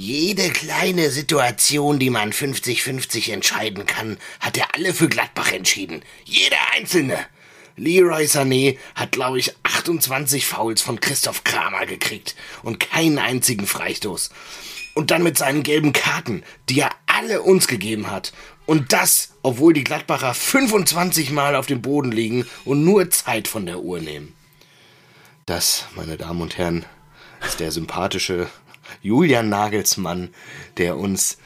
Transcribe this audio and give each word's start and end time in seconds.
Jede 0.00 0.50
kleine 0.50 1.10
Situation, 1.10 1.98
die 1.98 2.10
man 2.10 2.30
50-50 2.30 3.32
entscheiden 3.32 3.84
kann, 3.84 4.16
hat 4.38 4.56
er 4.56 4.72
alle 4.76 4.94
für 4.94 5.08
Gladbach 5.08 5.50
entschieden. 5.50 6.02
Jede 6.24 6.54
einzelne. 6.72 7.18
Leroy 7.74 8.26
Sané 8.26 8.78
hat, 8.94 9.10
glaube 9.10 9.40
ich, 9.40 9.56
28 9.64 10.46
Fouls 10.46 10.82
von 10.82 11.00
Christoph 11.00 11.42
Kramer 11.42 11.84
gekriegt 11.84 12.36
und 12.62 12.78
keinen 12.78 13.18
einzigen 13.18 13.66
Freistoß. 13.66 14.30
Und 14.94 15.10
dann 15.10 15.24
mit 15.24 15.36
seinen 15.36 15.64
gelben 15.64 15.92
Karten, 15.92 16.44
die 16.68 16.78
er 16.78 16.92
alle 17.06 17.42
uns 17.42 17.66
gegeben 17.66 18.08
hat. 18.08 18.32
Und 18.66 18.92
das, 18.92 19.30
obwohl 19.42 19.72
die 19.72 19.82
Gladbacher 19.82 20.32
25 20.32 21.32
Mal 21.32 21.56
auf 21.56 21.66
dem 21.66 21.82
Boden 21.82 22.12
liegen 22.12 22.46
und 22.64 22.84
nur 22.84 23.10
Zeit 23.10 23.48
von 23.48 23.66
der 23.66 23.80
Uhr 23.80 23.98
nehmen. 23.98 24.32
Das, 25.44 25.86
meine 25.96 26.16
Damen 26.16 26.40
und 26.40 26.56
Herren, 26.56 26.86
ist 27.44 27.58
der 27.58 27.72
sympathische 27.72 28.48
Julian 29.02 29.48
Nagelsmann, 29.48 30.30
der 30.76 30.96
uns 30.96 31.38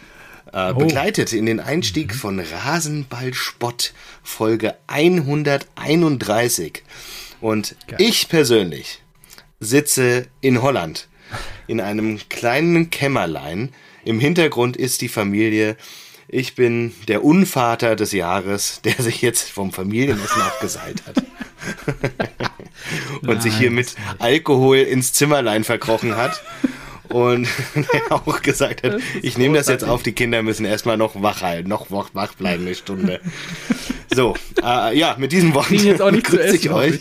äh, 0.53 0.71
oh. 0.71 0.75
begleitet 0.75 1.33
in 1.33 1.47
den 1.47 1.61
Einstieg 1.61 2.15
von 2.15 2.39
Rasenballspott 2.39 3.95
Folge 4.23 4.77
131. 4.87 6.83
Und 7.41 7.75
Geil. 7.87 7.99
ich 8.01 8.29
persönlich 8.29 9.03
sitze 9.61 10.27
in 10.41 10.63
Holland 10.63 11.09
in 11.67 11.81
einem 11.81 12.19
kleinen 12.29 12.91
Kämmerlein. 12.91 13.71
Im 14.05 14.21
Hintergrund 14.21 14.77
ist 14.77 15.01
die 15.01 15.09
Familie. 15.09 15.77
Ich 16.29 16.55
bin 16.55 16.95
der 17.09 17.25
Unvater 17.25 17.97
des 17.97 18.13
Jahres, 18.13 18.81
der 18.85 18.95
sich 18.95 19.23
jetzt 19.23 19.51
vom 19.51 19.73
Familienessen 19.73 20.43
abgeseilt 20.43 21.03
hat. 21.07 21.17
und 23.23 23.29
Nein, 23.29 23.41
sich 23.41 23.57
hier 23.57 23.71
mit 23.71 23.95
Alkohol 24.19 24.79
ins 24.79 25.13
Zimmerlein 25.13 25.65
verkrochen 25.65 26.17
hat 26.17 26.43
und 27.13 27.49
der 27.75 28.13
auch 28.13 28.43
gesagt 28.43 28.83
hat, 28.83 29.01
ich 29.23 29.39
nehme 29.39 29.57
das 29.57 29.69
jetzt 29.69 29.85
auf, 29.85 30.03
die 30.03 30.13
Kinder 30.13 30.43
müssen 30.43 30.65
erstmal 30.65 30.97
noch 30.97 31.21
wach 31.23 31.43
halten, 31.43 31.69
noch 31.69 31.91
wach 31.91 32.35
bleiben 32.35 32.67
eine 32.67 32.75
Stunde. 32.75 33.21
So, 34.15 34.35
äh, 34.63 34.97
ja, 34.97 35.17
mit 35.19 35.33
diesen 35.33 35.55
Worten 35.55 35.75
jetzt 35.75 36.03
auch 36.03 36.11
nicht 36.11 36.27
grüße 36.27 36.57
ich 36.57 36.71
euch. 36.71 37.01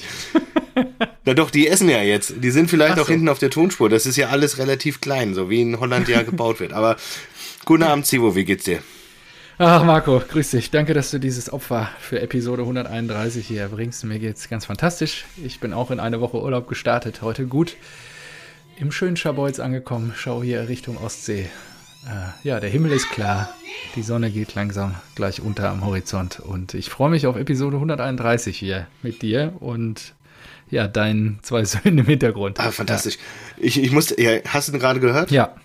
Na 1.25 1.33
doch, 1.33 1.51
die 1.51 1.67
essen 1.67 1.89
ja 1.89 2.01
jetzt. 2.01 2.35
Die 2.37 2.51
sind 2.51 2.69
vielleicht 2.69 2.95
so. 2.95 3.03
auch 3.03 3.07
hinten 3.07 3.29
auf 3.29 3.39
der 3.39 3.49
Tonspur. 3.49 3.89
Das 3.89 4.05
ist 4.05 4.15
ja 4.15 4.29
alles 4.29 4.57
relativ 4.57 5.01
klein, 5.01 5.33
so 5.33 5.49
wie 5.49 5.61
in 5.61 5.79
Holland 5.79 6.07
ja 6.07 6.21
gebaut 6.23 6.59
wird. 6.59 6.73
Aber 6.73 6.95
guten 7.65 7.83
Abend, 7.83 8.05
Zivo, 8.05 8.35
wie 8.35 8.45
geht's 8.45 8.63
dir? 8.63 8.79
Ach, 9.57 9.83
Marco, 9.83 10.21
grüß 10.27 10.51
dich. 10.51 10.71
Danke, 10.71 10.93
dass 10.93 11.11
du 11.11 11.19
dieses 11.19 11.51
Opfer 11.53 11.89
für 11.99 12.19
Episode 12.21 12.63
131 12.63 13.45
hier 13.45 13.61
erbringst. 13.61 14.03
Mir 14.05 14.17
geht's 14.17 14.49
ganz 14.49 14.65
fantastisch. 14.65 15.25
Ich 15.43 15.59
bin 15.59 15.73
auch 15.73 15.91
in 15.91 15.99
eine 15.99 16.21
Woche 16.21 16.41
Urlaub 16.41 16.67
gestartet. 16.67 17.21
Heute 17.21 17.45
gut 17.45 17.75
im 18.81 18.91
schönen 18.91 19.15
Scharbeutz 19.15 19.59
angekommen. 19.59 20.11
Schau 20.17 20.41
hier 20.41 20.67
Richtung 20.67 20.97
Ostsee. 20.97 21.47
Äh, 22.07 22.47
ja, 22.47 22.59
der 22.59 22.69
Himmel 22.69 22.91
ist 22.91 23.11
klar. 23.11 23.53
Die 23.95 24.01
Sonne 24.01 24.31
geht 24.31 24.55
langsam 24.55 24.95
gleich 25.13 25.39
unter 25.39 25.69
am 25.69 25.85
Horizont. 25.85 26.39
Und 26.39 26.73
ich 26.73 26.89
freue 26.89 27.11
mich 27.11 27.27
auf 27.27 27.35
Episode 27.35 27.77
131 27.77 28.57
hier 28.57 28.87
mit 29.03 29.21
dir 29.21 29.53
und 29.59 30.15
ja, 30.71 30.87
deinen 30.87 31.37
zwei 31.43 31.63
Söhnen 31.63 31.99
im 31.99 32.05
Hintergrund. 32.07 32.59
Ah, 32.59 32.71
fantastisch. 32.71 33.17
Ja. 33.57 33.65
Ich, 33.65 33.81
ich 33.81 33.91
musste, 33.91 34.19
ja, 34.19 34.39
hast 34.47 34.67
du 34.67 34.73
ihn 34.73 34.79
gerade 34.79 34.99
gehört? 34.99 35.29
Ja. 35.29 35.55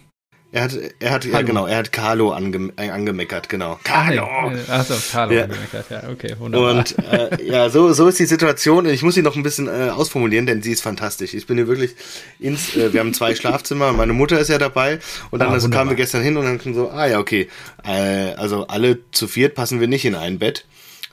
Er 0.57 0.63
hat, 0.63 0.79
er 1.01 1.11
hat, 1.11 1.25
ja 1.27 1.43
genau, 1.43 1.67
er 1.67 1.77
hat 1.77 1.93
Carlo 1.93 2.33
ange, 2.33 2.73
äh, 2.79 2.89
angemeckert, 2.89 3.51
genau. 3.51 3.79
Carlo! 3.85 4.27
Achso, 4.69 4.95
Carlo 5.13 5.35
ja. 5.35 5.43
angemeckert, 5.43 5.91
ja, 5.91 6.05
okay, 6.11 6.35
wunderbar. 6.39 6.77
Und 6.77 6.99
äh, 6.99 7.45
ja, 7.45 7.69
so, 7.69 7.93
so 7.93 8.09
ist 8.09 8.19
die 8.19 8.25
Situation. 8.25 8.87
Ich 8.87 9.03
muss 9.03 9.17
sie 9.17 9.21
noch 9.21 9.37
ein 9.37 9.43
bisschen 9.43 9.69
äh, 9.69 9.91
ausformulieren, 9.91 10.47
denn 10.47 10.63
sie 10.63 10.73
ist 10.73 10.81
fantastisch. 10.81 11.35
Ich 11.35 11.47
bin 11.47 11.59
hier 11.59 11.69
wirklich 11.69 11.95
ins, 12.39 12.75
äh, 12.75 12.91
wir 12.95 13.01
haben 13.01 13.13
zwei 13.13 13.35
Schlafzimmer, 13.37 13.93
meine 13.93 14.15
Mutter 14.15 14.41
ist 14.41 14.49
ja 14.49 14.57
dabei 14.57 14.99
und 15.31 15.41
dann 15.41 15.51
ah, 15.51 15.53
also 15.53 15.69
kamen 15.69 15.91
wir 15.91 15.97
gestern 15.97 16.23
hin 16.23 16.39
und 16.39 16.47
dann 16.47 16.75
so, 16.75 16.89
ah 16.89 17.07
ja, 17.07 17.19
okay, 17.19 17.51
äh, 17.85 18.33
also 18.39 18.67
alle 18.67 19.01
zu 19.11 19.29
viert 19.29 19.55
passen 19.57 19.79
wir 19.79 19.89
nicht 19.89 20.07
in 20.07 20.15
ein 20.15 20.39
Bett. 20.39 20.65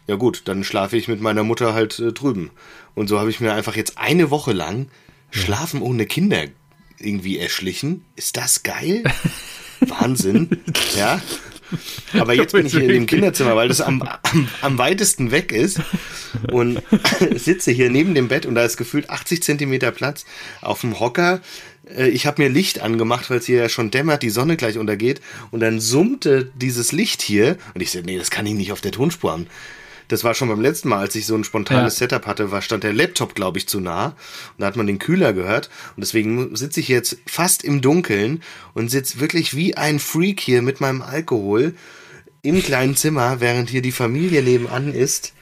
Ja 0.07 0.15
gut, 0.15 0.43
dann 0.45 0.63
schlafe 0.63 0.95
ich 0.95 1.09
mit 1.09 1.19
meiner 1.19 1.43
Mutter 1.43 1.73
halt 1.73 1.99
äh, 1.99 2.13
drüben. 2.13 2.51
Und 2.95 3.09
so 3.09 3.19
habe 3.19 3.29
ich 3.29 3.41
mir 3.41 3.51
einfach 3.53 3.75
jetzt 3.75 3.97
eine 3.97 4.31
Woche 4.31 4.53
lang 4.53 4.87
Schlafen 5.31 5.81
ohne 5.81 6.05
Kinder 6.05 6.45
irgendwie 6.99 7.37
erschlichen. 7.37 8.05
Ist 8.15 8.37
das 8.37 8.63
geil? 8.63 9.03
Wahnsinn. 9.79 10.49
ja. 10.97 11.21
Aber 12.13 12.33
jetzt 12.33 12.51
bin 12.51 12.65
ich 12.65 12.73
hier 12.73 12.83
in 12.83 12.89
dem 12.89 13.05
Kinderzimmer, 13.05 13.55
weil 13.55 13.67
das 13.67 13.81
am, 13.81 14.01
am, 14.01 14.47
am 14.61 14.77
weitesten 14.77 15.31
weg 15.31 15.51
ist 15.51 15.81
und 16.51 16.81
sitze 17.35 17.71
hier 17.71 17.89
neben 17.89 18.13
dem 18.13 18.27
Bett 18.27 18.45
und 18.45 18.55
da 18.55 18.63
ist 18.63 18.77
gefühlt 18.77 19.09
80 19.09 19.41
Zentimeter 19.41 19.91
Platz 19.91 20.25
auf 20.61 20.81
dem 20.81 20.99
Hocker. 20.99 21.41
Äh, 21.89 22.09
ich 22.09 22.25
habe 22.27 22.43
mir 22.43 22.49
Licht 22.49 22.81
angemacht, 22.81 23.29
weil 23.29 23.39
es 23.39 23.45
hier 23.45 23.57
ja 23.57 23.69
schon 23.69 23.91
dämmert, 23.91 24.21
die 24.21 24.29
Sonne 24.29 24.55
gleich 24.55 24.77
untergeht 24.77 25.21
und 25.51 25.61
dann 25.61 25.79
summte 25.79 26.51
dieses 26.55 26.91
Licht 26.91 27.21
hier 27.21 27.57
und 27.73 27.81
ich 27.81 27.91
so, 27.91 27.99
nee, 28.01 28.17
das 28.17 28.29
kann 28.29 28.45
ich 28.45 28.53
nicht 28.53 28.71
auf 28.71 28.81
der 28.81 28.91
Tonspur 28.91 29.31
haben 29.31 29.47
das 30.13 30.23
war 30.23 30.35
schon 30.35 30.47
beim 30.47 30.61
letzten 30.61 30.89
Mal, 30.89 30.99
als 30.99 31.15
ich 31.15 31.25
so 31.25 31.35
ein 31.35 31.43
spontanes 31.43 31.99
ja. 31.99 32.07
Setup 32.07 32.27
hatte, 32.27 32.51
war, 32.51 32.61
stand 32.61 32.83
der 32.83 32.93
Laptop, 32.93 33.33
glaube 33.33 33.57
ich, 33.57 33.67
zu 33.67 33.79
nah. 33.79 34.05
Und 34.05 34.59
da 34.59 34.67
hat 34.67 34.75
man 34.75 34.85
den 34.85 34.99
Kühler 34.99 35.33
gehört. 35.33 35.69
Und 35.95 36.01
deswegen 36.01 36.55
sitze 36.55 36.79
ich 36.79 36.87
jetzt 36.87 37.17
fast 37.25 37.63
im 37.63 37.81
Dunkeln 37.81 38.43
und 38.73 38.89
sitze 38.89 39.19
wirklich 39.19 39.55
wie 39.55 39.75
ein 39.75 39.99
Freak 39.99 40.39
hier 40.39 40.61
mit 40.61 40.79
meinem 40.81 41.01
Alkohol 41.01 41.73
im 42.43 42.61
kleinen 42.61 42.95
Zimmer, 42.95 43.39
während 43.39 43.69
hier 43.69 43.81
die 43.81 43.91
Familie 43.91 44.43
nebenan 44.43 44.93
ist. 44.93 45.33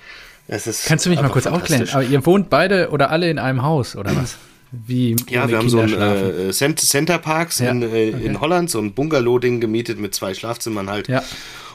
Kannst 0.86 1.06
du 1.06 1.10
mich 1.10 1.22
mal 1.22 1.30
kurz 1.30 1.48
aufklären? 1.48 1.88
Aber 1.92 2.04
ihr 2.04 2.26
wohnt 2.26 2.50
beide 2.50 2.90
oder 2.90 3.10
alle 3.10 3.30
in 3.30 3.40
einem 3.40 3.64
Haus, 3.64 3.96
oder 3.96 4.16
was? 4.16 4.38
Wie 4.72 5.18
ja, 5.30 5.50
wir 5.50 5.58
haben 5.58 5.70
so 5.70 5.80
ein 5.80 5.92
äh, 5.92 6.52
Center 6.54 7.18
Parks 7.18 7.60
ja, 7.60 7.72
in, 7.72 7.82
äh, 7.82 7.86
okay. 7.86 8.12
in 8.24 8.40
Holland, 8.40 8.70
so 8.70 8.80
ein 8.80 8.94
Bungalow-Ding 8.94 9.60
gemietet 9.60 10.00
mit 10.00 10.16
zwei 10.16 10.34
Schlafzimmern 10.34 10.90
halt. 10.90 11.10
Ja. 11.10 11.24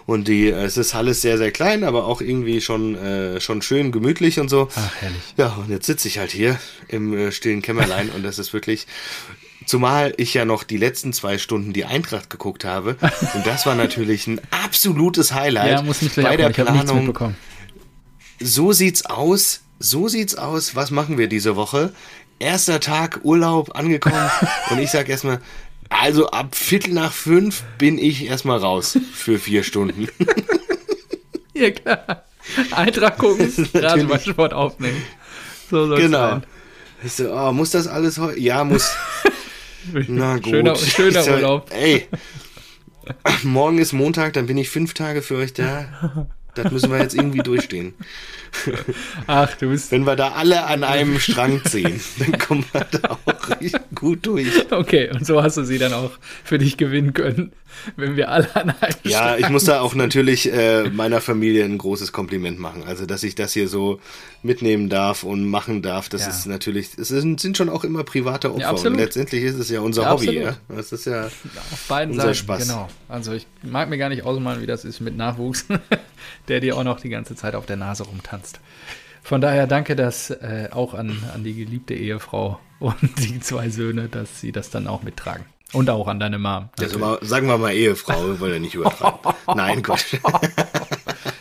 Und 0.06 0.28
die, 0.28 0.48
es 0.48 0.76
ist 0.76 0.94
alles 0.94 1.20
sehr, 1.20 1.36
sehr 1.36 1.50
klein, 1.50 1.82
aber 1.82 2.06
auch 2.06 2.20
irgendwie 2.20 2.60
schon, 2.60 2.94
äh, 2.94 3.40
schon 3.40 3.60
schön 3.60 3.90
gemütlich 3.90 4.38
und 4.38 4.48
so. 4.48 4.68
Ach, 4.76 4.94
herrlich. 5.00 5.22
Ja, 5.36 5.48
und 5.54 5.68
jetzt 5.68 5.86
sitze 5.86 6.06
ich 6.06 6.18
halt 6.18 6.30
hier 6.30 6.58
im 6.86 7.12
äh, 7.12 7.32
stillen 7.32 7.60
Kämmerlein 7.60 8.10
und 8.10 8.22
das 8.22 8.38
ist 8.38 8.52
wirklich. 8.52 8.86
Zumal 9.64 10.14
ich 10.16 10.32
ja 10.32 10.44
noch 10.44 10.62
die 10.62 10.76
letzten 10.76 11.12
zwei 11.12 11.38
Stunden 11.38 11.72
die 11.72 11.86
Eintracht 11.86 12.30
geguckt 12.30 12.64
habe. 12.64 12.96
Und 13.34 13.46
das 13.46 13.66
war 13.66 13.74
natürlich 13.74 14.28
ein 14.28 14.40
absolutes 14.52 15.34
Highlight 15.34 15.70
ja, 15.72 15.82
muss 15.82 16.02
mich 16.02 16.14
bei 16.14 16.36
der 16.36 16.50
Planung. 16.50 17.18
So 18.38 18.72
sieht's 18.72 19.06
aus. 19.06 19.62
So 19.80 20.06
sieht's 20.06 20.36
aus. 20.36 20.76
Was 20.76 20.92
machen 20.92 21.18
wir 21.18 21.26
diese 21.26 21.56
Woche? 21.56 21.92
Erster 22.38 22.78
Tag 22.78 23.20
Urlaub 23.24 23.74
angekommen 23.74 24.30
und 24.70 24.78
ich 24.78 24.90
sag 24.92 25.08
erstmal, 25.08 25.40
also 25.88 26.30
ab 26.30 26.54
Viertel 26.54 26.92
nach 26.92 27.12
fünf 27.12 27.62
bin 27.78 27.98
ich 27.98 28.26
erstmal 28.26 28.58
raus 28.58 28.98
für 29.12 29.38
vier 29.38 29.62
Stunden. 29.62 30.08
ja, 31.54 31.70
klar. 31.70 32.24
Eintrag 32.72 33.18
gucken, 33.18 33.52
Rasenballsport 33.74 34.52
aufnehmen. 34.52 35.02
So 35.70 35.86
soll 35.86 36.00
genau. 36.00 36.40
So, 37.04 37.32
oh, 37.32 37.52
muss 37.52 37.70
das 37.70 37.86
alles 37.86 38.18
heute? 38.18 38.38
Ja, 38.40 38.64
muss. 38.64 38.94
Na 40.08 40.36
gut. 40.36 40.46
Schöner, 40.46 40.76
schöner 40.76 41.22
so, 41.22 41.30
Urlaub. 41.32 41.70
Ey, 41.72 42.08
morgen 43.42 43.78
ist 43.78 43.92
Montag, 43.92 44.32
dann 44.32 44.46
bin 44.46 44.56
ich 44.58 44.70
fünf 44.70 44.94
Tage 44.94 45.22
für 45.22 45.36
euch 45.36 45.52
da. 45.52 46.28
Das 46.54 46.72
müssen 46.72 46.90
wir 46.90 46.98
jetzt 46.98 47.14
irgendwie 47.14 47.40
durchstehen. 47.40 47.94
Ach, 49.26 49.54
du 49.56 49.70
bist. 49.70 49.90
Wenn 49.90 50.04
wir 50.04 50.16
da 50.16 50.32
alle 50.32 50.64
an 50.64 50.84
einem 50.84 51.18
Strang 51.18 51.64
ziehen, 51.64 52.00
dann 52.18 52.38
kommen 52.38 52.64
wir 52.72 52.86
da 52.90 53.18
auch 53.24 53.60
richtig 53.60 53.80
gut 53.94 54.26
durch. 54.26 54.48
Okay, 54.70 55.10
und 55.12 55.26
so 55.26 55.42
hast 55.42 55.56
du 55.56 55.64
sie 55.64 55.78
dann 55.78 55.92
auch 55.92 56.12
für 56.44 56.58
dich 56.58 56.76
gewinnen 56.76 57.12
können 57.14 57.52
wenn 57.96 58.16
wir 58.16 58.30
alle 58.30 58.54
an 58.54 58.70
einem 58.70 58.94
Ja, 59.04 59.36
ich 59.36 59.48
muss 59.48 59.64
da 59.64 59.80
auch 59.80 59.94
natürlich 59.94 60.52
äh, 60.52 60.88
meiner 60.90 61.20
Familie 61.20 61.64
ein 61.64 61.78
großes 61.78 62.12
Kompliment 62.12 62.58
machen. 62.58 62.84
Also, 62.86 63.06
dass 63.06 63.22
ich 63.22 63.34
das 63.34 63.52
hier 63.52 63.68
so 63.68 64.00
mitnehmen 64.42 64.88
darf 64.88 65.22
und 65.22 65.44
machen 65.44 65.82
darf, 65.82 66.08
das 66.08 66.22
ja. 66.22 66.28
ist 66.28 66.46
natürlich, 66.46 66.90
es 66.98 67.08
sind, 67.08 67.40
sind, 67.40 67.56
schon 67.56 67.68
auch 67.68 67.84
immer 67.84 68.04
private 68.04 68.50
Opfer. 68.52 68.60
Ja, 68.60 68.70
und 68.70 68.96
letztendlich 68.96 69.42
ist 69.42 69.58
es 69.58 69.70
ja 69.70 69.80
unser 69.80 70.02
ja, 70.02 70.10
Hobby. 70.10 70.38
Ja? 70.38 70.56
Das 70.68 70.92
ist 70.92 71.06
ja, 71.06 71.26
auf 71.26 71.84
beiden 71.88 72.12
unser 72.12 72.28
Seiten, 72.28 72.36
Spaß. 72.36 72.62
Genau. 72.62 72.88
Also, 73.08 73.32
ich 73.32 73.46
mag 73.62 73.88
mir 73.88 73.98
gar 73.98 74.08
nicht 74.08 74.24
ausmalen, 74.24 74.60
wie 74.62 74.66
das 74.66 74.84
ist 74.84 75.00
mit 75.00 75.16
Nachwuchs, 75.16 75.66
der 76.48 76.60
dir 76.60 76.76
auch 76.76 76.84
noch 76.84 77.00
die 77.00 77.08
ganze 77.08 77.34
Zeit 77.34 77.54
auf 77.54 77.66
der 77.66 77.76
Nase 77.76 78.04
rumtanzt. 78.04 78.45
Von 79.22 79.40
daher 79.40 79.66
danke 79.66 79.96
das 79.96 80.30
äh, 80.30 80.68
auch 80.70 80.94
an, 80.94 81.22
an 81.34 81.42
die 81.42 81.54
geliebte 81.54 81.94
Ehefrau 81.94 82.60
und 82.78 82.96
die 83.18 83.40
zwei 83.40 83.68
Söhne, 83.70 84.08
dass 84.08 84.40
sie 84.40 84.52
das 84.52 84.70
dann 84.70 84.86
auch 84.86 85.02
mittragen. 85.02 85.44
Und 85.72 85.90
auch 85.90 86.06
an 86.06 86.20
deine 86.20 86.38
Mom. 86.38 86.68
Also 86.78 86.98
mal, 86.98 87.18
sagen 87.22 87.48
wir 87.48 87.58
mal 87.58 87.72
Ehefrau, 87.72 88.40
weil 88.40 88.52
er 88.52 88.60
nicht 88.60 88.74
übertreiben. 88.74 89.18
Nein, 89.54 89.82
Gott. 89.82 90.04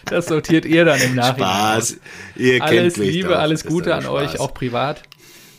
Das 0.08 0.28
sortiert 0.28 0.66
ihr 0.66 0.86
dann 0.86 1.02
im 1.02 1.16
Nachhinein. 1.16 1.82
Spaß. 1.82 1.98
Ihr 2.36 2.62
alles 2.62 2.94
kennt 2.94 2.98
mich 2.98 3.12
Liebe, 3.16 3.30
doch. 3.30 3.40
alles 3.40 3.66
Gute 3.66 3.96
an 3.96 4.04
Spaß. 4.04 4.14
euch, 4.14 4.40
auch 4.40 4.54
privat. 4.54 5.02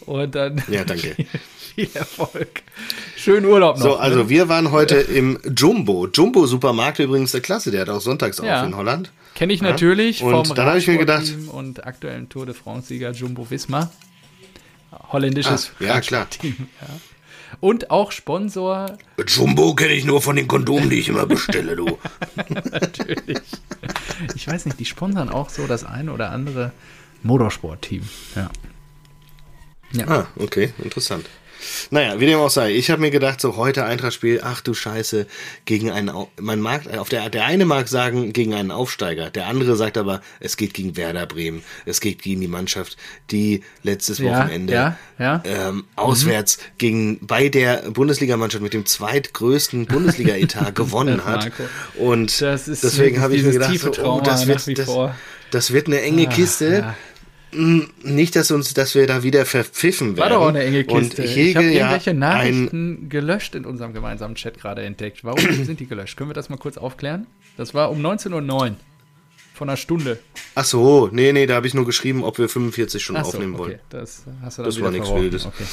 Und 0.07 0.37
dann 0.37 0.63
ja, 0.69 0.85
danke. 0.85 1.17
Viel 1.77 1.91
Erfolg. 1.95 2.63
Schönen 3.17 3.47
Urlaub 3.47 3.77
noch. 3.77 3.85
So, 3.85 3.97
also 3.97 4.21
ne? 4.21 4.29
wir 4.29 4.49
waren 4.49 4.73
heute 4.73 4.97
im 4.97 5.39
Jumbo. 5.55 6.09
Jumbo 6.09 6.47
Supermarkt 6.47 6.99
übrigens 6.99 7.33
der 7.33 7.43
Klasse, 7.43 7.71
der 7.71 7.83
hat 7.83 7.89
auch 7.91 8.01
sonntags 8.01 8.39
ja. 8.39 8.61
auf 8.61 8.67
in 8.67 8.77
Holland. 8.77 9.13
Kenne 9.35 9.53
ich 9.53 9.61
natürlich 9.61 10.21
ja. 10.21 10.29
Und 10.29 10.57
dann 10.57 10.67
habe 10.67 10.79
ich 10.79 10.87
mir 10.87 10.97
gedacht 10.97 11.27
und 11.53 11.87
aktuellen 11.87 12.29
Tour 12.29 12.47
de 12.47 12.55
France 12.55 12.89
Sieger 12.89 13.13
Jumbo 13.13 13.49
Visma. 13.49 13.91
Holländisches 15.13 15.73
ah, 15.79 15.85
ja, 15.85 16.01
klar. 16.01 16.29
Team. 16.31 16.69
Ja. 16.81 16.89
Und 17.61 17.91
auch 17.91 18.13
Sponsor. 18.13 18.97
Jumbo 19.27 19.75
kenne 19.75 19.93
ich 19.93 20.07
nur 20.07 20.23
von 20.23 20.37
den 20.37 20.49
Kondomen, 20.49 20.89
die 20.89 21.01
ich 21.01 21.09
immer 21.09 21.27
bestelle, 21.27 21.77
du. 21.77 21.87
Natürlich. 22.49 23.41
Ich 24.35 24.49
weiß 24.49 24.65
nicht, 24.65 24.81
die 24.81 24.87
sponsern 24.87 25.29
auch 25.29 25.51
so 25.51 25.67
das 25.67 25.85
eine 25.85 26.13
oder 26.13 26.31
andere 26.31 26.73
Motorsportteam. 27.23 28.03
Ja. 28.35 28.51
ja. 29.93 30.09
Ah, 30.09 30.27
okay, 30.37 30.73
interessant. 30.83 31.27
Naja, 31.91 32.21
wie 32.21 32.27
dem 32.27 32.39
auch 32.39 32.51
sei. 32.51 32.73
Ich 32.73 32.91
habe 32.91 33.01
mir 33.01 33.11
gedacht, 33.11 33.41
so 33.41 33.57
heute 33.57 33.85
Eintrachtspiel, 33.85 34.41
ach 34.43 34.61
du 34.61 34.75
Scheiße, 34.75 35.27
gegen 35.65 35.91
einen, 35.91 36.11
man 36.41 36.61
mag, 36.61 36.87
auf 36.97 37.09
der, 37.09 37.29
der 37.31 37.45
eine 37.45 37.65
mag 37.65 37.89
sagen, 37.89 38.33
gegen 38.33 38.55
einen 38.55 38.71
Aufsteiger. 38.71 39.31
Der 39.31 39.47
andere 39.47 39.77
sagt 39.77 39.99
aber, 39.99 40.21
es 40.41 40.57
geht 40.57 40.75
gegen 40.75 40.97
Werder 40.97 41.27
Bremen. 41.27 41.63
Es 41.85 42.01
geht 42.01 42.23
gegen 42.23 42.41
die 42.41 42.49
Mannschaft, 42.49 42.97
die 43.31 43.63
letztes 43.83 44.19
ja, 44.19 44.31
Wochenende 44.31 44.73
ja, 44.73 44.99
ja. 45.19 45.43
Ähm, 45.45 45.85
auswärts 45.97 46.59
mhm. 46.59 46.63
gegen, 46.79 47.27
bei 47.27 47.49
der 47.49 47.91
Bundesligamannschaft 47.91 48.63
mit 48.63 48.75
dem 48.75 48.87
zweitgrößten 48.87 49.87
Bundesliga-Etat 49.87 50.71
gewonnen 50.75 51.25
hat. 51.25 51.51
Und 51.97 52.41
deswegen 52.41 53.21
habe 53.21 53.37
ich 53.37 53.43
mir 53.43 53.53
gedacht, 53.53 53.79
so, 53.79 53.93
oh, 54.05 54.21
das 54.21 54.47
wird, 54.47 54.79
das, 54.79 54.91
das, 55.51 55.73
wird 55.73 55.87
eine 55.87 56.01
enge 56.01 56.27
ah, 56.29 56.31
Kiste. 56.31 56.95
Nicht, 57.53 58.37
dass 58.37 58.51
uns, 58.51 58.75
dass 58.75 58.95
wir 58.95 59.07
da 59.07 59.23
wieder 59.23 59.47
verpfiffen 59.47 60.17
werden. 60.17 60.19
War 60.19 60.29
doch 60.31 60.45
auch 60.45 60.49
eine 60.49 60.63
enge 60.63 60.85
Kiste. 60.85 61.23
Und 61.23 61.29
ich 61.31 61.57
habe 61.57 61.67
irgendwelche 61.67 62.13
Nachrichten 62.13 63.09
gelöscht 63.09 63.55
in 63.55 63.65
unserem 63.65 63.93
gemeinsamen 63.93 64.35
Chat 64.35 64.59
gerade 64.59 64.83
entdeckt. 64.83 65.25
Warum 65.25 65.41
sind 65.65 65.81
die 65.81 65.87
gelöscht? 65.87 66.17
Können 66.17 66.31
wir 66.31 66.35
das 66.35 66.49
mal 66.49 66.59
kurz 66.59 66.77
aufklären? 66.77 67.27
Das 67.57 67.73
war 67.73 67.91
um 67.91 68.05
19.09 68.05 68.53
Uhr. 68.53 68.77
Von 69.55 69.71
einer 69.71 69.79
Stunde. 69.79 70.19
Ach 70.55 70.67
so, 70.67 71.09
nee, 71.11 71.33
nee, 71.33 71.47
da 71.47 71.55
habe 71.55 71.67
ich 71.67 71.73
nur 71.73 71.87
geschrieben, 71.87 72.25
ob 72.25 72.37
wir 72.37 72.47
45 72.47 73.03
schon 73.03 73.17
so, 73.17 73.23
aufnehmen 73.23 73.55
okay. 73.55 73.63
wollen. 73.63 73.81
Das 73.89 74.25
hast 74.43 74.59
du 74.59 74.63
dann 74.63 74.71
Das 74.71 74.81
war 74.83 74.91
nichts 74.91 75.11
Wildes. 75.11 75.47
Okay. 75.47 75.65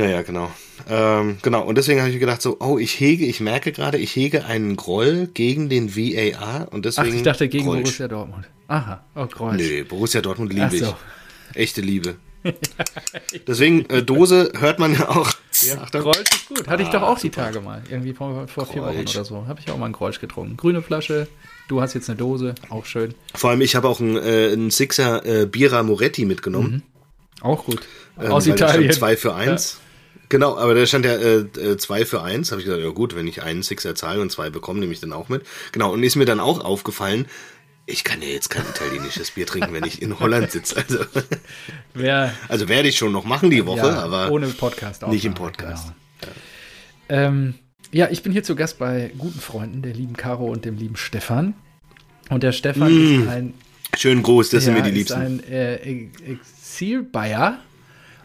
Ja, 0.00 0.08
ja, 0.08 0.22
genau. 0.22 0.50
Ähm, 0.88 1.36
genau, 1.42 1.62
und 1.62 1.76
deswegen 1.76 2.00
habe 2.00 2.10
ich 2.10 2.18
gedacht, 2.18 2.40
so, 2.40 2.56
oh, 2.60 2.78
ich 2.78 2.98
hege, 2.98 3.26
ich 3.26 3.40
merke 3.40 3.70
gerade, 3.70 3.98
ich 3.98 4.16
hege 4.16 4.46
einen 4.46 4.76
Groll 4.76 5.26
gegen 5.26 5.68
den 5.68 5.94
VAR 5.94 6.68
und 6.72 6.86
deswegen. 6.86 7.10
Ach, 7.10 7.14
ich 7.14 7.22
dachte 7.22 7.48
gegen 7.48 7.66
Grollsch. 7.66 7.82
Borussia 7.82 8.08
Dortmund. 8.08 8.48
Aha, 8.68 9.04
oh, 9.14 9.26
Groll. 9.26 9.56
Nee, 9.56 9.82
Borussia 9.82 10.22
Dortmund 10.22 10.54
liebe 10.54 10.70
so. 10.78 10.94
ich. 11.52 11.56
Echte 11.56 11.82
Liebe. 11.82 12.16
Deswegen, 13.46 13.84
äh, 13.90 14.02
Dose 14.02 14.52
hört 14.58 14.78
man 14.78 14.94
ja 14.94 15.10
auch. 15.10 15.30
Ja, 15.60 15.84
Grolsch 15.92 16.20
ist 16.32 16.48
gut. 16.48 16.66
Hatte 16.66 16.82
ich 16.82 16.88
doch 16.88 17.02
auch 17.02 17.18
die 17.18 17.28
Tage 17.28 17.60
mal. 17.60 17.82
Irgendwie 17.90 18.14
vor, 18.14 18.48
vor 18.48 18.64
vier 18.64 18.80
Wochen 18.80 19.00
oder 19.00 19.24
so. 19.26 19.46
Habe 19.46 19.60
ich 19.60 19.70
auch 19.70 19.76
mal 19.76 19.84
einen 19.84 19.92
Grolsch 19.92 20.20
getrunken. 20.20 20.56
Grüne 20.56 20.80
Flasche. 20.80 21.28
Du 21.68 21.82
hast 21.82 21.92
jetzt 21.92 22.08
eine 22.08 22.16
Dose. 22.16 22.54
Auch 22.70 22.86
schön. 22.86 23.14
Vor 23.34 23.50
allem, 23.50 23.60
ich 23.60 23.76
habe 23.76 23.86
auch 23.86 24.00
einen, 24.00 24.16
äh, 24.16 24.52
einen 24.52 24.70
Sixer 24.70 25.26
äh, 25.26 25.46
Bira 25.46 25.82
Moretti 25.82 26.24
mitgenommen. 26.24 26.72
Mhm. 26.72 26.82
Auch 27.42 27.66
gut. 27.66 27.82
Ähm, 28.18 28.32
Aus 28.32 28.46
Italien. 28.46 28.90
Zwei 28.92 29.16
für 29.16 29.34
eins. 29.34 29.74
Ja. 29.74 29.89
Genau, 30.30 30.56
aber 30.56 30.76
da 30.76 30.86
stand 30.86 31.04
ja 31.04 31.16
äh, 31.16 31.76
2 31.76 32.00
äh, 32.00 32.04
für 32.06 32.22
1. 32.22 32.52
Habe 32.52 32.60
ich 32.60 32.64
gesagt, 32.64 32.82
ja 32.82 32.90
gut, 32.90 33.16
wenn 33.16 33.26
ich 33.26 33.42
einen 33.42 33.64
Sixer 33.64 33.96
zahle 33.96 34.22
und 34.22 34.30
zwei 34.30 34.48
bekomme, 34.48 34.78
nehme 34.78 34.92
ich 34.92 35.00
dann 35.00 35.12
auch 35.12 35.28
mit. 35.28 35.42
Genau, 35.72 35.92
und 35.92 36.02
ist 36.04 36.14
mir 36.14 36.24
dann 36.24 36.38
auch 36.38 36.64
aufgefallen, 36.64 37.26
ich 37.84 38.04
kann 38.04 38.22
ja 38.22 38.28
jetzt 38.28 38.48
kein 38.48 38.62
italienisches 38.62 39.32
Bier 39.32 39.44
trinken, 39.44 39.72
wenn 39.72 39.84
ich 39.84 40.00
in 40.00 40.20
Holland 40.20 40.52
sitze. 40.52 40.76
Also, 40.76 41.00
Wer, 41.94 42.32
also 42.46 42.68
werde 42.68 42.88
ich 42.88 42.96
schon 42.96 43.10
noch 43.10 43.24
machen 43.24 43.50
die 43.50 43.66
Woche, 43.66 43.88
ja, 43.88 44.02
aber 44.02 44.30
ohne 44.30 44.46
Podcast 44.46 45.02
auch 45.02 45.10
nicht 45.10 45.24
im 45.24 45.34
Podcast. 45.34 45.92
Genau. 46.20 46.32
Ja. 47.08 47.26
Ähm, 47.26 47.54
ja, 47.90 48.08
ich 48.08 48.22
bin 48.22 48.30
hier 48.30 48.44
zu 48.44 48.54
Gast 48.54 48.78
bei 48.78 49.10
guten 49.18 49.40
Freunden, 49.40 49.82
der 49.82 49.94
lieben 49.94 50.16
Caro 50.16 50.46
und 50.46 50.64
dem 50.64 50.76
lieben 50.76 50.96
Stefan. 50.96 51.54
Und 52.28 52.44
der 52.44 52.52
Stefan 52.52 52.92
mm, 52.92 53.22
ist 53.22 53.28
ein 53.28 53.54
schön 53.96 54.22
groß, 54.22 54.50
das 54.50 54.64
ja, 54.64 54.66
sind 54.66 54.74
mir 54.74 54.88
die 54.88 54.96
Liebsten. 54.96 55.40
Ist 55.40 55.44
ein 55.48 55.52
äh, 55.52 55.74
Exil-Bayer 56.34 57.58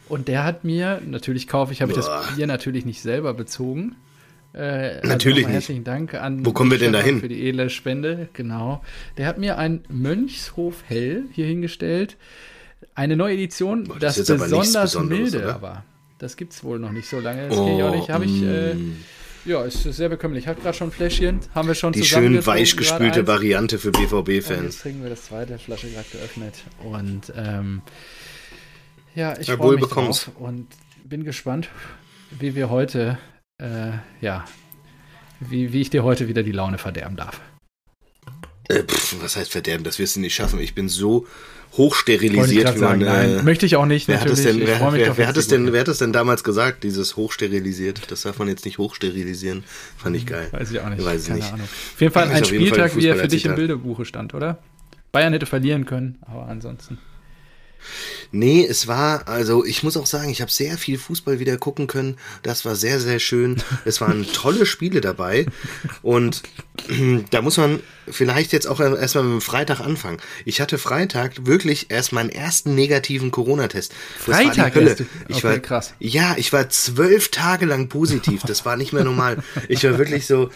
und 0.08 0.28
der 0.28 0.44
hat 0.44 0.64
mir, 0.64 1.02
natürlich 1.06 1.48
kaufe 1.48 1.74
ich, 1.74 1.82
habe 1.82 1.92
ich 1.92 1.98
das 1.98 2.10
Bier 2.36 2.48
natürlich 2.48 2.86
nicht 2.86 3.02
selber 3.02 3.34
bezogen. 3.34 3.96
Äh, 4.54 4.60
also 4.60 5.08
natürlich 5.08 5.46
nicht. 5.46 5.54
Herzlichen 5.54 5.84
Dank 5.84 6.14
an 6.14 6.46
Wo 6.46 6.54
kommen 6.54 6.72
wir 6.72 6.78
denn 6.78 6.94
dahin? 6.94 7.20
für 7.20 7.28
die 7.28 7.48
edle 7.48 7.70
Spende. 7.70 8.30
Genau. 8.34 8.84
Der 9.18 9.28
hat 9.28 9.38
mir 9.38 9.58
ein 9.58 9.84
Mönchshof 9.90 10.84
Hell 10.88 11.26
hier 11.32 11.46
hingestellt. 11.46 12.18
Eine 12.94 13.18
neue 13.18 13.34
Edition, 13.34 13.86
Boah, 13.86 14.00
das, 14.00 14.16
das 14.16 14.28
besonders 14.28 14.98
milde 15.00 15.58
war. 15.62 15.84
Das 16.20 16.38
gibt 16.38 16.54
es 16.54 16.64
wohl 16.64 16.80
noch 16.80 16.92
nicht 16.92 17.10
so 17.10 17.20
lange. 17.20 17.50
Das 17.50 17.58
oh, 17.58 17.76
ich 17.76 17.84
auch 17.84 17.96
nicht. 17.96 18.10
Habe 18.10 18.26
ich. 18.26 18.42
Äh, 18.42 18.76
mm. 18.76 19.04
ja, 19.44 19.64
ist 19.64 19.84
sehr 19.84 20.08
bekömmlich. 20.08 20.46
Ich 20.46 20.48
habe 20.48 20.62
gerade 20.62 20.78
schon 20.78 20.92
Fläschchen. 20.92 21.42
Haben 21.54 21.68
wir 21.68 21.76
schon 21.76 21.92
Die 21.92 22.06
schön 22.06 22.46
weichgespülte 22.46 23.28
Variante 23.28 23.78
für 23.78 23.92
BVB-Fans. 23.92 24.64
Jetzt 24.64 24.82
trinken 24.82 25.04
wir 25.04 25.10
das 25.10 25.26
zweite 25.26 25.60
Flasche 25.60 25.90
gerade 25.90 26.08
geöffnet. 26.10 26.54
Und 26.84 27.34
ähm, 27.36 27.82
ja, 29.16 29.38
ich 29.40 29.52
freue 29.52 29.76
mich 29.76 29.88
drauf 29.88 30.32
und 30.40 30.68
bin 31.04 31.24
gespannt, 31.24 31.70
wie 32.40 32.56
wir 32.56 32.70
heute, 32.70 33.18
äh, 33.58 33.92
ja, 34.22 34.46
wie, 35.40 35.74
wie 35.74 35.82
ich 35.82 35.90
dir 35.90 36.04
heute 36.04 36.28
wieder 36.28 36.44
die 36.44 36.52
Laune 36.52 36.78
verderben 36.78 37.16
darf. 37.16 37.40
Äh, 38.68 38.84
pff, 38.84 39.22
was 39.22 39.36
heißt 39.36 39.52
verderben? 39.52 39.84
Das 39.84 40.00
wirst 40.00 40.16
du 40.16 40.20
nicht 40.20 40.34
schaffen. 40.34 40.60
Ich 40.60 40.74
bin 40.74 40.90
so 40.90 41.28
hochsterilisiert. 41.78 42.76
Wie 42.76 42.80
man, 42.80 43.02
äh, 43.02 43.44
möchte 43.44 43.66
ich 43.66 43.76
auch 43.76 43.86
nicht. 43.86 44.08
Wer 44.08 44.22
hat 44.22 44.30
es 44.30 44.44
denn, 44.44 44.60
wer, 44.60 44.80
wer, 44.94 45.18
wer 45.18 45.28
hat 45.28 45.38
es 45.38 45.48
denn, 45.48 45.72
wer 45.72 45.82
hat 45.82 45.88
es 45.88 46.00
denn 46.00 46.14
damals 46.14 46.44
gesagt? 46.44 46.84
Dieses 46.84 47.16
hochsterilisiert. 47.16 48.12
Das 48.12 48.24
darf 48.24 48.40
man 48.40 48.48
jetzt 48.48 48.66
nicht 48.66 48.78
hochsterilisieren. 48.78 49.64
Fand 49.98 50.16
ich 50.16 50.26
geil. 50.26 50.48
Weiß 50.52 50.72
ich 50.72 50.80
auch 50.80 50.90
nicht. 50.90 51.04
Weiß 51.04 51.28
Keine 51.28 51.40
nicht. 51.40 51.54
Ahnung. 51.54 51.68
Auf 51.68 52.02
jeden 52.02 52.14
Fall 52.14 52.30
ein 52.30 52.46
Spieltag, 52.46 52.96
wie 52.96 53.08
er 53.08 53.16
für 53.18 53.28
dich 53.28 53.46
im 53.46 53.56
Bilderbuche 53.56 54.06
stand, 54.06 54.34
oder? 54.34 54.60
Bayern 55.12 55.34
hätte 55.34 55.46
verlieren 55.46 55.86
können, 55.86 56.18
aber 56.22 56.48
ansonsten. 56.48 56.98
Nee, 58.32 58.66
es 58.66 58.88
war, 58.88 59.28
also 59.28 59.64
ich 59.64 59.84
muss 59.84 59.98
auch 59.98 60.06
sagen, 60.06 60.30
ich 60.30 60.42
habe 60.42 60.52
sehr 60.52 60.78
viel 60.78 60.98
Fußball 60.98 61.40
wieder 61.40 61.58
gucken 61.58 61.88
können. 61.88 62.18
Das 62.44 62.66
war 62.66 62.76
sehr, 62.76 63.00
sehr 63.00 63.20
schön. 63.20 63.62
Es 63.86 64.02
waren 64.02 64.26
tolle 64.34 64.66
Spiele 64.66 65.02
dabei. 65.02 65.46
Und 66.02 66.44
da 67.32 67.42
muss 67.42 67.58
man 67.58 67.80
vielleicht 68.08 68.52
jetzt 68.54 68.68
auch 68.68 68.80
erstmal 68.80 69.24
mit 69.24 69.34
dem 69.34 69.42
Freitag 69.42 69.80
anfangen. 69.80 70.18
Ich 70.44 70.62
hatte 70.62 70.78
Freitag 70.78 71.46
wirklich 71.46 71.88
erst 71.90 72.12
meinen 72.12 72.30
ersten 72.30 72.76
negativen 72.76 73.32
Corona-Test. 73.32 73.94
Freitag? 74.20 74.58
War 74.58 74.70
die 74.70 74.76
Hölle. 74.76 75.08
Ich 75.28 75.38
okay, 75.38 75.44
war, 75.44 75.60
krass. 75.60 75.94
Ja, 76.00 76.36
ich 76.38 76.52
war 76.54 76.70
zwölf 76.70 77.30
Tage 77.30 77.66
lang 77.66 77.88
positiv. 77.88 78.42
Das 78.44 78.66
war 78.66 78.78
nicht 78.78 78.94
mehr 78.94 79.04
normal. 79.04 79.38
Ich 79.68 79.84
war 79.84 79.98
wirklich 79.98 80.28
so, 80.28 80.50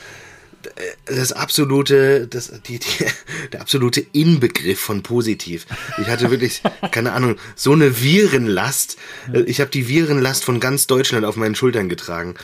das 1.05 1.31
absolute, 1.31 2.27
das, 2.27 2.51
die, 2.61 2.79
die, 2.79 3.05
der 3.51 3.61
absolute 3.61 4.05
Inbegriff 4.11 4.79
von 4.79 5.03
positiv. 5.03 5.65
Ich 5.99 6.07
hatte 6.07 6.31
wirklich, 6.31 6.61
keine 6.91 7.13
Ahnung, 7.13 7.37
so 7.55 7.73
eine 7.73 8.01
Virenlast. 8.01 8.97
Ich 9.45 9.61
habe 9.61 9.71
die 9.71 9.87
Virenlast 9.87 10.43
von 10.43 10.59
ganz 10.59 10.87
Deutschland 10.87 11.25
auf 11.25 11.35
meinen 11.35 11.55
Schultern 11.55 11.89
getragen. 11.89 12.35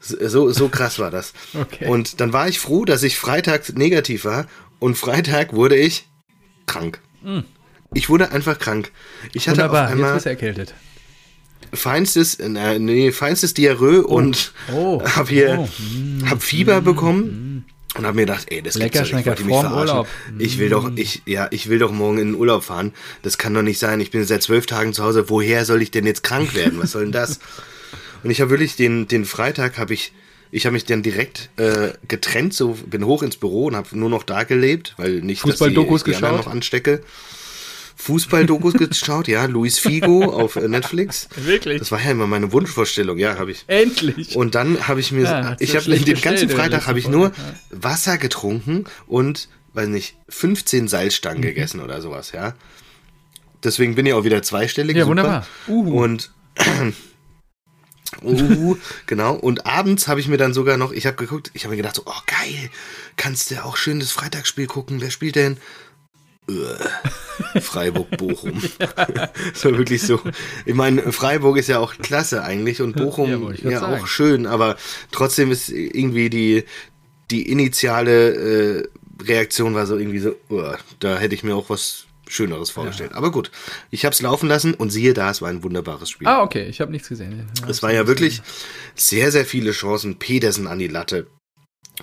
So, 0.00 0.52
so 0.52 0.68
krass 0.68 0.98
war 0.98 1.10
das. 1.10 1.32
Okay. 1.54 1.86
Und 1.86 2.20
dann 2.20 2.32
war 2.32 2.48
ich 2.48 2.58
froh, 2.58 2.84
dass 2.84 3.02
ich 3.02 3.16
Freitag 3.16 3.76
negativ 3.76 4.24
war 4.24 4.46
und 4.78 4.96
Freitag 4.96 5.54
wurde 5.54 5.76
ich 5.76 6.06
krank. 6.66 7.00
Mhm. 7.22 7.44
Ich 7.94 8.08
wurde 8.08 8.30
einfach 8.30 8.58
krank. 8.58 8.92
Ich 9.32 9.48
hatte 9.48 9.58
Wunderbar, 9.58 9.86
auf 9.86 9.92
einmal, 9.92 10.10
jetzt 10.10 10.24
bist 10.24 10.26
du 10.26 10.30
erkältet 10.30 10.74
feinstes, 11.72 12.36
äh, 12.36 12.78
nee, 12.78 13.12
feinstes 13.12 13.54
Diarrhoe 13.54 14.04
oh. 14.06 14.14
und 14.14 14.52
oh. 14.72 15.02
hab 15.02 15.28
hier, 15.28 15.58
oh. 15.60 16.26
hab 16.28 16.42
Fieber 16.42 16.80
mm. 16.80 16.84
bekommen. 16.84 17.45
Und 17.94 18.04
habe 18.04 18.16
mir 18.16 18.26
gedacht, 18.26 18.46
ey, 18.50 18.60
das 18.60 18.74
Lecker, 18.74 18.98
gibt's 18.98 19.10
doch 19.10 19.16
nicht, 19.16 19.26
wollte 19.26 19.44
mich 19.44 19.54
verarschen. 19.54 19.78
Urlaub. 19.78 20.08
Ich 20.38 20.58
will 20.58 20.68
doch, 20.68 20.90
ich, 20.96 21.22
ja, 21.24 21.48
ich 21.50 21.68
will 21.68 21.78
doch 21.78 21.92
morgen 21.92 22.18
in 22.18 22.32
den 22.32 22.34
Urlaub 22.34 22.64
fahren. 22.64 22.92
Das 23.22 23.38
kann 23.38 23.54
doch 23.54 23.62
nicht 23.62 23.78
sein. 23.78 24.00
Ich 24.00 24.10
bin 24.10 24.24
seit 24.24 24.42
zwölf 24.42 24.66
Tagen 24.66 24.92
zu 24.92 25.02
Hause. 25.02 25.30
Woher 25.30 25.64
soll 25.64 25.80
ich 25.80 25.90
denn 25.92 26.04
jetzt 26.04 26.22
krank 26.22 26.54
werden? 26.54 26.78
Was 26.78 26.92
soll 26.92 27.04
denn 27.04 27.12
das? 27.12 27.40
Und 28.22 28.30
ich 28.30 28.40
habe 28.40 28.50
wirklich 28.50 28.76
den, 28.76 29.06
den 29.06 29.24
Freitag 29.24 29.78
habe 29.78 29.94
ich, 29.94 30.12
ich 30.50 30.66
habe 30.66 30.74
mich 30.74 30.84
dann 30.84 31.02
direkt 31.02 31.48
äh, 31.56 31.92
getrennt, 32.08 32.54
so 32.54 32.76
bin 32.86 33.06
hoch 33.06 33.22
ins 33.22 33.36
Büro 33.36 33.66
und 33.66 33.76
habe 33.76 33.96
nur 33.96 34.10
noch 34.10 34.24
da 34.24 34.42
gelebt, 34.42 34.94
weil 34.96 35.20
nicht, 35.20 35.42
Fußball 35.42 35.72
dass 35.72 35.84
ich 35.84 36.02
die, 36.02 36.12
die 36.12 36.20
noch 36.20 36.48
anstecke. 36.48 37.02
Fußball-Dokus 38.06 38.74
geschaut, 38.74 39.26
ja, 39.26 39.46
Luis 39.46 39.80
Figo 39.80 40.24
auf 40.26 40.54
äh, 40.54 40.68
Netflix. 40.68 41.28
Wirklich? 41.34 41.80
Das 41.80 41.90
war 41.90 42.00
ja 42.00 42.12
immer 42.12 42.28
meine 42.28 42.52
Wunschvorstellung, 42.52 43.18
ja, 43.18 43.36
habe 43.36 43.50
ich. 43.50 43.64
Endlich. 43.66 44.36
Und 44.36 44.54
dann 44.54 44.86
habe 44.86 45.00
ich 45.00 45.10
mir, 45.10 45.24
ja, 45.24 45.56
ich 45.58 45.74
habe 45.74 45.90
den 45.90 46.20
ganzen 46.20 46.48
Freitag 46.48 46.86
habe 46.86 47.00
ich 47.00 47.08
nur 47.08 47.32
Wasser 47.70 48.16
getrunken 48.16 48.84
und, 49.08 49.48
weiß 49.72 49.88
nicht, 49.88 50.16
15 50.28 50.86
Salzstangen 50.86 51.38
mhm. 51.38 51.46
gegessen 51.46 51.80
oder 51.80 52.00
sowas, 52.00 52.30
ja. 52.30 52.54
Deswegen 53.64 53.96
bin 53.96 54.06
ich 54.06 54.12
auch 54.12 54.22
wieder 54.22 54.42
zweistellig. 54.42 54.96
Ja, 54.96 55.02
super. 55.02 55.10
wunderbar. 55.10 55.46
Uh. 55.66 56.00
Und 56.02 56.30
Uh, 58.22 58.76
genau. 59.06 59.34
Und 59.34 59.66
abends 59.66 60.06
habe 60.08 60.20
ich 60.20 60.28
mir 60.28 60.36
dann 60.36 60.54
sogar 60.54 60.76
noch, 60.76 60.92
ich 60.92 61.06
habe 61.06 61.16
geguckt, 61.16 61.50
ich 61.54 61.64
habe 61.64 61.72
mir 61.72 61.76
gedacht, 61.76 61.96
so, 61.96 62.02
oh 62.06 62.20
geil, 62.26 62.70
kannst 63.16 63.50
du 63.50 63.62
auch 63.64 63.76
schön 63.76 64.00
das 64.00 64.12
Freitagsspiel 64.12 64.66
gucken. 64.66 65.00
Wer 65.00 65.10
spielt 65.10 65.34
denn? 65.34 65.58
Freiburg-Bochum. 67.60 68.62
das 68.78 69.64
war 69.64 69.78
wirklich 69.78 70.02
so. 70.02 70.20
Ich 70.64 70.74
meine, 70.74 71.12
Freiburg 71.12 71.56
ist 71.56 71.68
ja 71.68 71.78
auch 71.78 71.94
klasse 71.96 72.42
eigentlich 72.42 72.80
und 72.80 72.96
Bochum 72.96 73.54
ja, 73.62 73.70
ja 73.70 73.86
auch 73.86 74.06
schön, 74.06 74.46
aber 74.46 74.76
trotzdem 75.10 75.50
ist 75.50 75.68
irgendwie 75.68 76.30
die, 76.30 76.64
die 77.30 77.50
initiale 77.50 78.80
äh, 78.80 78.88
Reaktion 79.22 79.74
war 79.74 79.86
so 79.86 79.96
irgendwie 79.96 80.18
so, 80.18 80.36
uh, 80.50 80.74
da 81.00 81.18
hätte 81.18 81.34
ich 81.34 81.42
mir 81.42 81.54
auch 81.54 81.70
was 81.70 82.06
Schöneres 82.28 82.70
vorgestellt. 82.70 83.12
Ja. 83.12 83.16
Aber 83.16 83.30
gut, 83.30 83.50
ich 83.90 84.04
habe 84.04 84.12
es 84.12 84.20
laufen 84.20 84.48
lassen 84.48 84.74
und 84.74 84.90
siehe 84.90 85.14
da, 85.14 85.30
es 85.30 85.42
war 85.42 85.48
ein 85.48 85.62
wunderbares 85.62 86.10
Spiel. 86.10 86.26
Ah, 86.26 86.42
okay, 86.42 86.64
ich 86.64 86.80
habe 86.80 86.90
nichts 86.90 87.08
gesehen. 87.08 87.48
Es 87.68 87.82
war 87.82 87.92
ja 87.92 88.06
wirklich 88.06 88.42
sehr, 88.94 89.30
sehr 89.30 89.44
viele 89.44 89.70
Chancen. 89.70 90.18
Pedersen 90.18 90.66
an 90.66 90.78
die 90.78 90.88
Latte. 90.88 91.28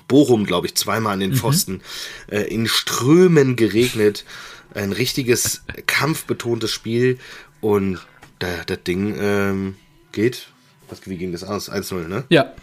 Bochum, 0.08 0.46
glaube 0.46 0.68
ich, 0.68 0.76
zweimal 0.76 1.14
an 1.14 1.20
den 1.20 1.32
mhm. 1.32 1.36
Pfosten. 1.36 1.74
Mhm. 1.74 2.34
Äh, 2.34 2.42
in 2.44 2.68
Strömen 2.68 3.56
geregnet. 3.56 4.26
Ein 4.74 4.92
richtiges 4.92 5.64
kampfbetontes 5.86 6.72
Spiel. 6.72 7.20
Und 7.62 8.00
da, 8.40 8.48
das 8.66 8.84
Ding 8.84 9.16
ähm, 9.20 9.76
geht. 10.12 10.48
Was, 10.90 11.08
wie 11.08 11.18
ging 11.18 11.32
das 11.32 11.44
aus? 11.44 11.72
1-0, 11.72 12.08
ne? 12.08 12.24
Ja. 12.30 12.54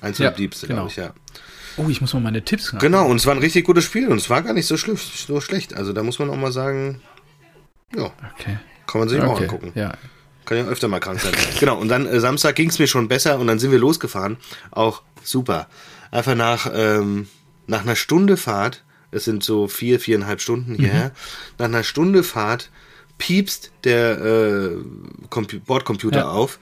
1-0 0.00 0.22
ja, 0.22 0.30
blieb's, 0.30 0.60
genau. 0.62 0.74
glaube 0.74 0.90
ich, 0.90 0.96
ja. 0.96 1.14
Oh, 1.76 1.88
ich 1.88 2.00
muss 2.00 2.14
mal 2.14 2.20
meine 2.20 2.42
Tipps 2.42 2.72
machen. 2.72 2.82
Genau, 2.82 3.06
und 3.06 3.16
es 3.16 3.26
war 3.26 3.34
ein 3.34 3.40
richtig 3.40 3.64
gutes 3.64 3.84
Spiel 3.84 4.08
und 4.08 4.18
es 4.18 4.30
war 4.30 4.42
gar 4.42 4.54
nicht 4.54 4.66
so, 4.66 4.76
schlimm, 4.76 4.96
so 4.96 5.40
schlecht. 5.40 5.74
Also 5.74 5.92
da 5.92 6.02
muss 6.02 6.18
man 6.18 6.30
auch 6.30 6.36
mal 6.36 6.52
sagen, 6.52 7.02
ja, 7.94 8.04
okay. 8.04 8.58
kann 8.86 9.00
man 9.00 9.08
sich 9.08 9.20
okay. 9.20 9.28
auch 9.28 9.40
angucken. 9.40 9.72
Ja. 9.74 9.92
Kann 10.46 10.58
ja 10.58 10.64
öfter 10.64 10.88
mal 10.88 11.00
krank 11.00 11.20
sein. 11.20 11.34
genau, 11.60 11.76
und 11.76 11.88
dann 11.88 12.06
äh, 12.06 12.20
Samstag 12.20 12.56
ging 12.56 12.70
es 12.70 12.78
mir 12.78 12.86
schon 12.86 13.08
besser 13.08 13.38
und 13.38 13.46
dann 13.46 13.58
sind 13.58 13.72
wir 13.72 13.78
losgefahren. 13.78 14.38
Auch 14.70 15.02
super. 15.22 15.68
Einfach 16.10 16.34
nach, 16.34 16.70
ähm, 16.72 17.28
nach 17.66 17.82
einer 17.82 17.96
Stunde 17.96 18.36
Fahrt, 18.36 18.84
es 19.10 19.24
sind 19.24 19.42
so 19.42 19.68
vier, 19.68 20.00
viereinhalb 20.00 20.40
Stunden 20.40 20.72
mhm. 20.72 20.76
hierher, 20.76 21.08
mhm. 21.08 21.12
nach 21.58 21.66
einer 21.66 21.84
Stunde 21.84 22.22
Fahrt 22.22 22.70
piepst 23.18 23.72
der 23.84 24.20
äh, 24.20 25.58
Bordcomputer 25.66 26.18
ja. 26.18 26.28
auf 26.28 26.58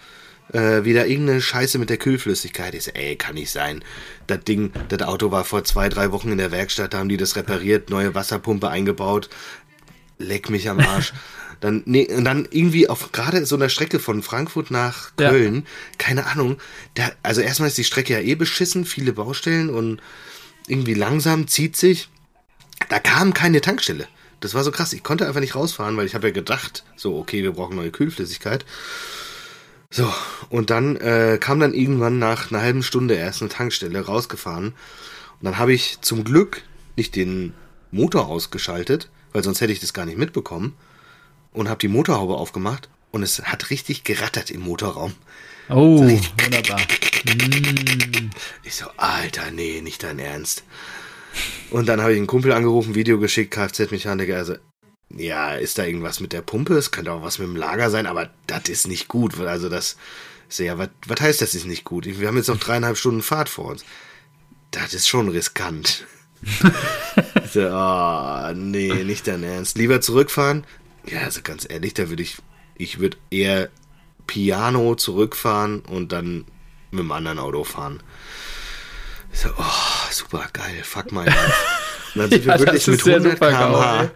äh, 0.52 0.84
wieder 0.84 1.06
irgendeine 1.06 1.40
Scheiße 1.40 1.78
mit 1.78 1.90
der 1.90 1.96
Kühlflüssigkeit. 1.96 2.74
Ich 2.74 2.84
so, 2.84 2.90
ey, 2.92 3.16
kann 3.16 3.34
nicht 3.34 3.50
sein. 3.50 3.82
Das 4.26 4.44
Ding, 4.44 4.72
das 4.88 5.02
Auto 5.02 5.30
war 5.30 5.44
vor 5.44 5.64
zwei, 5.64 5.88
drei 5.88 6.12
Wochen 6.12 6.30
in 6.30 6.38
der 6.38 6.52
Werkstatt, 6.52 6.94
da 6.94 6.98
haben 6.98 7.08
die 7.08 7.16
das 7.16 7.36
repariert, 7.36 7.90
neue 7.90 8.14
Wasserpumpe 8.14 8.68
eingebaut. 8.68 9.28
Leck 10.18 10.50
mich 10.50 10.68
am 10.68 10.80
Arsch. 10.80 11.12
Dann, 11.64 11.83
nee, 11.87 12.06
und 12.12 12.26
dann 12.26 12.47
irgendwie 12.50 12.90
auf 12.90 13.11
gerade 13.11 13.47
so 13.47 13.56
einer 13.56 13.71
Strecke 13.71 13.99
von 13.99 14.23
Frankfurt 14.23 14.71
nach 14.71 15.16
Köln, 15.16 15.54
ja. 15.54 15.62
keine 15.97 16.26
Ahnung, 16.26 16.59
da, 16.92 17.11
also 17.23 17.40
erstmal 17.40 17.68
ist 17.68 17.78
die 17.78 17.85
Strecke 17.85 18.12
ja 18.12 18.21
eh 18.21 18.35
beschissen, 18.35 18.85
viele 18.85 19.14
Baustellen 19.14 19.71
und 19.71 20.02
irgendwie 20.66 20.92
langsam 20.92 21.49
zieht 21.49 21.75
sich. 21.75 22.11
Da 22.90 22.99
kam 22.99 23.33
keine 23.33 23.62
Tankstelle. 23.62 24.06
Das 24.40 24.52
war 24.52 24.62
so 24.62 24.71
krass. 24.73 24.92
Ich 24.92 25.02
konnte 25.02 25.26
einfach 25.26 25.40
nicht 25.40 25.54
rausfahren, 25.54 25.97
weil 25.97 26.04
ich 26.04 26.14
habe 26.14 26.26
ja 26.26 26.35
gedacht, 26.35 26.85
so, 26.97 27.16
okay, 27.16 27.42
wir 27.42 27.52
brauchen 27.52 27.76
neue 27.76 27.90
Kühlflüssigkeit. 27.90 28.66
So, 29.88 30.12
und 30.50 30.68
dann 30.68 30.97
äh, 30.97 31.38
kam 31.40 31.61
dann 31.61 31.73
irgendwann 31.73 32.18
nach 32.18 32.50
einer 32.50 32.61
halben 32.61 32.83
Stunde 32.83 33.14
erst 33.14 33.40
eine 33.40 33.49
Tankstelle 33.49 34.02
rausgefahren. 34.02 34.66
Und 34.66 34.75
dann 35.40 35.56
habe 35.56 35.73
ich 35.73 35.99
zum 36.02 36.25
Glück 36.25 36.61
nicht 36.94 37.16
den 37.16 37.54
Motor 37.90 38.26
ausgeschaltet, 38.26 39.09
weil 39.33 39.42
sonst 39.42 39.62
hätte 39.62 39.73
ich 39.73 39.80
das 39.80 39.94
gar 39.94 40.04
nicht 40.04 40.18
mitbekommen. 40.18 40.75
Und 41.54 41.70
habe 41.70 41.78
die 41.78 41.88
Motorhaube 41.88 42.34
aufgemacht 42.34 42.90
und 43.11 43.23
es 43.23 43.42
hat 43.44 43.70
richtig 43.70 44.04
gerattert 44.04 44.50
im 44.50 44.61
Motorraum. 44.61 45.14
Oh, 45.70 45.96
so 45.96 46.04
wunderbar. 46.04 46.80
Mm. 47.25 48.30
Ich 48.64 48.75
so, 48.75 48.87
Alter, 48.96 49.50
nee, 49.50 49.80
nicht 49.80 50.02
dein 50.02 50.18
Ernst. 50.18 50.64
Und 51.70 51.87
dann 51.87 52.00
habe 52.00 52.12
ich 52.12 52.18
einen 52.18 52.26
Kumpel 52.26 52.52
angerufen, 52.52 52.94
Video 52.94 53.18
geschickt, 53.18 53.54
Kfz-Mechaniker. 53.54 54.37
Also, 54.37 54.56
ja, 55.11 55.54
ist 55.54 55.78
da 55.78 55.84
irgendwas 55.84 56.20
mit 56.20 56.32
der 56.32 56.42
Pumpe? 56.42 56.75
Es 56.75 56.90
könnte 56.90 57.12
auch 57.12 57.23
was 57.23 57.38
mit 57.38 57.49
dem 57.49 57.56
Lager 57.56 57.90
sein, 57.90 58.06
aber 58.06 58.30
das 58.46 58.68
ist 58.68 58.88
nicht 58.88 59.08
gut. 59.08 59.38
Also 59.40 59.68
das 59.68 59.96
ist 60.49 60.58
ja, 60.58 60.76
was, 60.78 60.88
was 61.06 61.20
heißt 61.20 61.40
das 61.40 61.54
ist 61.54 61.66
nicht 61.66 61.84
gut? 61.84 62.06
Wir 62.06 62.28
haben 62.28 62.37
jetzt 62.37 62.49
noch 62.49 62.58
dreieinhalb 62.58 62.96
Stunden 62.96 63.23
Fahrt 63.23 63.49
vor 63.49 63.66
uns. 63.66 63.84
Das 64.70 64.92
ist 64.92 65.08
schon 65.08 65.28
riskant. 65.28 66.04
so, 67.52 67.68
oh, 67.68 68.52
nee, 68.54 69.04
nicht 69.04 69.26
dein 69.26 69.44
Ernst. 69.44 69.78
Lieber 69.78 70.00
zurückfahren? 70.00 70.64
Ja, 71.06 71.20
also 71.20 71.40
ganz 71.42 71.66
ehrlich, 71.68 71.94
da 71.94 72.08
würde 72.08 72.23
ich, 72.23 72.37
ich 72.76 72.99
würde 72.99 73.16
eher 73.30 73.68
Piano 74.26 74.94
zurückfahren 74.94 75.80
und 75.80 76.12
dann 76.12 76.44
mit 76.90 77.00
dem 77.00 77.12
anderen 77.12 77.38
Auto 77.38 77.64
fahren. 77.64 78.02
So, 79.32 79.49
oh, 79.58 80.11
super 80.11 80.46
geil, 80.52 80.80
fuck 80.82 81.12
mal. 81.12 81.26
Und 81.26 82.20
dann 82.20 82.30
sind 82.30 82.44
ja, 82.44 82.54
wir 82.54 82.66
wirklich 82.66 82.87
mit 82.87 83.06
100 83.06 83.38
km/h 83.40 84.11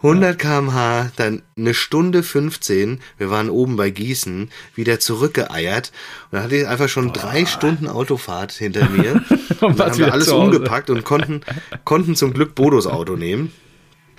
100 0.00 0.38
km/h, 0.38 1.10
dann 1.16 1.42
eine 1.56 1.74
Stunde 1.74 2.22
15. 2.22 3.00
Wir 3.16 3.30
waren 3.30 3.50
oben 3.50 3.76
bei 3.76 3.90
Gießen, 3.90 4.50
wieder 4.76 5.00
zurückgeeiert. 5.00 5.90
Und 6.30 6.36
dann 6.36 6.44
hatte 6.44 6.56
ich 6.56 6.68
einfach 6.68 6.88
schon 6.88 7.12
Boah. 7.12 7.22
drei 7.22 7.46
Stunden 7.46 7.88
Autofahrt 7.88 8.52
hinter 8.52 8.88
mir. 8.90 9.14
und 9.60 9.78
dann 9.78 9.90
haben 9.90 9.98
wir 9.98 10.12
alles 10.12 10.28
umgepackt 10.28 10.90
und 10.90 11.04
konnten, 11.04 11.40
konnten 11.84 12.14
zum 12.14 12.32
Glück 12.32 12.54
Bodos 12.54 12.86
Auto 12.86 13.16
nehmen. 13.16 13.52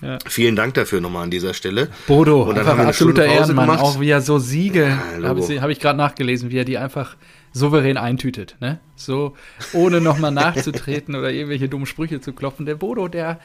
Ja. 0.02 0.18
Vielen 0.28 0.56
Dank 0.56 0.76
dafür 0.76 1.02
nochmal 1.02 1.24
an 1.24 1.32
dieser 1.32 1.54
Stelle. 1.54 1.90
Bodo, 2.08 2.44
und 2.44 2.56
dann 2.56 2.66
haben 2.66 2.80
wir 2.80 2.88
absoluter 2.88 3.26
Ehrenmann, 3.26 3.68
gemacht. 3.68 3.82
auch 3.82 4.00
wie 4.00 4.10
er 4.10 4.22
so 4.22 4.40
Siege, 4.40 4.98
ja, 5.22 5.28
habe 5.28 5.40
ich, 5.40 5.62
hab 5.62 5.70
ich 5.70 5.80
gerade 5.80 5.98
nachgelesen, 5.98 6.52
wie 6.52 6.58
er 6.58 6.66
die 6.66 6.78
einfach 6.78 7.18
souverän 7.52 7.98
eintütet, 7.98 8.56
ne? 8.62 8.80
So, 8.96 9.36
ohne 9.74 10.00
nochmal 10.00 10.32
nachzutreten 10.32 11.16
oder 11.16 11.32
irgendwelche 11.32 11.68
dummen 11.68 11.86
Sprüche 11.86 12.22
zu 12.22 12.34
klopfen. 12.34 12.66
Der 12.66 12.76
Bodo, 12.76 13.08
der, 13.08 13.40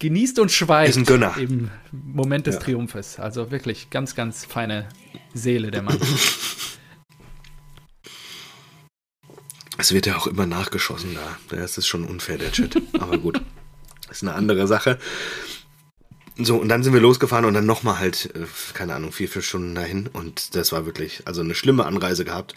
genießt 0.00 0.38
und 0.40 0.50
schweigt 0.50 0.96
im 1.38 1.70
Moment 1.92 2.46
des 2.46 2.56
ja. 2.56 2.60
Triumphes. 2.60 3.20
Also 3.20 3.50
wirklich 3.50 3.90
ganz, 3.90 4.14
ganz 4.14 4.44
feine 4.44 4.88
Seele 5.32 5.70
der 5.70 5.82
Mann. 5.82 5.98
Es 9.78 9.94
wird 9.94 10.04
ja 10.04 10.18
auch 10.18 10.26
immer 10.26 10.44
nachgeschossen 10.44 11.14
da. 11.14 11.56
Das 11.56 11.78
ist 11.78 11.86
schon 11.86 12.04
unfair, 12.04 12.36
der 12.36 12.52
Chat. 12.52 12.76
Aber 12.98 13.16
gut, 13.16 13.40
das 14.06 14.16
ist 14.18 14.22
eine 14.22 14.34
andere 14.34 14.66
Sache. 14.66 14.98
So, 16.42 16.56
und 16.56 16.68
dann 16.68 16.82
sind 16.82 16.92
wir 16.92 17.00
losgefahren 17.00 17.44
und 17.44 17.54
dann 17.54 17.66
nochmal 17.66 17.98
halt, 17.98 18.34
äh, 18.34 18.46
keine 18.74 18.94
Ahnung, 18.94 19.12
vier, 19.12 19.28
vier 19.28 19.42
Stunden 19.42 19.74
dahin. 19.74 20.06
Und 20.06 20.54
das 20.54 20.72
war 20.72 20.86
wirklich, 20.86 21.22
also 21.26 21.40
eine 21.40 21.54
schlimme 21.54 21.84
Anreise 21.86 22.24
gehabt. 22.24 22.54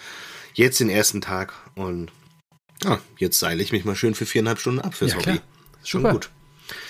Jetzt 0.54 0.80
den 0.80 0.90
ersten 0.90 1.22
Tag 1.22 1.54
und 1.76 2.12
ja, 2.84 3.00
jetzt 3.18 3.40
seile 3.40 3.64
ich 3.64 3.72
mich 3.72 3.86
mal 3.86 3.96
schön 3.96 4.14
für 4.16 4.26
viereinhalb 4.26 4.60
Stunden 4.60 4.80
ab 4.80 4.94
fürs 4.94 5.12
ja, 5.12 5.18
Hobby. 5.18 5.42
Schon 5.84 6.02
Super. 6.02 6.14
gut. 6.14 6.30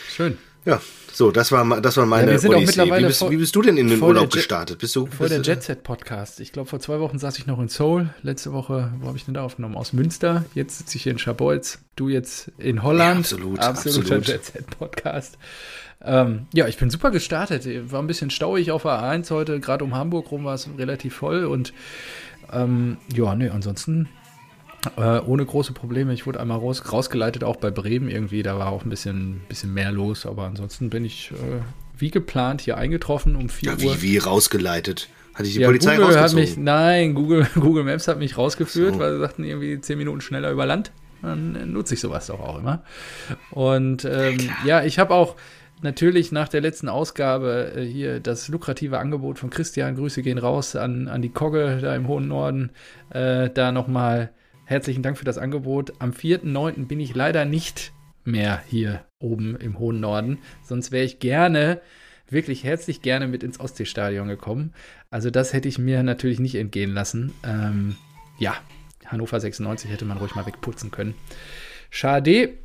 Schön. 0.10 0.38
Ja, 0.66 0.82
so, 1.12 1.30
das 1.30 1.52
war, 1.52 1.80
das 1.82 1.98
war 1.98 2.06
meine 2.06 2.28
ja, 2.28 2.32
wir 2.32 2.40
sind 2.40 2.50
Odyssee. 2.52 2.64
Auch 2.64 2.86
mittlerweile 2.86 3.04
wie, 3.04 3.08
bist, 3.08 3.20
vor, 3.20 3.32
wie 3.32 3.38
bist 3.38 3.56
du 3.56 3.62
denn 3.62 3.78
in 3.78 3.88
den 3.90 4.02
Urlaub 4.02 4.32
gestartet? 4.32 4.80
Bist 4.80 4.96
du, 4.96 5.06
vor 5.06 5.28
der 5.28 5.42
Jet 5.42 5.62
Set 5.62 5.84
Podcast. 5.84 6.40
Ich 6.40 6.52
glaube, 6.52 6.70
vor 6.70 6.80
zwei 6.80 7.00
Wochen 7.00 7.20
saß 7.20 7.38
ich 7.38 7.46
noch 7.46 7.60
in 7.60 7.68
Seoul. 7.68 8.10
Letzte 8.24 8.54
Woche, 8.54 8.92
wo 9.00 9.08
habe 9.08 9.18
ich 9.18 9.26
denn 9.26 9.34
da 9.34 9.44
aufgenommen? 9.44 9.76
Aus 9.76 9.94
Münster. 9.94 10.46
Jetzt 10.56 10.80
sitze 10.80 10.98
ich 10.98 11.04
hier 11.04 11.12
in 11.12 11.20
Schabolz. 11.20 11.80
Du 11.96 12.10
jetzt 12.10 12.52
in 12.58 12.82
Holland. 12.82 13.30
Ja, 13.30 13.38
absolut. 13.38 13.60
Absoluter 13.60 14.16
absolut. 14.16 14.28
Jet 14.28 14.46
Set 14.46 14.68
Podcast. 14.80 15.38
Ähm, 16.04 16.48
ja, 16.54 16.68
ich 16.68 16.78
bin 16.78 16.90
super 16.90 17.12
gestartet. 17.12 17.68
War 17.92 18.02
ein 18.02 18.08
bisschen 18.08 18.32
stauig 18.32 18.72
auf 18.72 18.86
A1 18.86 19.30
heute. 19.30 19.60
Gerade 19.60 19.84
um 19.84 19.96
Hamburg 19.96 20.32
rum 20.32 20.46
war 20.46 20.56
es 20.56 20.68
relativ 20.78 21.14
voll. 21.14 21.46
Und 21.46 21.74
ähm, 22.52 22.98
ja, 23.14 23.36
nee, 23.36 23.50
ansonsten 23.50 24.10
äh, 24.98 25.20
ohne 25.20 25.46
große 25.46 25.74
Probleme. 25.74 26.14
Ich 26.14 26.26
wurde 26.26 26.40
einmal 26.40 26.60
raus, 26.60 26.92
rausgeleitet, 26.92 27.44
auch 27.44 27.56
bei 27.56 27.72
Bremen 27.72 28.10
irgendwie. 28.10 28.44
Da 28.44 28.58
war 28.58 28.72
auch 28.72 28.84
ein 28.84 28.90
bisschen, 28.90 29.42
bisschen 29.48 29.74
mehr 29.74 29.92
los. 29.92 30.26
Aber 30.26 30.46
ansonsten 30.46 30.90
bin 30.90 31.06
ich 31.06 31.32
äh, 31.32 31.62
wie 31.98 32.12
geplant 32.12 32.62
hier 32.62 32.78
eingetroffen 32.78 33.36
um 33.36 33.50
4 33.50 33.72
ja, 33.72 33.80
wie, 33.80 33.86
Uhr. 33.88 34.02
Wie 34.02 34.18
rausgeleitet? 34.18 35.10
Hatte 35.34 35.48
ich 35.48 35.54
die 35.54 35.62
ja, 35.62 35.68
Polizei 35.68 35.98
Google 35.98 36.20
hat 36.20 36.34
mich, 36.34 36.58
Nein, 36.58 37.16
Google, 37.16 37.48
Google 37.56 37.84
Maps 37.84 38.08
hat 38.08 38.20
mich 38.20 38.38
rausgeführt, 38.38 38.96
so. 38.96 39.00
weil 39.00 39.14
sie 39.14 39.20
sagten 39.20 39.44
irgendwie 39.44 39.80
10 39.80 39.98
Minuten 39.98 40.22
schneller 40.22 40.52
über 40.52 40.66
Land. 40.66 40.92
Dann 41.22 41.72
nutze 41.72 41.94
ich 41.94 42.02
sowas 42.02 42.28
doch 42.28 42.40
auch 42.40 42.60
immer. 42.60 42.84
Und 43.52 44.04
ähm, 44.04 44.38
ja, 44.66 44.82
ja, 44.82 44.84
ich 44.84 45.00
habe 45.00 45.14
auch 45.14 45.36
natürlich 45.82 46.32
nach 46.32 46.50
der 46.50 46.62
letzten 46.62 46.90
Ausgabe 46.90 47.74
äh, 47.76 47.86
hier 47.86 48.20
das 48.20 48.50
lukrative 48.50 49.00
Angebot 49.00 49.40
von 49.40 49.50
Christian, 49.50 49.96
Grüße 49.96 50.22
gehen 50.22 50.38
raus 50.38 50.76
an, 50.76 51.08
an 51.08 51.22
die 51.22 51.30
Kogge 51.30 51.80
da 51.82 51.96
im 51.96 52.08
hohen 52.08 52.28
Norden, 52.28 52.72
äh, 53.10 53.50
da 53.50 53.72
nochmal 53.72 54.32
herzlichen 54.66 55.04
Dank 55.04 55.18
für 55.18 55.26
das 55.26 55.38
Angebot. 55.38 55.94
Am 56.00 56.12
4.9. 56.12 56.88
bin 56.88 57.00
ich 57.00 57.16
leider 57.16 57.46
nicht 57.46 57.94
mehr 58.24 58.62
hier 58.68 59.06
oben 59.20 59.56
im 59.56 59.80
hohen 59.80 60.00
Norden. 60.00 60.40
Sonst 60.64 60.92
wäre 60.92 61.06
ich 61.06 61.20
gerne, 61.20 61.82
wirklich 62.30 62.64
herzlich 62.64 63.02
gerne 63.02 63.28
mit 63.28 63.44
ins 63.44 63.60
Ostseestadion 63.60 64.28
gekommen. 64.28 64.74
Also 65.10 65.30
das 65.30 65.54
hätte 65.54 65.68
ich 65.68 65.78
mir 65.78 66.04
natürlich 66.04 66.40
nicht 66.40 66.56
entgehen 66.56 66.94
lassen. 66.94 67.34
Ähm, 67.46 67.96
ja, 68.40 68.56
Hannover 69.06 69.40
96 69.40 69.92
hätte 69.92 70.06
man 70.06 70.18
ruhig 70.18 70.36
mal 70.36 70.46
wegputzen 70.46 70.92
können. 70.92 71.14
Schade. 71.90 72.58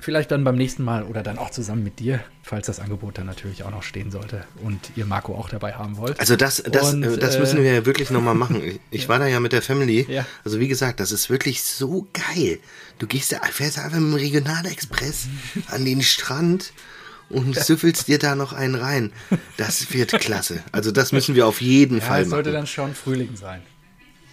Vielleicht 0.00 0.30
dann 0.30 0.44
beim 0.44 0.56
nächsten 0.56 0.82
Mal 0.82 1.02
oder 1.04 1.22
dann 1.22 1.38
auch 1.38 1.50
zusammen 1.50 1.84
mit 1.84 1.98
dir, 1.98 2.20
falls 2.42 2.66
das 2.66 2.80
Angebot 2.80 3.18
dann 3.18 3.26
natürlich 3.26 3.64
auch 3.64 3.70
noch 3.70 3.82
stehen 3.82 4.10
sollte 4.10 4.44
und 4.62 4.78
ihr 4.96 5.04
Marco 5.04 5.34
auch 5.34 5.48
dabei 5.48 5.74
haben 5.74 5.96
wollt. 5.98 6.18
Also 6.18 6.36
das, 6.36 6.62
das, 6.62 6.94
und, 6.94 7.02
das 7.02 7.38
müssen 7.38 7.58
äh, 7.58 7.62
wir 7.62 7.74
ja 7.74 7.86
wirklich 7.86 8.10
nochmal 8.10 8.34
machen. 8.34 8.80
Ich 8.90 9.08
war 9.10 9.18
da 9.18 9.26
ja 9.26 9.40
mit 9.40 9.52
der 9.52 9.62
Family. 9.62 10.06
Ja. 10.08 10.26
Also 10.44 10.58
wie 10.58 10.68
gesagt, 10.68 11.00
das 11.00 11.12
ist 11.12 11.28
wirklich 11.28 11.62
so 11.62 12.06
geil. 12.12 12.58
Du 12.98 13.06
gehst 13.06 13.32
da, 13.32 13.40
fährst 13.50 13.78
einfach 13.78 13.98
mit 13.98 14.12
dem 14.12 14.14
Regionalexpress 14.14 15.28
an 15.68 15.84
den 15.84 16.02
Strand 16.02 16.72
und 17.28 17.58
süffelst 17.58 18.08
dir 18.08 18.18
da 18.18 18.34
noch 18.34 18.52
einen 18.52 18.74
rein. 18.74 19.12
Das 19.56 19.92
wird 19.92 20.12
klasse. 20.20 20.62
Also 20.72 20.90
das 20.90 21.12
müssen 21.12 21.34
wir 21.34 21.46
auf 21.46 21.60
jeden 21.60 21.98
ja, 21.98 22.04
Fall 22.04 22.20
machen. 22.20 22.24
Das 22.24 22.30
sollte 22.30 22.52
dann 22.52 22.66
schon 22.66 22.94
Frühling 22.94 23.36
sein. 23.36 23.62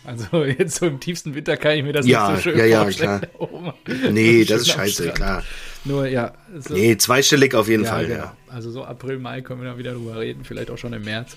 Also 0.08 0.46
jetzt 0.46 0.76
so 0.76 0.86
im 0.86 1.02
tiefsten 1.02 1.36
Winter 1.36 1.58
kann 1.58 1.78
ich 1.78 1.84
mir 1.84 1.92
das 1.92 2.08
ja, 2.08 2.32
nicht 2.32 2.38
so 2.38 2.50
schön 2.50 2.58
ja, 2.58 2.66
ja, 2.66 2.82
vorstellen. 2.84 3.22
Klar. 3.22 3.76
nee, 4.12 4.46
das 4.46 4.62
ist 4.62 4.70
scheiße, 4.70 5.10
klar. 5.12 5.44
Nur 5.84 6.08
ja. 6.08 6.34
So, 6.58 6.74
nee, 6.74 6.96
zweistellig 6.96 7.54
auf 7.54 7.68
jeden 7.68 7.84
ja, 7.84 7.90
Fall, 7.90 8.08
genau. 8.08 8.20
ja. 8.20 8.38
Also 8.48 8.72
so 8.72 8.86
April, 8.86 9.20
Mai 9.20 9.42
können 9.42 9.62
wir 9.62 9.68
dann 9.68 9.78
wieder 9.78 9.94
drüber 9.94 10.18
reden, 10.18 10.46
vielleicht 10.46 10.72
auch 10.72 10.78
schon 10.78 10.94
im 10.94 11.04
März. 11.04 11.36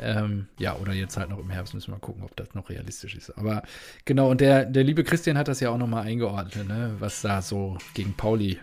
Ähm, 0.00 0.46
ja, 0.58 0.76
oder 0.76 0.92
jetzt 0.92 1.16
halt 1.16 1.28
noch 1.28 1.40
im 1.40 1.50
Herbst 1.50 1.74
müssen 1.74 1.88
wir 1.88 1.96
mal 1.96 2.00
gucken, 2.00 2.22
ob 2.22 2.36
das 2.36 2.54
noch 2.54 2.70
realistisch 2.70 3.16
ist. 3.16 3.30
Aber 3.30 3.64
genau, 4.04 4.30
und 4.30 4.40
der, 4.40 4.64
der 4.64 4.84
liebe 4.84 5.02
Christian 5.02 5.36
hat 5.36 5.48
das 5.48 5.58
ja 5.58 5.70
auch 5.70 5.78
nochmal 5.78 6.06
eingeordnet, 6.06 6.68
ne, 6.68 6.94
was 7.00 7.20
da 7.20 7.42
so 7.42 7.78
gegen 7.94 8.14
Pauli 8.14 8.60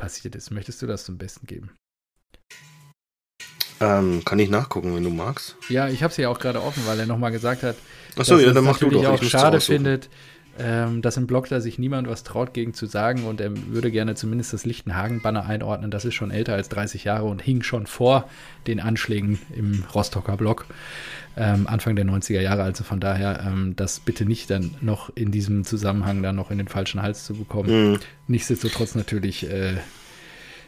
passiert 0.00 0.36
ist. 0.36 0.52
Möchtest 0.52 0.80
du 0.80 0.86
das 0.86 1.04
zum 1.04 1.18
Besten 1.18 1.46
geben? 1.46 1.72
Ähm, 3.80 4.24
kann 4.24 4.38
ich 4.38 4.48
nachgucken, 4.48 4.94
wenn 4.94 5.02
du 5.02 5.10
magst? 5.10 5.56
Ja, 5.68 5.88
ich 5.88 6.04
habe 6.04 6.12
es 6.12 6.16
ja 6.16 6.28
auch 6.28 6.38
gerade 6.38 6.62
offen, 6.62 6.86
weil 6.86 7.00
er 7.00 7.06
nochmal 7.06 7.32
gesagt 7.32 7.64
hat, 7.64 7.74
Achso, 8.16 8.38
ja, 8.38 8.52
dann 8.52 8.64
mach 8.64 8.78
du 8.78 8.90
doch. 8.90 9.04
auch 9.04 9.22
schade 9.22 9.60
findet, 9.60 10.08
ähm, 10.58 11.00
dass 11.00 11.16
im 11.16 11.26
Blog 11.26 11.48
da 11.48 11.60
sich 11.60 11.78
niemand 11.78 12.08
was 12.08 12.24
traut, 12.24 12.52
gegen 12.52 12.74
zu 12.74 12.86
sagen 12.86 13.24
und 13.24 13.40
er 13.40 13.52
würde 13.68 13.90
gerne 13.90 14.14
zumindest 14.14 14.52
das 14.52 14.66
Lichtenhagen-Banner 14.66 15.46
einordnen. 15.46 15.90
Das 15.90 16.04
ist 16.04 16.14
schon 16.14 16.30
älter 16.30 16.54
als 16.54 16.68
30 16.68 17.04
Jahre 17.04 17.24
und 17.24 17.40
hing 17.40 17.62
schon 17.62 17.86
vor 17.86 18.28
den 18.66 18.80
Anschlägen 18.80 19.38
im 19.56 19.84
Rostocker 19.94 20.36
Block. 20.36 20.66
Ähm, 21.34 21.66
Anfang 21.66 21.96
der 21.96 22.04
90er 22.04 22.40
Jahre, 22.40 22.62
also 22.62 22.84
von 22.84 23.00
daher 23.00 23.44
ähm, 23.46 23.74
das 23.76 24.00
bitte 24.00 24.26
nicht 24.26 24.50
dann 24.50 24.74
noch 24.82 25.10
in 25.14 25.30
diesem 25.30 25.64
Zusammenhang 25.64 26.22
dann 26.22 26.36
noch 26.36 26.50
in 26.50 26.58
den 26.58 26.68
falschen 26.68 27.00
Hals 27.00 27.24
zu 27.24 27.32
bekommen. 27.32 27.92
Mhm. 27.92 27.98
Nichtsdestotrotz 28.26 28.94
natürlich 28.94 29.48
äh, 29.48 29.78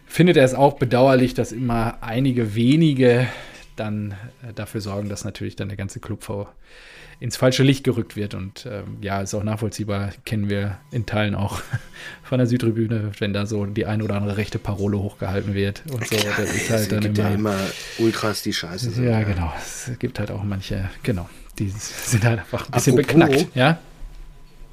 findet 0.07 0.39
er 0.39 0.45
es 0.45 0.55
auch 0.55 0.79
bedauerlich, 0.79 1.35
dass 1.35 1.53
immer 1.53 1.99
einige 2.01 2.55
wenige 2.55 3.29
dann 3.77 4.13
äh, 4.43 4.55
dafür 4.55 4.81
sorgen, 4.81 5.11
dass 5.11 5.25
natürlich 5.27 5.57
dann 5.57 5.69
der 5.69 5.77
ganze 5.77 6.01
Club 6.01 6.23
vor 6.23 6.55
ins 7.25 7.39
falsche 7.39 7.63
Licht 7.63 7.85
gerückt 7.85 8.17
wird. 8.17 8.35
Und 8.35 8.67
ähm, 8.71 8.99
ja, 9.01 9.23
ist 9.23 9.33
auch 9.35 9.43
nachvollziehbar, 9.43 10.11
kennen 10.27 10.51
wir 10.51 10.77
in 10.91 11.07
Teilen 11.07 11.35
auch 11.35 11.63
von 12.23 12.37
der 12.37 12.47
Südtribüne, 12.47 13.13
wenn 13.19 13.33
da 13.33 13.47
so 13.47 13.65
die 13.65 13.87
ein 13.87 14.03
oder 14.03 14.17
andere 14.17 14.37
rechte 14.37 14.59
Parole 14.59 14.99
hochgehalten 14.99 15.55
wird 15.55 15.83
und 15.91 16.07
so. 16.07 16.17
Klar, 16.17 16.35
das 16.37 16.55
ist 16.55 16.69
halt 16.69 16.93
dann 16.93 17.01
gibt 17.01 17.19
immer, 17.19 17.29
ja 17.29 17.35
immer 17.35 17.57
Ultras, 17.99 18.43
die 18.43 18.53
scheiße 18.53 18.91
sind. 18.91 19.05
Ja, 19.07 19.23
genau. 19.23 19.51
Es 19.59 19.91
gibt 19.99 20.19
halt 20.19 20.31
auch 20.31 20.45
manche, 20.45 20.91
genau, 21.03 21.27
die 21.59 21.71
sind 21.71 22.25
halt 22.25 22.41
einfach 22.41 22.67
ein 22.67 22.73
bisschen 22.73 22.99
Apropos, 22.99 23.27
beknackt, 23.27 23.57
ja. 23.57 23.79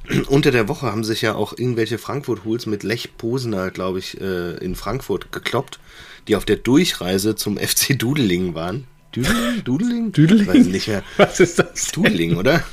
Unter 0.28 0.52
der 0.52 0.68
Woche 0.68 0.88
haben 0.88 1.06
sich 1.06 1.22
ja 1.22 1.36
auch 1.36 1.58
irgendwelche 1.58 1.98
Frankfurt-Hools 1.98 2.66
mit 2.66 2.84
Lech 2.84 3.18
Posener, 3.18 3.72
glaube 3.72 4.00
ich, 4.00 4.20
äh, 4.20 4.58
in 4.58 4.76
Frankfurt 4.76 5.32
gekloppt, 5.32 5.80
die 6.28 6.36
auf 6.36 6.44
der 6.44 6.58
Durchreise 6.58 7.36
zum 7.36 7.58
FC 7.58 7.98
Dudeling 7.98 8.56
waren. 8.56 8.88
Düdeling? 9.16 9.64
Dudeling? 9.64 10.12
Düdeling? 10.12 10.48
Weiß 10.48 10.66
nicht 10.68 10.88
mehr. 10.88 11.04
Was 11.18 11.40
ist 11.40 11.60
das? 11.60 11.88
Dudeling, 11.88 12.38
oder? 12.38 12.64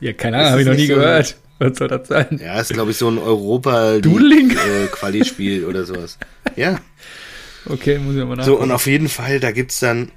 Ja, 0.00 0.12
keine 0.12 0.38
Ahnung, 0.38 0.50
habe 0.50 0.60
ich 0.62 0.66
noch 0.66 0.74
nie 0.74 0.86
so 0.86 0.94
gehört. 0.94 1.36
Was 1.58 1.78
soll 1.78 1.88
das 1.88 2.08
sein? 2.08 2.40
Ja, 2.42 2.60
ist, 2.60 2.72
glaube 2.72 2.90
ich, 2.90 2.98
so 2.98 3.08
ein 3.08 3.18
europa 3.18 3.98
Dudeling? 3.98 4.50
Äh, 4.50 5.64
oder 5.64 5.84
sowas. 5.84 6.18
Ja. 6.56 6.78
Okay, 7.64 7.98
muss 7.98 8.14
ich 8.14 8.20
mal 8.20 8.36
nachgucken. 8.36 8.44
So, 8.44 8.60
und 8.60 8.70
auf 8.70 8.86
jeden 8.86 9.08
Fall, 9.08 9.40
da 9.40 9.52
gibt's 9.52 9.80
dann, 9.80 10.10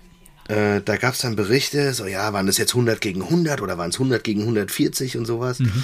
äh, 0.49 0.81
da 0.83 0.97
gab's 0.97 1.19
dann 1.19 1.35
Berichte, 1.35 1.93
so, 1.93 2.05
ja, 2.05 2.33
waren 2.33 2.45
das 2.45 2.57
jetzt 2.57 2.73
100 2.73 2.99
gegen 2.99 3.21
100 3.23 3.61
oder 3.61 3.77
waren 3.77 3.89
es 3.89 3.95
100 3.95 4.23
gegen 4.23 4.41
140 4.41 5.17
und 5.17 5.25
sowas. 5.25 5.59
Mhm. 5.59 5.83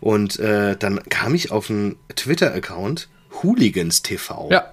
Und 0.00 0.38
äh, 0.40 0.76
dann 0.76 1.00
kam 1.08 1.34
ich 1.34 1.50
auf 1.52 1.70
einen 1.70 1.96
Twitter-Account, 2.14 3.08
Hooligans 3.42 4.02
TV. 4.02 4.48
Ja. 4.50 4.72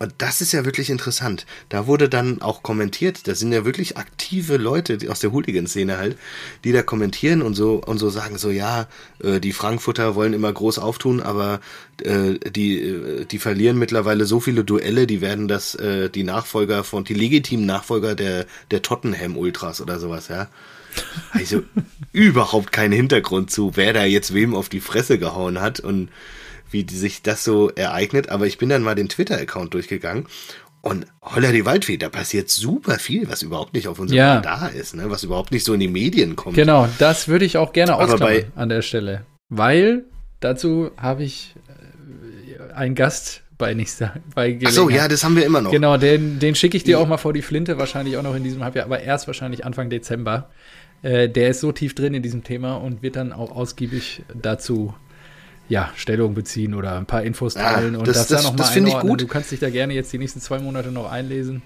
Und 0.00 0.14
das 0.18 0.40
ist 0.40 0.52
ja 0.52 0.64
wirklich 0.64 0.90
interessant. 0.90 1.44
Da 1.68 1.88
wurde 1.88 2.08
dann 2.08 2.40
auch 2.40 2.62
kommentiert, 2.62 3.26
da 3.26 3.34
sind 3.34 3.52
ja 3.52 3.64
wirklich 3.64 3.96
aktive 3.96 4.56
Leute 4.56 4.98
aus 5.10 5.18
der 5.18 5.32
Hooligan-Szene 5.32 5.98
halt, 5.98 6.16
die 6.62 6.72
da 6.72 6.82
kommentieren 6.82 7.42
und 7.42 7.54
so 7.54 7.82
und 7.84 7.98
so 7.98 8.08
sagen 8.08 8.38
so, 8.38 8.50
ja, 8.50 8.86
äh, 9.22 9.40
die 9.40 9.52
Frankfurter 9.52 10.14
wollen 10.14 10.34
immer 10.34 10.52
groß 10.52 10.78
auftun, 10.78 11.20
aber 11.20 11.60
äh, 12.02 12.34
die, 12.50 12.80
äh, 12.80 13.24
die 13.24 13.38
verlieren 13.40 13.78
mittlerweile 13.78 14.24
so 14.24 14.38
viele 14.38 14.62
Duelle, 14.62 15.08
die 15.08 15.20
werden 15.20 15.48
das, 15.48 15.76
die 15.78 16.24
Nachfolger 16.24 16.84
von, 16.84 17.04
die 17.04 17.14
legitimen 17.14 17.66
Nachfolger 17.66 18.14
der, 18.14 18.46
der 18.70 18.82
Tottenham 18.82 19.36
Ultras 19.36 19.80
oder 19.80 19.98
sowas, 19.98 20.28
ja. 20.28 20.48
Also 21.30 21.62
überhaupt 22.12 22.72
keinen 22.72 22.92
Hintergrund 22.92 23.50
zu, 23.50 23.72
wer 23.74 23.92
da 23.92 24.04
jetzt 24.04 24.34
wem 24.34 24.54
auf 24.54 24.68
die 24.68 24.80
Fresse 24.80 25.18
gehauen 25.18 25.60
hat 25.60 25.80
und 25.80 26.08
wie 26.70 26.86
sich 26.88 27.22
das 27.22 27.44
so 27.44 27.70
ereignet. 27.70 28.28
Aber 28.28 28.46
ich 28.46 28.58
bin 28.58 28.68
dann 28.68 28.82
mal 28.82 28.94
den 28.94 29.08
Twitter-Account 29.08 29.74
durchgegangen 29.74 30.26
und 30.80 31.06
holla 31.22 31.52
die 31.52 31.66
Waldfee, 31.66 31.96
da 31.96 32.08
passiert 32.08 32.50
super 32.50 32.98
viel, 32.98 33.28
was 33.28 33.42
überhaupt 33.42 33.74
nicht 33.74 33.88
auf 33.88 33.98
unserem 33.98 34.16
ja. 34.16 34.34
Radar 34.36 34.72
ist, 34.72 34.94
ne? 34.94 35.10
was 35.10 35.24
überhaupt 35.24 35.50
nicht 35.50 35.64
so 35.64 35.74
in 35.74 35.80
die 35.80 35.88
Medien 35.88 36.36
kommt. 36.36 36.56
Genau, 36.56 36.88
das 36.98 37.28
würde 37.28 37.44
ich 37.44 37.56
auch 37.56 37.72
gerne 37.72 37.96
ausklammern 37.96 38.44
an 38.54 38.68
der 38.68 38.82
Stelle. 38.82 39.26
Weil 39.48 40.04
dazu 40.40 40.90
habe 40.96 41.24
ich 41.24 41.54
äh, 42.70 42.72
einen 42.72 42.94
Gast 42.94 43.42
bei 43.58 43.74
nächster 43.74 44.14
bei 44.34 44.56
Ach 44.64 44.70
so, 44.70 44.88
ja, 44.88 45.08
das 45.08 45.24
haben 45.24 45.34
wir 45.36 45.44
immer 45.44 45.60
noch. 45.60 45.72
Genau, 45.72 45.96
den, 45.96 46.38
den 46.38 46.54
schicke 46.54 46.76
ich 46.76 46.84
dir 46.84 47.00
auch 47.00 47.08
mal 47.08 47.16
vor 47.16 47.32
die 47.32 47.42
Flinte, 47.42 47.76
wahrscheinlich 47.76 48.16
auch 48.16 48.22
noch 48.22 48.36
in 48.36 48.44
diesem 48.44 48.62
Halbjahr, 48.62 48.86
aber 48.86 49.00
erst 49.00 49.26
wahrscheinlich 49.26 49.64
Anfang 49.66 49.90
Dezember. 49.90 50.48
Äh, 51.02 51.28
der 51.28 51.50
ist 51.50 51.60
so 51.60 51.72
tief 51.72 51.94
drin 51.94 52.14
in 52.14 52.22
diesem 52.22 52.44
Thema 52.44 52.76
und 52.76 53.02
wird 53.02 53.16
dann 53.16 53.32
auch 53.32 53.50
ausgiebig 53.50 54.22
dazu 54.34 54.94
ja, 55.68 55.92
Stellung 55.96 56.34
beziehen 56.34 56.74
oder 56.74 56.96
ein 56.96 57.06
paar 57.06 57.22
Infos 57.22 57.54
teilen 57.54 57.94
ja, 57.94 57.98
und 57.98 58.08
das, 58.08 58.16
das, 58.16 58.28
das 58.28 58.42
da 58.42 58.50
nochmal 58.50 58.72
einordnen. 58.72 59.18
Du 59.18 59.26
kannst 59.26 59.50
dich 59.52 59.60
da 59.60 59.70
gerne 59.70 59.94
jetzt 59.94 60.12
die 60.12 60.18
nächsten 60.18 60.40
zwei 60.40 60.58
Monate 60.58 60.90
noch 60.90 61.10
einlesen 61.10 61.62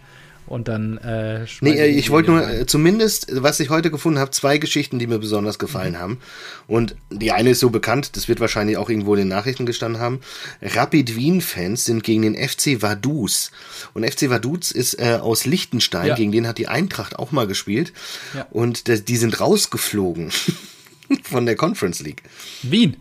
und 0.47 0.69
dann 0.69 0.99
äh, 0.99 1.47
Nee, 1.61 1.87
ich 1.87 2.11
wollte 2.11 2.31
nur 2.31 2.47
äh, 2.47 2.67
zumindest, 2.67 3.29
was 3.43 3.61
ich 3.61 3.71
heute 3.71 3.91
gefunden 3.91 4.19
habe, 4.19 4.33
zwei 4.33 4.59
Geschichten, 4.59 4.99
die 4.99 5.07
mir 5.07 5.19
besonders 5.19 5.59
gefallen 5.59 5.93
mhm. 5.93 5.99
haben. 5.99 6.19
Und 6.67 6.97
die 7.11 7.33
eine 7.33 7.51
ist 7.51 7.61
so 7.61 7.71
bekannt, 7.71 8.17
das 8.17 8.29
wird 8.29 8.41
wahrscheinlich 8.41 8.77
auch 8.77 8.91
irgendwo 8.91 9.15
in 9.15 9.21
den 9.21 9.29
Nachrichten 9.29 9.67
gestanden 9.67 10.01
haben. 10.01 10.21
Rapid 10.61 11.17
Wien-Fans 11.17 11.85
sind 11.85 12.03
gegen 12.03 12.23
den 12.23 12.35
FC 12.37 12.83
Vaduz. 12.83 13.53
Und 13.95 14.05
FC 14.05 14.31
Vaduz 14.31 14.73
ist 14.73 14.99
äh, 15.01 15.19
aus 15.21 15.47
Liechtenstein, 15.47 16.09
ja. 16.09 16.15
gegen 16.17 16.33
den 16.33 16.47
hat 16.47 16.59
die 16.59 16.69
Eintracht 16.69 17.19
auch 17.19 17.31
mal 17.31 17.47
gespielt. 17.47 17.93
Ja. 18.35 18.47
Und 18.51 19.09
die 19.09 19.17
sind 19.17 19.41
rausgeflogen 19.41 20.33
von 21.23 21.47
der 21.47 21.57
Conference 21.57 22.01
League. 22.01 22.23
Wien. 22.63 22.97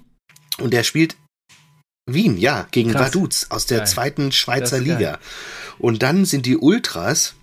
Und 0.61 0.73
der 0.73 0.83
spielt 0.83 1.15
Wien, 2.05 2.37
ja, 2.37 2.67
gegen 2.71 2.91
Krass. 2.91 3.13
Vaduz 3.13 3.47
aus 3.49 3.65
der 3.65 3.79
geil. 3.79 3.87
zweiten 3.87 4.31
Schweizer 4.31 4.79
Liga. 4.79 5.19
Und 5.77 6.03
dann 6.03 6.25
sind 6.25 6.45
die 6.45 6.57
Ultras, 6.57 7.35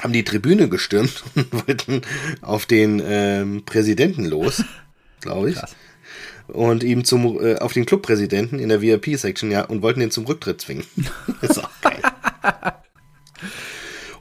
haben 0.00 0.12
die 0.12 0.24
Tribüne 0.24 0.68
gestürmt 0.68 1.22
und 1.34 1.52
wollten 1.52 2.02
auf 2.42 2.66
den 2.66 3.02
ähm, 3.04 3.64
Präsidenten 3.64 4.24
los, 4.24 4.64
glaube 5.20 5.50
ich. 5.50 5.56
Krass. 5.56 5.76
Und 6.48 6.84
ihm 6.84 7.04
zum, 7.04 7.40
äh, 7.44 7.56
auf 7.56 7.72
den 7.72 7.86
Clubpräsidenten 7.86 8.60
in 8.60 8.68
der 8.68 8.80
VIP-Section, 8.80 9.50
ja, 9.50 9.62
und 9.62 9.82
wollten 9.82 10.00
ihn 10.00 10.12
zum 10.12 10.26
Rücktritt 10.26 10.60
zwingen. 10.60 10.84
ist 11.40 11.58
auch 11.58 11.70
geil. 11.80 12.00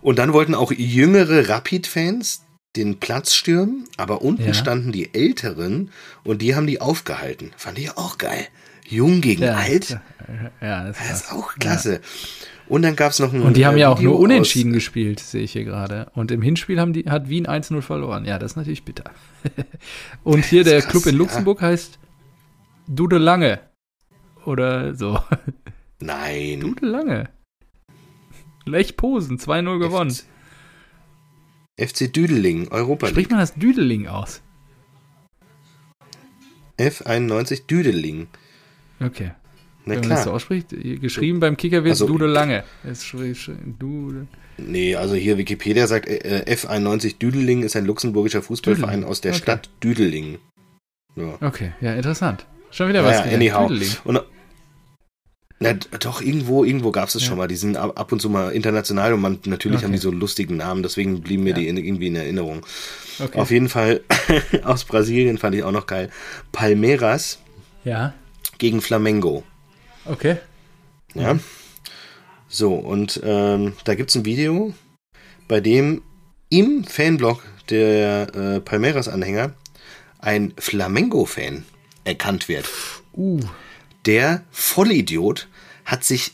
Und 0.02 0.17
dann 0.17 0.34
wollten 0.34 0.56
auch 0.56 0.71
jüngere 0.71 1.50
Rapid-Fans 1.50 2.44
den 2.75 2.99
Platz 2.99 3.33
stürmen, 3.33 3.85
aber 3.97 4.21
unten 4.21 4.47
ja. 4.47 4.53
standen 4.53 4.91
die 4.91 5.13
Älteren 5.13 5.91
und 6.23 6.41
die 6.41 6.55
haben 6.55 6.67
die 6.67 6.81
aufgehalten. 6.81 7.51
Fand 7.57 7.79
ich 7.79 7.97
auch 7.97 8.17
geil. 8.17 8.47
Jung 8.88 9.21
gegen 9.21 9.43
ja, 9.43 9.55
alt. 9.55 9.99
Ja, 10.61 10.85
das, 10.85 10.97
das 10.97 11.21
ist 11.21 11.31
auch 11.31 11.55
klasse. 11.55 12.01
Und 12.67 12.81
dann 12.81 12.95
gab 12.95 13.11
es 13.11 13.19
noch 13.19 13.31
ein 13.31 13.41
Und 13.41 13.57
die 13.57 13.65
haben 13.65 13.77
ja 13.77 13.89
auch 13.89 14.01
nur 14.01 14.19
unentschieden 14.19 14.71
aus, 14.71 14.75
gespielt, 14.75 15.19
sehe 15.19 15.43
ich 15.43 15.51
hier 15.51 15.65
gerade. 15.65 16.11
Und 16.15 16.31
im 16.31 16.41
Hinspiel 16.41 16.79
haben 16.79 16.93
die, 16.93 17.03
hat 17.03 17.29
Wien 17.29 17.47
1-0 17.47 17.81
verloren. 17.81 18.25
Ja, 18.25 18.39
das 18.39 18.51
ist 18.51 18.57
natürlich 18.57 18.83
bitter. 18.83 19.11
Und 20.23 20.45
hier 20.45 20.63
der 20.63 20.81
krass, 20.81 20.91
Club 20.91 21.05
in 21.05 21.15
Luxemburg 21.15 21.61
ja. 21.61 21.67
heißt 21.67 21.99
Dude 22.88 23.17
Lange. 23.17 23.59
Oder 24.45 24.95
so. 24.95 25.19
Nein. 25.99 26.59
Dude 26.59 26.85
Lange. 26.85 27.29
Lech 28.65 28.97
Posen, 28.97 29.38
2-0 29.38 29.79
gewonnen. 29.79 30.15
FC 31.77 32.11
Düdeling, 32.11 32.69
Europa 32.69 33.07
Spricht 33.07 33.31
man 33.31 33.39
das 33.39 33.53
Düdeling 33.53 34.07
aus? 34.07 34.41
F91 36.79 37.67
Düdeling. 37.67 38.27
Okay. 39.01 39.31
Na 39.85 39.93
Wenn 39.93 40.01
klar. 40.01 40.09
man 40.09 40.17
das 40.17 40.23
so 40.23 40.31
ausspricht, 40.31 40.69
geschrieben 40.69 41.39
beim 41.39 41.57
Kicker 41.57 41.83
wird 41.83 41.91
also, 41.91 42.07
Dude 42.07 42.25
Lange. 42.25 42.63
Dude. 43.79 44.27
Nee, 44.57 44.95
also 44.95 45.15
hier 45.15 45.38
Wikipedia 45.38 45.85
sagt, 45.85 46.07
äh, 46.07 46.43
F91 46.47 47.17
Düdeling 47.19 47.61
ist 47.63 47.75
ein 47.75 47.85
luxemburgischer 47.85 48.41
Fußballverein 48.41 49.01
Düdeling. 49.01 49.09
aus 49.09 49.21
der 49.21 49.33
okay. 49.33 49.41
Stadt 49.41 49.69
Düdeling. 49.83 50.39
Ja. 51.15 51.38
Okay, 51.41 51.73
ja, 51.81 51.93
interessant. 51.93 52.45
Schon 52.71 52.89
wieder 52.89 53.03
was. 53.03 53.17
Ja, 53.25 53.33
anyhow. 53.33 53.67
Düdeling. 53.67 53.91
Und, 54.05 54.21
na, 55.73 55.97
doch, 55.99 56.21
irgendwo, 56.21 56.63
irgendwo 56.63 56.91
gab 56.91 57.08
es 57.08 57.15
es 57.15 57.23
ja. 57.23 57.30
schon 57.30 57.38
mal. 57.38 57.47
Die 57.47 57.56
sind 57.56 57.78
ab, 57.78 57.99
ab, 57.99 58.12
und 58.12 58.21
zu 58.21 58.30
mal 58.30 58.51
international 58.51 59.13
und 59.13 59.21
man, 59.21 59.39
natürlich 59.45 59.78
okay. 59.78 59.86
haben 59.86 59.91
die 59.91 59.97
so 59.97 60.12
lustigen 60.12 60.58
Namen, 60.58 60.84
deswegen 60.84 61.21
blieben 61.21 61.43
mir 61.43 61.51
ja. 61.51 61.56
die 61.56 61.67
in, 61.67 61.78
irgendwie 61.78 62.08
in 62.08 62.15
Erinnerung. 62.15 62.65
Okay. 63.19 63.39
Auf 63.39 63.51
jeden 63.51 63.69
Fall 63.69 64.01
aus 64.63 64.86
Brasilien 64.86 65.38
fand 65.38 65.56
ich 65.56 65.63
auch 65.63 65.71
noch 65.71 65.88
geil. 65.88 66.10
Palmeiras 66.51 67.39
ja. 67.84 68.13
gegen 68.58 68.82
Flamengo. 68.82 69.43
Okay. 70.06 70.38
Ja. 71.13 71.39
So, 72.47 72.73
und 72.73 73.21
ähm, 73.23 73.73
da 73.84 73.95
gibt 73.95 74.10
es 74.10 74.15
ein 74.15 74.25
Video, 74.25 74.73
bei 75.47 75.62
dem 75.62 76.01
im 76.49 76.84
Fanblog 76.84 77.43
der 77.69 78.36
äh, 78.36 78.60
Palmeiras-Anhänger 78.60 79.54
ein 80.19 80.54
Flamengo-Fan 80.58 81.65
erkannt 82.04 82.47
wird. 82.47 82.69
Uh. 83.13 83.39
der 84.06 84.43
Vollidiot 84.51 85.47
hat 85.86 86.04
sich 86.04 86.34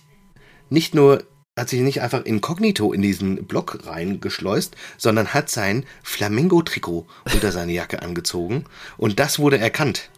nicht 0.70 0.96
nur 0.96 1.24
hat 1.58 1.70
sich 1.70 1.82
nicht 1.82 2.02
einfach 2.02 2.24
inkognito 2.24 2.94
in 2.94 3.02
diesen 3.02 3.46
Block 3.46 3.86
reingeschleust, 3.86 4.76
sondern 4.98 5.34
hat 5.34 5.50
sein 5.50 5.86
Flamingo-Trikot 6.02 7.06
unter 7.34 7.52
seine 7.52 7.74
Jacke 7.74 8.02
angezogen 8.02 8.64
und 8.98 9.20
das 9.20 9.38
wurde 9.38 9.60
erkannt. 9.60 10.10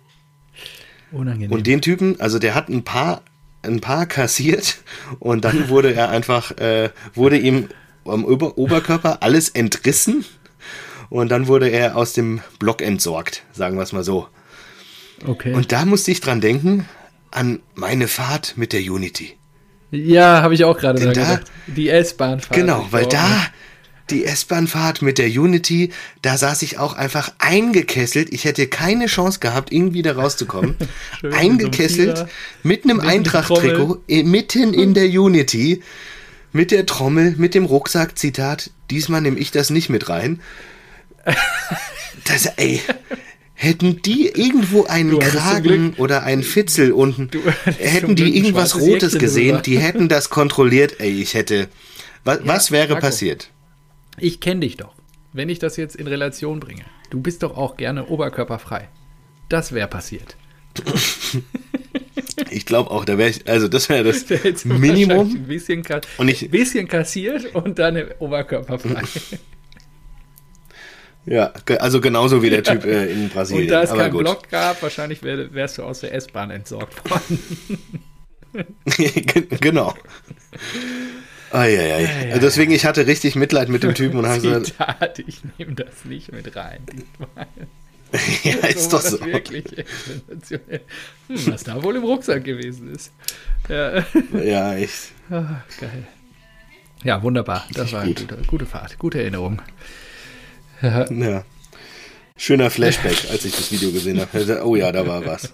Unangenehm. 1.11 1.51
Und 1.51 1.65
den 1.67 1.81
Typen, 1.81 2.19
also 2.21 2.37
der 2.39 2.53
hat 2.53 2.69
ein 2.69 2.83
paar, 2.83 3.23
ein 3.63 3.81
paar 3.81 4.05
kassiert 4.05 4.77
und 5.19 5.43
dann 5.43 5.69
wurde 5.69 5.93
er 5.93 6.09
einfach, 6.09 6.51
äh, 6.57 6.91
wurde 7.15 7.37
ihm 7.37 7.69
am 8.05 8.25
Ober 8.25 8.57
Oberkörper 8.57 9.23
alles 9.23 9.49
entrissen 9.49 10.25
und 11.09 11.29
dann 11.29 11.47
wurde 11.47 11.69
er 11.69 11.95
aus 11.97 12.13
dem 12.13 12.41
Block 12.59 12.81
entsorgt, 12.81 13.43
sagen 13.53 13.77
wir 13.77 13.83
es 13.83 13.91
mal 13.91 14.03
so. 14.03 14.27
Okay. 15.25 15.53
Und 15.53 15.71
da 15.71 15.85
musste 15.85 16.11
ich 16.11 16.21
dran 16.21 16.41
denken, 16.41 16.87
an 17.35 17.61
meine 17.75 18.07
Fahrt 18.07 18.53
mit 18.57 18.73
der 18.73 18.81
Unity. 18.81 19.35
Ja, 19.91 20.41
habe 20.41 20.53
ich 20.53 20.63
auch 20.63 20.77
gerade 20.77 20.99
da, 20.99 21.11
gedacht. 21.11 21.51
Die 21.67 21.89
S-Bahn-Fahrt. 21.89 22.55
Genau, 22.55 22.87
weil 22.91 23.05
da 23.05 23.45
die 24.09 24.25
S-Bahn-Fahrt 24.25 25.01
mit 25.01 25.17
der 25.17 25.27
Unity, 25.27 25.91
da 26.21 26.37
saß 26.37 26.61
ich 26.63 26.77
auch 26.77 26.93
einfach 26.93 27.31
eingekesselt. 27.39 28.33
Ich 28.33 28.45
hätte 28.45 28.67
keine 28.67 29.05
Chance 29.05 29.39
gehabt, 29.39 29.71
irgendwie 29.71 30.01
da 30.01 30.13
rauszukommen. 30.13 30.75
eingekesselt 31.31 32.17
so 32.17 32.25
mit 32.63 32.83
einem 32.83 32.99
Eintracht-Trikot 32.99 34.03
mitten 34.07 34.73
in 34.73 34.93
der 34.93 35.05
Unity. 35.21 35.81
Mit 36.51 36.69
der 36.69 36.85
Trommel, 36.85 37.33
mit 37.37 37.55
dem 37.55 37.65
Rucksack, 37.65 38.17
Zitat, 38.19 38.69
diesmal 38.91 39.21
nehme 39.21 39.39
ich 39.39 39.49
das 39.49 39.69
nicht 39.69 39.89
mit 39.89 40.09
rein. 40.09 40.41
Das, 42.25 42.45
ey, 42.45 42.79
Hätten 43.63 44.01
die 44.01 44.27
irgendwo 44.27 44.83
einen 44.83 45.19
Kragen 45.19 45.93
oder 45.97 46.23
einen 46.23 46.43
Fitzel 46.43 46.91
unten, 46.91 47.29
hätten 47.77 48.13
die 48.13 48.35
irgendwas 48.35 48.77
Rotes 48.77 49.17
gesehen, 49.17 49.61
die 49.65 49.79
hätten 49.79 50.09
das 50.09 50.29
kontrolliert. 50.29 50.99
Ey, 50.99 51.21
ich 51.21 51.33
hätte. 51.33 51.69
Was, 52.25 52.39
ja, 52.39 52.47
was 52.47 52.71
wäre 52.71 52.89
Marco, 52.89 53.07
passiert? 53.07 53.51
Ich 54.17 54.41
kenne 54.41 54.59
dich 54.59 54.75
doch. 54.75 54.93
Wenn 55.31 55.47
ich 55.47 55.59
das 55.59 55.77
jetzt 55.77 55.95
in 55.95 56.07
Relation 56.07 56.59
bringe, 56.59 56.83
du 57.09 57.21
bist 57.21 57.41
doch 57.41 57.55
auch 57.55 57.77
gerne 57.77 58.07
oberkörperfrei. 58.07 58.89
Das 59.47 59.71
wäre 59.71 59.87
passiert. 59.87 60.35
ich 62.49 62.65
glaube 62.65 62.91
auch, 62.91 63.05
da 63.05 63.17
wäre 63.17 63.29
ich, 63.29 63.47
also 63.47 63.69
das 63.69 63.87
wäre 63.87 64.03
das 64.03 64.25
Minimum. 64.65 65.35
Ein 65.35 65.47
bisschen, 65.47 65.85
und 66.17 66.27
ich, 66.27 66.51
bisschen 66.51 66.89
kassiert 66.89 67.55
und 67.55 67.79
dann 67.79 67.97
oberkörperfrei. 68.19 69.03
Ja, 71.25 71.53
also 71.79 72.01
genauso 72.01 72.41
wie 72.41 72.49
der 72.49 72.63
Typ 72.63 72.83
äh, 72.85 73.05
in 73.11 73.29
Brasilien. 73.29 73.65
Und 73.65 73.71
da 73.71 73.83
es 73.83 73.91
keinen 73.91 74.17
Block 74.17 74.49
gab, 74.49 74.81
wahrscheinlich 74.83 75.23
wär, 75.23 75.53
wärst 75.53 75.77
du 75.77 75.83
aus 75.83 76.01
der 76.01 76.13
S-Bahn 76.13 76.51
entsorgt 76.51 77.09
worden. 77.09 77.39
genau. 79.61 79.93
Ah, 81.51 81.65
ja, 81.65 81.81
ja. 81.81 81.99
ja, 81.99 82.37
Deswegen, 82.39 82.71
ich 82.71 82.85
hatte 82.85 83.07
richtig 83.07 83.35
Mitleid 83.35 83.69
mit 83.69 83.83
dem 83.83 83.93
Typen 83.93 84.17
und 84.17 84.27
habe 84.27 84.41
gesagt, 84.59 85.19
ich 85.19 85.41
nehme 85.57 85.73
das 85.75 86.03
nicht 86.03 86.31
mit 86.31 86.55
rein. 86.55 86.81
ja, 88.43 88.55
ist 88.67 88.91
so 88.91 88.97
doch 88.97 89.03
so. 89.03 89.25
Wirklich 89.25 89.65
hm, 89.69 91.47
was 91.47 91.63
da 91.63 91.81
wohl 91.81 91.95
im 91.95 92.03
Rucksack 92.03 92.43
gewesen 92.43 92.93
ist. 92.93 93.11
Ja, 93.69 94.03
ja 94.43 94.75
echt. 94.75 95.13
Oh, 95.31 95.43
geil. 95.79 96.07
Ja, 97.03 97.21
wunderbar. 97.23 97.65
Das 97.73 97.91
war 97.91 98.01
eine 98.01 98.13
gute, 98.13 98.37
gute 98.47 98.65
Fahrt, 98.65 98.99
gute 98.99 99.19
Erinnerung. 99.19 99.61
Ja. 100.83 101.43
Schöner 102.35 102.69
Flashback, 102.69 103.29
als 103.31 103.45
ich 103.45 103.55
das 103.55 103.71
Video 103.71 103.91
gesehen 103.91 104.19
habe. 104.19 104.63
Oh 104.65 104.75
ja, 104.75 104.91
da 104.91 105.07
war 105.07 105.25
was. 105.25 105.53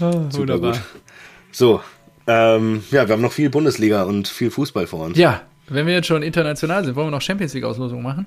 Oh, 0.00 0.28
wunderbar. 0.30 0.72
Gut. 0.72 0.82
So, 1.50 1.80
ähm, 2.26 2.84
ja, 2.90 3.08
wir 3.08 3.14
haben 3.14 3.22
noch 3.22 3.32
viel 3.32 3.50
Bundesliga 3.50 4.02
und 4.02 4.28
viel 4.28 4.50
Fußball 4.50 4.86
vor 4.86 5.06
uns. 5.06 5.18
Ja, 5.18 5.42
wenn 5.68 5.86
wir 5.86 5.94
jetzt 5.94 6.06
schon 6.06 6.22
international 6.22 6.84
sind, 6.84 6.94
wollen 6.94 7.08
wir 7.08 7.12
noch 7.12 7.22
Champions 7.22 7.54
League-Auslosung 7.54 8.02
machen? 8.02 8.26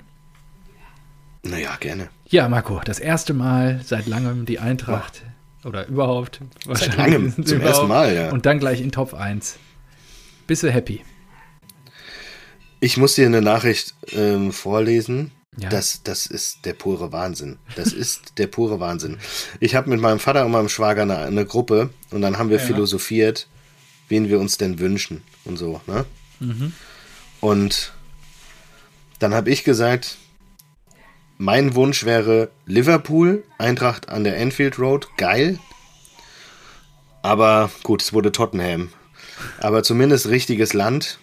Naja, 1.44 1.78
gerne. 1.80 2.10
Ja, 2.28 2.50
Marco, 2.50 2.82
das 2.84 3.00
erste 3.00 3.34
Mal 3.34 3.82
seit 3.84 4.08
langem 4.08 4.46
die 4.46 4.60
Eintracht 4.60 5.24
oh. 5.64 5.70
oder 5.70 5.88
überhaupt. 5.88 6.42
Seit 6.66 6.98
langem, 6.98 7.34
zum 7.34 7.44
überhaupt. 7.44 7.64
ersten 7.64 7.88
Mal, 7.88 8.16
ja. 8.16 8.32
Und 8.32 8.46
dann 8.46 8.60
gleich 8.60 8.82
in 8.82 8.92
Top 8.92 9.14
1. 9.14 9.58
Bist 10.48 10.64
du 10.64 10.72
happy? 10.72 11.02
Ich 12.82 12.98
muss 12.98 13.16
dir 13.16 13.26
eine 13.26 13.42
Nachricht 13.42 13.94
ähm, 14.12 14.52
vorlesen. 14.52 15.32
Ja. 15.58 15.70
Das, 15.70 16.04
das 16.04 16.26
ist 16.26 16.66
der 16.66 16.74
pure 16.74 17.12
Wahnsinn. 17.12 17.58
Das 17.76 17.92
ist 17.92 18.38
der 18.38 18.48
pure 18.48 18.80
Wahnsinn. 18.80 19.18
Ich 19.60 19.76
habe 19.76 19.90
mit 19.90 20.00
meinem 20.00 20.20
Vater 20.20 20.46
und 20.46 20.52
meinem 20.52 20.70
Schwager 20.70 21.02
eine, 21.02 21.18
eine 21.18 21.46
Gruppe 21.46 21.90
und 22.12 22.22
dann 22.22 22.38
haben 22.38 22.50
wir 22.50 22.60
ja. 22.60 22.64
philosophiert, 22.64 23.48
wen 24.08 24.30
wir 24.30 24.40
uns 24.40 24.58
denn 24.58 24.80
wünschen 24.80 25.24
und 25.46 25.58
so. 25.58 25.82
Ne? 25.88 26.06
Mhm. 26.40 26.74
Und 27.42 27.94
dann 29.20 29.34
habe 29.34 29.50
ich 29.50 29.64
gesagt, 29.64 30.18
mein 31.38 31.76
Wunsch 31.76 32.06
wäre 32.06 32.52
Liverpool, 32.66 33.44
Eintracht 33.58 34.10
an 34.10 34.24
der 34.24 34.38
Enfield 34.38 34.78
Road, 34.78 35.08
geil. 35.18 35.58
Aber 37.22 37.72
gut, 37.84 38.02
es 38.02 38.14
wurde 38.14 38.32
Tottenham. 38.32 38.92
Aber 39.60 39.84
zumindest 39.84 40.28
richtiges 40.28 40.74
Land. 40.74 41.20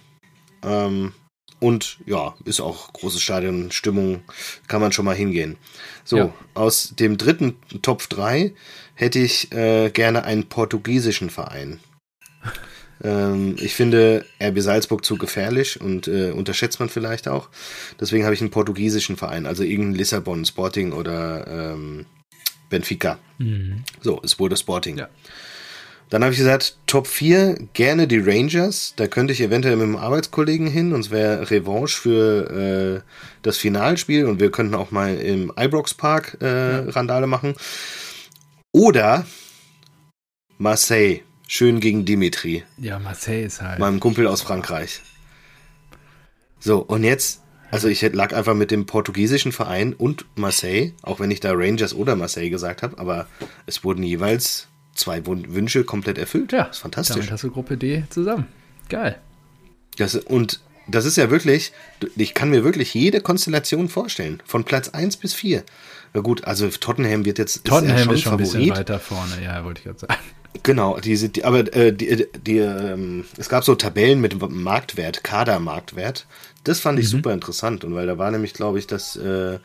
Ähm, 0.62 1.12
und 1.59 1.99
ja, 2.07 2.35
ist 2.45 2.61
auch 2.61 2.92
großes 2.92 3.21
Stadion, 3.21 3.71
Stimmung, 3.71 4.23
kann 4.69 4.81
man 4.81 4.92
schon 4.92 5.05
mal 5.05 5.16
hingehen. 5.16 5.57
So, 6.05 6.16
ja. 6.16 6.35
aus 6.55 6.95
dem 6.95 7.16
dritten 7.16 7.57
Top 7.83 8.09
3 8.09 8.53
hätte 8.95 9.19
ich 9.19 9.53
äh, 9.53 9.90
gerne 9.90 10.25
einen 10.25 10.49
portugiesischen 10.49 11.31
Verein. 11.31 11.81
ähm, 13.03 13.57
ich 13.59 13.75
finde 13.75 14.27
RB 14.42 14.61
Salzburg 14.61 15.05
zu 15.05 15.16
gefährlich 15.16 15.81
und 15.81 16.09
äh, 16.09 16.31
unterschätzt 16.31 16.79
man 16.79 16.88
vielleicht 16.88 17.29
auch. 17.29 17.49
Deswegen 17.99 18.25
habe 18.25 18.35
ich 18.35 18.40
einen 18.40 18.51
portugiesischen 18.51 19.16
Verein, 19.16 19.47
also 19.47 19.62
irgendein 19.62 19.95
Lissabon, 19.95 20.45
Sporting 20.45 20.92
oder 20.92 21.47
ähm, 21.47 22.07
Benfica. 22.69 23.19
Mhm. 23.38 23.85
So, 24.01 24.21
es 24.23 24.38
wurde 24.38 24.57
Sporting. 24.57 24.99
Ja. 24.99 25.09
Dann 26.09 26.23
habe 26.23 26.33
ich 26.33 26.38
gesagt, 26.38 26.79
Top 26.87 27.09
4, 27.09 27.69
gerne 27.73 28.07
die 28.07 28.19
Rangers. 28.19 28.95
Da 28.97 29.09
könnte 29.09 29.33
ich 29.33 29.40
eventuell 29.40 29.77
mit 29.77 29.85
einem 29.85 29.97
Arbeitskollegen 29.97 30.69
hin 30.69 30.92
und 30.92 31.01
es 31.01 31.11
wäre 31.11 31.51
Revanche 31.51 32.01
für 32.01 33.03
äh, 33.03 33.11
das 33.42 33.59
Finalspiel 33.59 34.27
und 34.27 34.38
wir 34.38 34.53
könnten 34.53 34.77
auch 34.77 34.92
mal 34.92 35.16
im 35.16 35.53
Ibrox 35.57 35.95
Park 35.95 36.38
äh, 36.40 36.85
ja. 36.85 36.90
Randale 36.90 37.27
machen. 37.27 37.55
Oder 38.73 39.27
Marseille, 40.59 41.23
schön 41.49 41.81
gegen 41.81 42.05
Dimitri. 42.05 42.62
Ja, 42.79 43.01
Marseille 43.01 43.45
ist 43.45 43.61
halt. 43.61 43.81
Meinem 43.81 43.99
Kumpel 43.99 44.29
aus 44.29 44.42
Frankreich. 44.42 45.03
So, 46.61 46.79
und 46.79 47.03
jetzt, 47.03 47.42
also 47.73 47.88
ich 47.88 48.01
lag 48.03 48.33
einfach 48.33 48.55
mit 48.55 48.71
dem 48.71 48.87
portugiesischen 48.87 49.51
Verein 49.51 49.92
und 49.92 50.25
Marseille, 50.37 50.92
auch 51.03 51.19
wenn 51.19 51.33
ich 51.33 51.40
da 51.40 51.53
Rangers 51.53 51.95
oder 51.95 52.14
Marseille 52.14 52.51
gesagt 52.51 52.83
habe, 52.83 52.97
aber 52.99 53.27
es 53.66 53.83
wurden 53.83 54.05
jeweils 54.05 54.69
zwei 54.96 55.24
Wünsche 55.26 55.85
komplett 55.85 56.18
erfüllt. 56.18 56.52
Ja, 56.52 56.64
das 56.64 56.76
ist 56.76 56.82
fantastisch. 56.82 57.16
Damit 57.16 57.30
hast 57.30 57.44
du 57.44 57.50
Gruppe 57.50 57.76
D 57.76 58.04
zusammen. 58.11 58.46
Geil. 58.88 59.18
Das, 59.98 60.14
und 60.14 60.61
das 60.88 61.04
ist 61.04 61.16
ja 61.16 61.30
wirklich, 61.30 61.72
ich 62.16 62.35
kann 62.35 62.50
mir 62.50 62.64
wirklich 62.64 62.94
jede 62.94 63.20
Konstellation 63.20 63.88
vorstellen, 63.88 64.42
von 64.44 64.64
Platz 64.64 64.88
1 64.88 65.16
bis 65.16 65.35
4. 65.35 65.64
Na 66.14 66.20
gut, 66.20 66.44
also 66.44 66.68
Tottenham 66.68 67.24
wird 67.24 67.38
jetzt 67.38 67.64
Tottenham 67.64 67.96
ist, 67.96 68.04
schon, 68.04 68.14
ist 68.14 68.22
schon 68.22 68.32
ein 68.32 68.38
bisschen 68.38 68.70
weiter 68.70 68.98
vorne, 68.98 69.42
ja, 69.42 69.64
wollte 69.64 69.80
ich 69.80 69.85
gerade 69.85 69.98
sagen. 69.98 70.14
Genau, 70.62 70.98
die, 70.98 71.28
die, 71.28 71.44
aber 71.44 71.72
äh, 71.74 71.92
die, 71.92 72.26
die, 72.44 72.59
ähm, 72.59 73.24
es 73.37 73.48
gab 73.48 73.64
so 73.64 73.74
Tabellen 73.74 74.20
mit 74.20 74.40
Marktwert, 74.50 75.22
Kadermarktwert. 75.22 76.26
Das 76.64 76.80
fand 76.80 76.98
ich 76.98 77.06
mhm. 77.06 77.11
super 77.11 77.32
interessant 77.32 77.85
und 77.85 77.94
weil 77.94 78.06
da 78.06 78.16
war 78.16 78.30
nämlich, 78.30 78.54
glaube 78.54 78.78
ich, 78.78 78.87
dass 78.87 79.16
äh, 79.16 79.59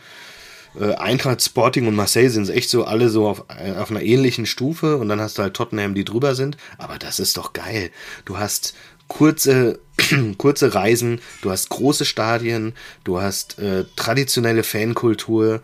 äh, 0.79 0.93
Eintracht, 0.95 1.41
Sporting 1.41 1.87
und 1.87 1.95
Marseille 1.95 2.29
sind 2.29 2.49
echt 2.49 2.69
so 2.69 2.85
alle 2.85 3.09
so 3.09 3.27
auf, 3.27 3.45
äh, 3.49 3.73
auf 3.73 3.91
einer 3.91 4.01
ähnlichen 4.01 4.45
Stufe 4.45 4.97
und 4.97 5.09
dann 5.09 5.19
hast 5.19 5.37
du 5.37 5.41
halt 5.41 5.53
Tottenham, 5.53 5.95
die 5.95 6.05
drüber 6.05 6.35
sind. 6.35 6.57
Aber 6.77 6.97
das 6.97 7.19
ist 7.19 7.37
doch 7.37 7.53
geil. 7.53 7.91
Du 8.25 8.37
hast 8.37 8.73
kurze, 9.07 9.79
kurze 10.37 10.73
Reisen, 10.73 11.19
du 11.41 11.51
hast 11.51 11.69
große 11.69 12.05
Stadien, 12.05 12.73
du 13.03 13.21
hast 13.21 13.59
äh, 13.59 13.85
traditionelle 13.95 14.63
Fankultur, 14.63 15.61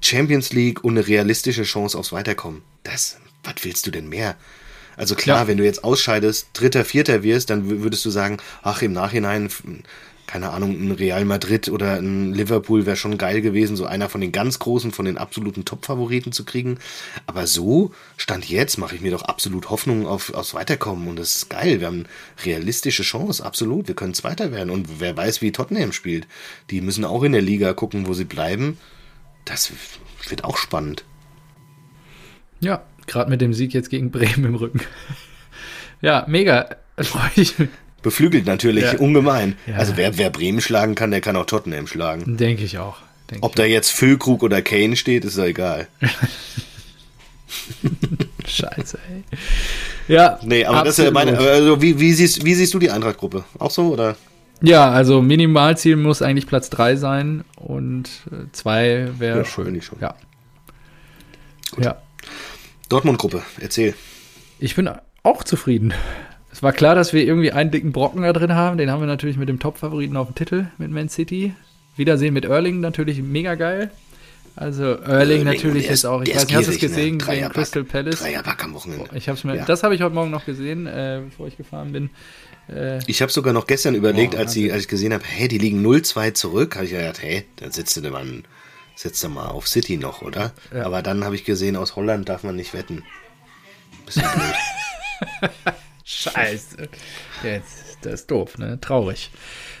Champions 0.00 0.52
League 0.52 0.84
und 0.84 0.98
eine 0.98 1.06
realistische 1.06 1.62
Chance 1.62 1.96
aufs 1.96 2.12
Weiterkommen. 2.12 2.62
Das, 2.82 3.16
was 3.42 3.54
willst 3.62 3.86
du 3.86 3.90
denn 3.90 4.08
mehr? 4.08 4.36
Also 4.96 5.14
klar, 5.14 5.42
ja. 5.42 5.48
wenn 5.48 5.58
du 5.58 5.64
jetzt 5.64 5.84
ausscheidest, 5.84 6.48
dritter, 6.52 6.84
vierter 6.84 7.22
wirst, 7.22 7.50
dann 7.50 7.82
würdest 7.82 8.04
du 8.04 8.10
sagen, 8.10 8.38
ach, 8.62 8.82
im 8.82 8.92
Nachhinein 8.92 9.50
keine 10.26 10.50
Ahnung, 10.50 10.72
ein 10.72 10.92
Real 10.92 11.24
Madrid 11.24 11.68
oder 11.68 11.94
ein 11.94 12.32
Liverpool 12.32 12.86
wäre 12.86 12.96
schon 12.96 13.18
geil 13.18 13.40
gewesen, 13.40 13.76
so 13.76 13.86
einer 13.86 14.08
von 14.08 14.20
den 14.20 14.32
ganz 14.32 14.58
großen, 14.58 14.92
von 14.92 15.04
den 15.04 15.18
absoluten 15.18 15.64
Top-Favoriten 15.64 16.32
zu 16.32 16.44
kriegen. 16.44 16.78
Aber 17.26 17.46
so, 17.46 17.92
Stand 18.16 18.48
jetzt, 18.48 18.78
mache 18.78 18.94
ich 18.94 19.00
mir 19.00 19.10
doch 19.10 19.22
absolut 19.22 19.70
Hoffnung 19.70 20.06
auf, 20.06 20.34
aufs 20.34 20.54
Weiterkommen 20.54 21.08
und 21.08 21.18
das 21.18 21.36
ist 21.36 21.50
geil. 21.50 21.80
Wir 21.80 21.86
haben 21.86 22.06
realistische 22.44 23.02
Chance, 23.02 23.44
absolut. 23.44 23.88
Wir 23.88 23.94
können 23.94 24.14
Zweiter 24.14 24.52
werden 24.52 24.70
und 24.70 25.00
wer 25.00 25.16
weiß, 25.16 25.42
wie 25.42 25.52
Tottenham 25.52 25.92
spielt. 25.92 26.26
Die 26.70 26.80
müssen 26.80 27.04
auch 27.04 27.22
in 27.22 27.32
der 27.32 27.42
Liga 27.42 27.72
gucken, 27.72 28.06
wo 28.06 28.14
sie 28.14 28.24
bleiben. 28.24 28.78
Das 29.44 29.72
wird 30.28 30.44
auch 30.44 30.56
spannend. 30.56 31.04
Ja, 32.60 32.82
Gerade 33.06 33.30
mit 33.30 33.40
dem 33.40 33.54
Sieg 33.54 33.72
jetzt 33.72 33.90
gegen 33.90 34.10
Bremen 34.10 34.44
im 34.44 34.54
Rücken. 34.56 34.80
ja, 36.00 36.24
mega. 36.28 36.76
Ich 38.06 38.12
Beflügelt 38.12 38.46
natürlich, 38.46 38.84
ja. 38.84 38.98
ungemein. 38.98 39.56
Ja. 39.66 39.76
Also 39.78 39.96
wer, 39.96 40.16
wer 40.16 40.30
Bremen 40.30 40.60
schlagen 40.60 40.94
kann, 40.94 41.10
der 41.10 41.20
kann 41.20 41.34
auch 41.34 41.46
Tottenham 41.46 41.88
schlagen. 41.88 42.36
Denke 42.36 42.62
ich 42.62 42.78
auch. 42.78 42.98
Denk 43.30 43.44
Ob 43.44 43.56
da 43.56 43.64
jetzt 43.64 43.90
Füllkrug 43.90 44.44
oder 44.44 44.62
Kane 44.62 44.94
steht, 44.94 45.24
ist 45.24 45.36
ja 45.36 45.44
egal. 45.44 45.88
Scheiße, 48.46 48.98
ey. 49.10 49.24
Ja. 50.06 50.38
Nee, 50.44 50.64
aber 50.64 50.78
absolut. 50.78 50.86
das 50.86 50.98
ist 50.98 51.04
ja 51.04 51.10
meine. 51.10 51.36
Also 51.36 51.82
wie, 51.82 51.98
wie, 51.98 52.12
siehst, 52.12 52.44
wie 52.44 52.54
siehst 52.54 52.72
du 52.74 52.78
die 52.78 52.92
Eintracht-Gruppe? 52.92 53.44
Auch 53.58 53.72
so, 53.72 53.92
oder? 53.92 54.16
Ja, 54.62 54.88
also 54.90 55.20
Minimalziel 55.20 55.96
muss 55.96 56.22
eigentlich 56.22 56.46
Platz 56.46 56.70
3 56.70 56.94
sein 56.94 57.44
und 57.56 58.08
2 58.52 58.88
äh, 58.88 59.18
wäre 59.18 59.38
ja, 59.38 59.44
schön. 59.44 59.74
Ich 59.74 59.84
schon. 59.84 59.98
Ja. 60.00 60.14
Gut. 61.72 61.84
ja. 61.84 61.96
Dortmund-Gruppe, 62.88 63.42
erzähl. 63.60 63.94
Ich 64.60 64.76
bin 64.76 64.88
auch 65.24 65.42
zufrieden. 65.42 65.92
Es 66.56 66.62
war 66.62 66.72
klar, 66.72 66.94
dass 66.94 67.12
wir 67.12 67.22
irgendwie 67.22 67.52
einen 67.52 67.70
dicken 67.70 67.92
Brocken 67.92 68.22
da 68.22 68.32
drin 68.32 68.54
haben. 68.54 68.78
Den 68.78 68.90
haben 68.90 69.00
wir 69.00 69.06
natürlich 69.06 69.36
mit 69.36 69.46
dem 69.46 69.58
Top-Favoriten 69.58 70.16
auf 70.16 70.28
dem 70.28 70.36
Titel 70.36 70.68
mit 70.78 70.90
Man 70.90 71.10
City. 71.10 71.52
Wiedersehen 71.96 72.32
mit 72.32 72.46
Erling 72.46 72.80
natürlich 72.80 73.20
mega 73.20 73.56
geil. 73.56 73.90
Also 74.56 74.84
Erling, 74.84 75.04
Erling 75.04 75.44
natürlich 75.44 75.86
ist, 75.86 76.06
auch, 76.06 76.22
ich 76.22 76.34
weiß 76.34 76.46
nicht, 76.46 76.56
hast 76.56 76.68
du 76.68 76.72
es 76.72 76.78
gesehen 76.78 77.18
ne? 77.18 77.24
gegen 77.26 77.48
Crystal 77.50 77.84
Palace? 77.84 78.20
Dreierpack 78.20 78.64
am 78.64 78.72
Wochenende. 78.72 79.04
Ich 79.14 79.28
hab's 79.28 79.44
mir, 79.44 79.54
ja. 79.54 79.64
Das 79.66 79.82
habe 79.82 79.94
ich 79.94 80.00
heute 80.00 80.14
Morgen 80.14 80.30
noch 80.30 80.46
gesehen, 80.46 80.86
äh, 80.86 81.20
bevor 81.26 81.46
ich 81.46 81.58
gefahren 81.58 81.92
bin. 81.92 82.08
Äh, 82.74 83.00
ich 83.06 83.20
habe 83.20 83.30
sogar 83.30 83.52
noch 83.52 83.66
gestern 83.66 83.94
überlegt, 83.94 84.34
oh, 84.34 84.38
als, 84.38 84.54
die, 84.54 84.72
als 84.72 84.84
ich 84.84 84.88
gesehen 84.88 85.12
habe, 85.12 85.24
hey, 85.26 85.48
die 85.48 85.58
liegen 85.58 85.86
0-2 85.86 86.32
zurück, 86.32 86.76
habe 86.76 86.86
ich 86.86 86.92
gedacht, 86.92 87.20
hey, 87.20 87.44
dann 87.56 87.70
sitzt 87.70 87.98
du 87.98 88.10
mal, 88.10 88.24
setzt 88.94 89.22
du 89.22 89.28
mal 89.28 89.48
auf 89.48 89.68
City 89.68 89.98
noch, 89.98 90.22
oder? 90.22 90.54
Ja. 90.74 90.86
Aber 90.86 91.02
dann 91.02 91.22
habe 91.22 91.34
ich 91.34 91.44
gesehen, 91.44 91.76
aus 91.76 91.96
Holland 91.96 92.30
darf 92.30 92.44
man 92.44 92.56
nicht 92.56 92.72
wetten. 92.72 93.02
Bisschen 94.06 94.22
blöd. 94.22 95.54
Scheiße. 96.08 96.88
Jetzt, 97.42 97.98
das 98.02 98.20
ist 98.20 98.30
doof, 98.30 98.58
ne? 98.58 98.80
Traurig. 98.80 99.30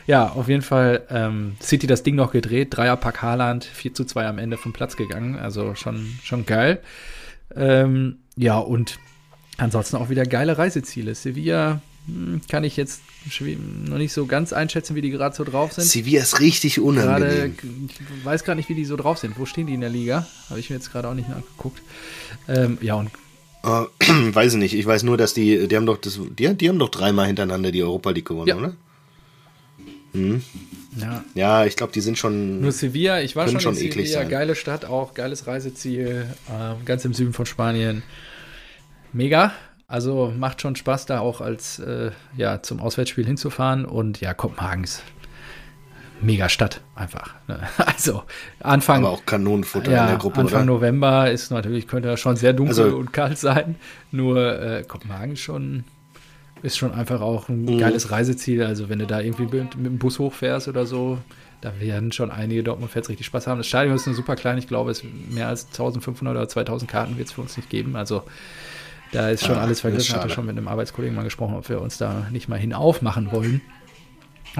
Ja, 0.08 0.30
auf 0.30 0.48
jeden 0.48 0.62
Fall 0.62 1.06
ähm, 1.08 1.56
City 1.62 1.86
das 1.86 2.02
Ding 2.02 2.16
noch 2.16 2.32
gedreht. 2.32 2.76
Dreierpack 2.76 3.22
Haaland, 3.22 3.64
4 3.64 3.94
zu 3.94 4.04
2 4.04 4.26
am 4.26 4.38
Ende 4.38 4.56
vom 4.56 4.72
Platz 4.72 4.96
gegangen. 4.96 5.38
Also 5.38 5.76
schon, 5.76 6.18
schon 6.24 6.44
geil. 6.44 6.82
Ähm, 7.54 8.18
ja, 8.34 8.58
und 8.58 8.98
ansonsten 9.56 9.96
auch 9.96 10.08
wieder 10.08 10.24
geile 10.24 10.58
Reiseziele. 10.58 11.14
Sevilla 11.14 11.80
hm, 12.06 12.40
kann 12.48 12.64
ich 12.64 12.76
jetzt 12.76 13.02
noch 13.88 13.98
nicht 13.98 14.12
so 14.12 14.26
ganz 14.26 14.52
einschätzen, 14.52 14.96
wie 14.96 15.02
die 15.02 15.10
gerade 15.10 15.34
so 15.34 15.44
drauf 15.44 15.74
sind. 15.74 15.84
Sevilla 15.84 16.22
ist 16.22 16.40
richtig 16.40 16.80
unangenehm. 16.80 17.56
Grade, 17.56 17.72
ich 17.88 18.24
weiß 18.24 18.42
gerade 18.42 18.56
nicht, 18.56 18.68
wie 18.68 18.74
die 18.74 18.84
so 18.84 18.96
drauf 18.96 19.18
sind. 19.18 19.38
Wo 19.38 19.46
stehen 19.46 19.68
die 19.68 19.74
in 19.74 19.80
der 19.80 19.90
Liga? 19.90 20.26
Habe 20.50 20.58
ich 20.58 20.70
mir 20.70 20.76
jetzt 20.76 20.90
gerade 20.90 21.08
auch 21.08 21.14
nicht 21.14 21.28
nachgeguckt. 21.28 21.82
Ähm, 22.48 22.78
ja, 22.80 22.94
und 22.94 23.10
Uh, 23.66 23.86
weiß 24.32 24.54
ich 24.54 24.58
nicht. 24.58 24.74
Ich 24.74 24.86
weiß 24.86 25.02
nur, 25.02 25.16
dass 25.16 25.34
die, 25.34 25.66
die 25.66 25.76
haben 25.76 25.86
doch 25.86 25.98
das, 25.98 26.20
die, 26.38 26.54
die 26.54 26.68
haben 26.68 26.78
doch 26.78 26.88
dreimal 26.88 27.26
hintereinander 27.26 27.72
die 27.72 27.82
Europa 27.82 28.10
League 28.10 28.26
gewonnen, 28.26 28.48
ja. 28.48 28.56
oder? 28.56 28.72
Hm. 30.12 30.42
Ja. 30.98 31.24
ja, 31.34 31.66
ich 31.66 31.76
glaube, 31.76 31.92
die 31.92 32.00
sind 32.00 32.16
schon. 32.16 32.60
Nur 32.60 32.72
Sevilla, 32.72 33.20
ich 33.20 33.36
war 33.36 33.48
schon, 33.48 33.60
schon 33.60 33.74
in 33.74 33.92
Sevilla, 33.92 34.20
sein. 34.20 34.28
geile 34.28 34.54
Stadt, 34.54 34.84
auch 34.86 35.12
geiles 35.12 35.46
Reiseziel, 35.46 36.26
äh, 36.48 36.84
ganz 36.84 37.04
im 37.04 37.12
Süden 37.12 37.32
von 37.32 37.44
Spanien. 37.44 38.02
Mega. 39.12 39.52
Also 39.88 40.32
macht 40.36 40.62
schon 40.62 40.74
Spaß, 40.74 41.06
da 41.06 41.20
auch 41.20 41.40
als 41.40 41.78
äh, 41.78 42.10
ja, 42.36 42.62
zum 42.62 42.80
Auswärtsspiel 42.80 43.26
hinzufahren. 43.26 43.84
Und 43.84 44.20
ja, 44.20 44.32
Kopenhagen 44.34 44.84
ist 44.84 45.02
mega 46.20 46.48
Stadt 46.48 46.80
einfach. 46.94 47.34
Ne? 47.48 47.60
Also 47.78 48.22
Anfang. 48.60 49.04
Aber 49.04 49.10
auch 49.12 49.26
Kanonenfutter 49.26 49.90
ja, 49.90 50.04
in 50.04 50.10
der 50.10 50.18
Gruppe. 50.18 50.40
Anfang 50.40 50.62
oder? 50.62 50.74
November 50.74 51.30
ist 51.30 51.50
natürlich, 51.50 51.86
könnte 51.86 52.08
ja 52.08 52.16
schon 52.16 52.36
sehr 52.36 52.52
dunkel 52.52 52.84
also, 52.84 52.96
und 52.96 53.12
kalt 53.12 53.38
sein. 53.38 53.76
Nur 54.10 54.60
äh, 54.60 54.84
Kopenhagen 54.86 55.36
schon 55.36 55.84
ist 56.62 56.78
schon 56.78 56.92
einfach 56.92 57.20
auch 57.20 57.48
ein 57.48 57.62
mhm. 57.62 57.78
geiles 57.78 58.10
Reiseziel. 58.10 58.62
Also 58.62 58.88
wenn 58.88 58.98
du 58.98 59.06
da 59.06 59.20
irgendwie 59.20 59.44
mit, 59.44 59.76
mit 59.76 59.86
dem 59.86 59.98
Bus 59.98 60.18
hochfährst 60.18 60.68
oder 60.68 60.86
so, 60.86 61.18
da 61.60 61.80
werden 61.80 62.12
schon 62.12 62.30
einige 62.30 62.62
Dortmund-Fans 62.62 63.08
richtig 63.08 63.26
Spaß 63.26 63.46
haben. 63.46 63.58
Das 63.58 63.66
Stadion 63.66 63.94
ist 63.94 64.06
nur 64.06 64.14
super 64.14 64.36
klein. 64.36 64.58
Ich 64.58 64.68
glaube, 64.68 64.90
es 64.90 65.02
mehr 65.30 65.48
als 65.48 65.66
1500 65.66 66.36
oder 66.36 66.48
2000 66.48 66.90
Karten 66.90 67.18
wird 67.18 67.28
es 67.28 67.34
für 67.34 67.40
uns 67.40 67.56
nicht 67.56 67.70
geben. 67.70 67.96
Also 67.96 68.24
da 69.12 69.30
ist 69.30 69.44
schon 69.44 69.56
ah, 69.56 69.62
alles 69.62 69.80
vergriffen. 69.80 70.06
Ich 70.06 70.14
hatte 70.14 70.30
schon 70.30 70.46
mit 70.46 70.56
einem 70.56 70.68
Arbeitskollegen 70.68 71.14
mal 71.14 71.22
gesprochen, 71.22 71.54
ob 71.54 71.68
wir 71.68 71.80
uns 71.80 71.98
da 71.98 72.26
nicht 72.30 72.48
mal 72.48 72.58
hinauf 72.58 73.02
machen 73.02 73.30
wollen. 73.32 73.60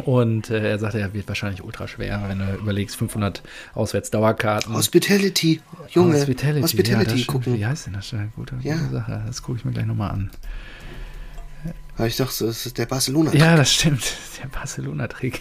Und 0.04 0.50
äh, 0.50 0.70
er 0.70 0.78
sagte, 0.78 1.00
er 1.00 1.14
wird 1.14 1.26
wahrscheinlich 1.28 1.64
ultra 1.64 1.88
schwer, 1.88 2.24
wenn 2.28 2.38
du 2.38 2.54
überlegst, 2.54 2.96
500 2.96 3.42
Auswärtsdauerkarten. 3.74 4.74
Hospitality, 4.74 5.60
Junge. 5.90 6.14
Hospitality, 6.14 6.62
Hospitality 6.62 7.16
ja, 7.20 7.26
gucken. 7.26 7.54
Wie 7.54 7.66
heißt 7.66 7.86
denn 7.86 7.94
das? 7.94 8.10
Gute, 8.10 8.56
gute 8.56 8.68
ja. 8.68 8.76
Sache. 8.90 9.22
Das 9.26 9.42
gucke 9.42 9.58
ich 9.58 9.64
mir 9.64 9.72
gleich 9.72 9.86
nochmal 9.86 10.10
an. 10.10 10.30
Aber 11.96 12.06
ich 12.06 12.16
dachte, 12.16 12.44
das 12.44 12.66
ist 12.66 12.76
der 12.76 12.86
Barcelona-Trick. 12.86 13.40
Ja, 13.40 13.56
das 13.56 13.72
stimmt. 13.72 14.12
Der 14.42 14.48
Barcelona-Trick. 14.48 15.40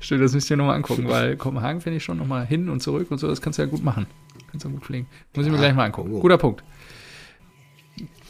stimmt, 0.00 0.22
das 0.22 0.32
müsst 0.32 0.50
ihr 0.50 0.56
nochmal 0.56 0.76
angucken, 0.76 1.08
weil 1.08 1.36
Kopenhagen 1.36 1.80
finde 1.80 1.98
ich 1.98 2.04
schon 2.04 2.18
nochmal 2.18 2.46
hin 2.46 2.68
und 2.68 2.80
zurück 2.80 3.10
und 3.10 3.18
so, 3.18 3.28
das 3.28 3.40
kannst 3.40 3.58
du 3.58 3.62
ja 3.62 3.68
gut 3.68 3.84
machen. 3.84 4.06
Kannst 4.50 4.64
du 4.64 4.70
gut 4.70 4.84
fliegen. 4.84 5.06
Muss 5.34 5.46
ich 5.46 5.52
mir 5.52 5.58
ah, 5.58 5.60
gleich 5.60 5.74
mal 5.74 5.84
angucken. 5.84 6.12
Oh. 6.14 6.20
Guter 6.20 6.38
Punkt. 6.38 6.62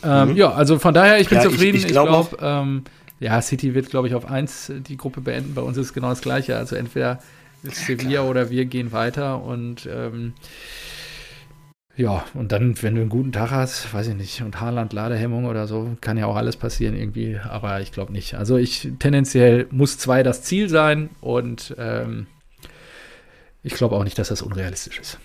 Ähm, 0.05 0.31
mhm. 0.31 0.37
Ja, 0.37 0.53
also 0.53 0.79
von 0.79 0.95
daher, 0.95 1.21
ich 1.21 1.29
bin 1.29 1.39
ja, 1.39 1.45
zufrieden. 1.45 1.77
Ich, 1.77 1.85
ich 1.85 1.91
glaube, 1.93 2.11
glaub, 2.11 2.43
ähm, 2.43 2.85
ja, 3.23 3.41
City 3.41 3.75
wird, 3.75 3.91
glaube 3.91 4.09
ich, 4.09 4.15
auf 4.15 4.29
1 4.29 4.73
die 4.87 4.97
Gruppe 4.97 5.21
beenden. 5.21 5.55
Bei 5.55 5.63
uns 5.63 5.77
ist 5.77 5.93
genau 5.93 6.11
das 6.11 6.21
Gleiche. 6.21 6.57
Also 6.57 6.77
entweder 6.77 7.21
Sevilla 7.63 8.11
ja, 8.11 8.23
oder 8.23 8.51
wir 8.51 8.65
gehen 8.65 8.93
weiter 8.93 9.43
und 9.43 9.89
ähm, 9.91 10.35
ja, 11.95 12.25
und 12.33 12.53
dann, 12.53 12.81
wenn 12.83 12.95
du 12.95 13.03
einen 13.03 13.11
guten 13.11 13.33
Tag 13.33 13.51
hast, 13.51 13.93
weiß 13.93 14.09
ich 14.09 14.15
nicht, 14.15 14.43
und 14.43 14.61
Haarland 14.61 14.95
Ladehemmung 14.95 15.45
oder 15.45 15.67
so, 15.67 15.95
kann 16.01 16.17
ja 16.17 16.27
auch 16.27 16.37
alles 16.37 16.57
passieren 16.57 16.97
irgendwie, 16.97 17.39
aber 17.39 17.81
ich 17.81 17.93
glaube 17.93 18.13
nicht. 18.13 18.35
Also 18.35 18.57
ich 18.57 18.89
tendenziell 18.99 19.67
muss 19.71 19.99
zwei 19.99 20.23
das 20.23 20.43
Ziel 20.43 20.71
sein 20.71 21.11
und 21.21 21.75
ähm, 21.79 22.27
ich 23.63 23.75
glaube 23.75 23.95
auch 23.95 24.05
nicht, 24.05 24.19
dass 24.19 24.29
das 24.29 24.43
unrealistisch 24.43 24.99
ist. 24.99 25.19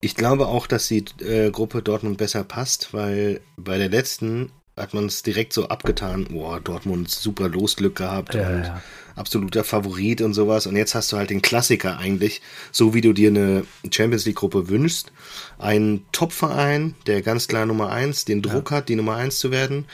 Ich 0.00 0.16
glaube 0.16 0.48
auch, 0.48 0.66
dass 0.66 0.88
die 0.88 1.04
äh, 1.20 1.50
Gruppe 1.50 1.82
Dortmund 1.82 2.18
besser 2.18 2.42
passt, 2.42 2.92
weil 2.92 3.40
bei 3.56 3.78
der 3.78 3.90
letzten 3.90 4.50
hat 4.76 4.94
man 4.94 5.06
es 5.06 5.22
direkt 5.22 5.52
so 5.52 5.68
abgetan, 5.68 6.26
boah, 6.30 6.60
Dortmund 6.60 7.10
super 7.10 7.48
Losglück 7.48 7.96
gehabt 7.96 8.34
ja, 8.34 8.48
und 8.48 8.64
ja. 8.64 8.82
absoluter 9.16 9.64
Favorit 9.64 10.22
und 10.22 10.34
sowas. 10.34 10.66
Und 10.66 10.76
jetzt 10.76 10.94
hast 10.94 11.12
du 11.12 11.16
halt 11.16 11.30
den 11.30 11.42
Klassiker 11.42 11.98
eigentlich, 11.98 12.40
so 12.72 12.94
wie 12.94 13.00
du 13.00 13.12
dir 13.12 13.28
eine 13.28 13.64
Champions 13.90 14.24
League-Gruppe 14.26 14.68
wünschst. 14.68 15.12
Ein 15.58 16.04
Top-Verein, 16.12 16.94
der 17.06 17.22
ganz 17.22 17.48
klar 17.48 17.66
Nummer 17.66 17.90
1 17.90 18.24
den 18.24 18.42
Druck 18.42 18.70
ja. 18.70 18.78
hat, 18.78 18.88
die 18.88 18.96
Nummer 18.96 19.16
1 19.16 19.38
zu 19.38 19.50
werden. 19.50 19.86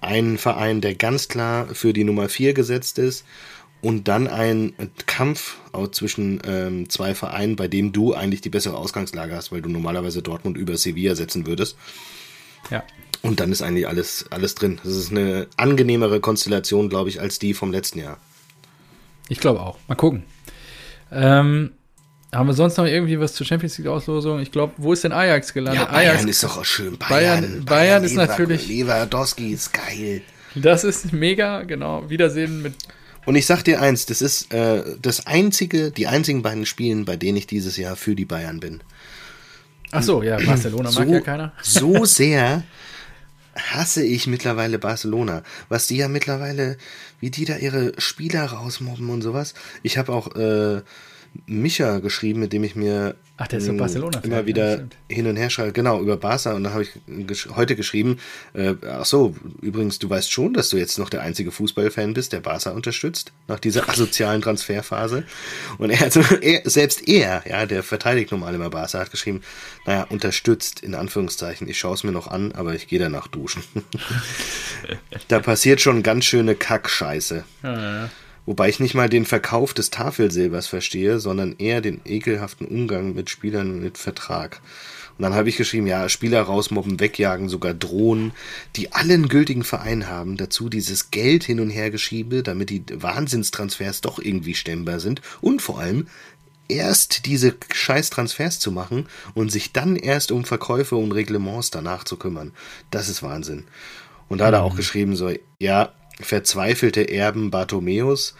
Ein 0.00 0.38
Verein, 0.38 0.80
der 0.80 0.94
ganz 0.94 1.28
klar 1.28 1.68
für 1.74 1.92
die 1.92 2.04
Nummer 2.04 2.28
4 2.28 2.52
gesetzt 2.52 2.98
ist. 2.98 3.24
Und 3.82 4.08
dann 4.08 4.26
ein 4.26 4.74
Kampf 5.06 5.58
zwischen 5.92 6.40
ähm, 6.44 6.88
zwei 6.88 7.14
Vereinen, 7.14 7.56
bei 7.56 7.68
dem 7.68 7.92
du 7.92 8.14
eigentlich 8.14 8.40
die 8.40 8.48
bessere 8.48 8.76
Ausgangslage 8.76 9.34
hast, 9.34 9.52
weil 9.52 9.62
du 9.62 9.68
normalerweise 9.68 10.22
Dortmund 10.22 10.56
über 10.56 10.76
Sevilla 10.76 11.14
setzen 11.14 11.46
würdest. 11.46 11.76
Ja. 12.70 12.82
Und 13.22 13.40
dann 13.40 13.52
ist 13.52 13.62
eigentlich 13.62 13.88
alles, 13.88 14.26
alles 14.30 14.54
drin. 14.54 14.80
Das 14.84 14.94
ist 14.94 15.10
eine 15.10 15.46
angenehmere 15.56 16.20
Konstellation, 16.20 16.88
glaube 16.88 17.08
ich, 17.08 17.20
als 17.20 17.38
die 17.38 17.54
vom 17.54 17.72
letzten 17.72 17.98
Jahr. 17.98 18.18
Ich 19.28 19.40
glaube 19.40 19.60
auch. 19.60 19.78
Mal 19.88 19.94
gucken. 19.94 20.24
Ähm, 21.10 21.72
haben 22.32 22.48
wir 22.48 22.54
sonst 22.54 22.76
noch 22.76 22.84
irgendwie 22.84 23.18
was 23.18 23.34
zur 23.34 23.46
Champions 23.46 23.78
League 23.78 23.88
Auslosung? 23.88 24.40
Ich 24.40 24.52
glaube, 24.52 24.74
wo 24.76 24.92
ist 24.92 25.04
denn 25.04 25.12
Ajax 25.12 25.52
gelandet? 25.52 25.82
Ja, 25.82 25.90
Bayern 25.90 26.16
Ajax 26.16 26.24
ist 26.24 26.42
doch 26.44 26.58
auch 26.58 26.64
schön. 26.64 26.98
Bayern, 26.98 27.08
Bayern, 27.08 27.42
Bayern, 27.42 27.64
Bayern 27.64 28.04
ist 28.04 28.12
Lever, 28.12 28.26
natürlich. 28.26 28.68
Lewandowski 28.68 29.52
ist 29.52 29.72
geil. 29.72 30.22
Das 30.54 30.84
ist 30.84 31.12
mega, 31.12 31.62
genau. 31.62 32.08
Wiedersehen 32.08 32.62
mit. 32.62 32.74
Und 33.26 33.34
ich 33.34 33.46
sag 33.46 33.62
dir 33.64 33.80
eins, 33.80 34.06
das 34.06 34.22
ist 34.22 34.52
äh, 34.54 34.82
das 35.02 35.26
einzige, 35.26 35.90
die 35.90 36.06
einzigen 36.06 36.42
beiden 36.42 36.64
Spielen, 36.64 37.04
bei 37.04 37.16
denen 37.16 37.36
ich 37.36 37.46
dieses 37.46 37.76
Jahr 37.76 37.96
für 37.96 38.14
die 38.14 38.24
Bayern 38.24 38.60
bin. 38.60 38.80
Ach 39.90 40.02
so, 40.02 40.22
ja, 40.22 40.38
Barcelona 40.38 40.90
so, 40.90 41.00
mag 41.00 41.08
ja 41.08 41.20
keiner. 41.20 41.52
So 41.62 42.04
sehr 42.04 42.62
hasse 43.56 44.04
ich 44.04 44.26
mittlerweile 44.26 44.78
Barcelona. 44.78 45.42
Was 45.68 45.86
die 45.86 45.96
ja 45.96 46.08
mittlerweile, 46.08 46.76
wie 47.20 47.30
die 47.30 47.44
da 47.44 47.56
ihre 47.56 47.92
Spieler 47.98 48.44
rausmobben 48.44 49.08
und 49.10 49.22
sowas. 49.22 49.54
Ich 49.82 49.98
habe 49.98 50.12
auch 50.12 50.34
äh, 50.36 50.82
Micha 51.46 51.98
geschrieben, 51.98 52.40
mit 52.40 52.52
dem 52.52 52.64
ich 52.64 52.76
mir 52.76 53.16
Ach, 53.38 53.48
immer 54.22 54.46
wieder 54.46 54.78
ja, 54.78 54.84
hin 55.10 55.26
und 55.26 55.36
her 55.36 55.50
schreibe. 55.50 55.72
Genau, 55.72 56.00
über 56.00 56.16
Barca. 56.16 56.54
Und 56.54 56.64
da 56.64 56.70
habe 56.70 56.84
ich 56.84 56.90
gesch 57.06 57.48
heute 57.54 57.76
geschrieben, 57.76 58.18
äh, 58.54 58.74
ach 58.88 59.04
so, 59.04 59.36
übrigens, 59.60 59.98
du 59.98 60.08
weißt 60.08 60.32
schon, 60.32 60.54
dass 60.54 60.70
du 60.70 60.78
jetzt 60.78 60.98
noch 60.98 61.10
der 61.10 61.20
einzige 61.20 61.52
Fußballfan 61.52 62.14
bist, 62.14 62.32
der 62.32 62.40
Barca 62.40 62.70
unterstützt, 62.70 63.32
nach 63.46 63.60
dieser 63.60 63.88
asozialen 63.90 64.40
Transferphase. 64.40 65.24
Und 65.76 65.90
er, 65.90 66.02
also, 66.02 66.22
er, 66.40 66.62
selbst 66.64 67.06
er, 67.06 67.44
ja, 67.46 67.66
der 67.66 67.82
verteidigt 67.82 68.30
normal 68.30 68.54
immer 68.54 68.70
Barca, 68.70 69.00
hat 69.00 69.10
geschrieben, 69.10 69.42
naja, 69.84 70.04
unterstützt, 70.08 70.80
in 70.80 70.94
Anführungszeichen. 70.94 71.68
Ich 71.68 71.78
schaue 71.78 71.94
es 71.94 72.04
mir 72.04 72.12
noch 72.12 72.28
an, 72.28 72.52
aber 72.52 72.74
ich 72.74 72.88
gehe 72.88 72.98
danach 72.98 73.28
duschen. 73.28 73.62
da 75.28 75.40
passiert 75.40 75.82
schon 75.82 76.02
ganz 76.02 76.24
schöne 76.24 76.54
Kackscheiße. 76.54 77.44
Ja, 77.62 78.02
ja. 78.04 78.10
Wobei 78.46 78.68
ich 78.68 78.80
nicht 78.80 78.94
mal 78.94 79.08
den 79.08 79.26
Verkauf 79.26 79.74
des 79.74 79.90
Tafelsilbers 79.90 80.68
verstehe, 80.68 81.18
sondern 81.18 81.56
eher 81.58 81.80
den 81.80 82.00
ekelhaften 82.04 82.66
Umgang 82.66 83.14
mit 83.14 83.28
Spielern 83.28 83.80
mit 83.80 83.98
Vertrag. 83.98 84.62
Und 85.18 85.22
dann 85.22 85.34
habe 85.34 85.48
ich 85.48 85.56
geschrieben, 85.56 85.86
ja, 85.86 86.08
Spieler 86.08 86.42
rausmobben, 86.42 87.00
wegjagen, 87.00 87.48
sogar 87.48 87.74
drohen, 87.74 88.32
die 88.76 88.92
allen 88.92 89.28
gültigen 89.28 89.64
Verein 89.64 90.08
haben, 90.08 90.36
dazu 90.36 90.68
dieses 90.68 91.10
Geld 91.10 91.42
hin 91.42 91.58
und 91.58 91.70
her 91.70 91.90
geschiebe, 91.90 92.42
damit 92.42 92.70
die 92.70 92.84
Wahnsinnstransfers 92.92 94.02
doch 94.02 94.18
irgendwie 94.18 94.54
stemmbar 94.54 95.00
sind 95.00 95.22
und 95.40 95.62
vor 95.62 95.80
allem 95.80 96.06
erst 96.68 97.26
diese 97.26 97.54
scheiß 97.72 98.10
Transfers 98.10 98.58
zu 98.58 98.70
machen 98.72 99.06
und 99.34 99.50
sich 99.50 99.72
dann 99.72 99.96
erst 99.96 100.32
um 100.32 100.44
Verkäufe 100.44 100.96
und 100.96 101.12
Reglements 101.12 101.70
danach 101.70 102.04
zu 102.04 102.16
kümmern. 102.16 102.52
Das 102.90 103.08
ist 103.08 103.22
Wahnsinn. 103.22 103.64
Und 104.28 104.38
da 104.38 104.46
hat 104.46 104.54
er 104.54 104.62
auch 104.62 104.72
mhm. 104.74 104.78
geschrieben, 104.78 105.16
so, 105.16 105.32
ja, 105.58 105.92
verzweifelte 106.20 107.08
Erben 107.10 107.50
Bartomeus, 107.50 108.34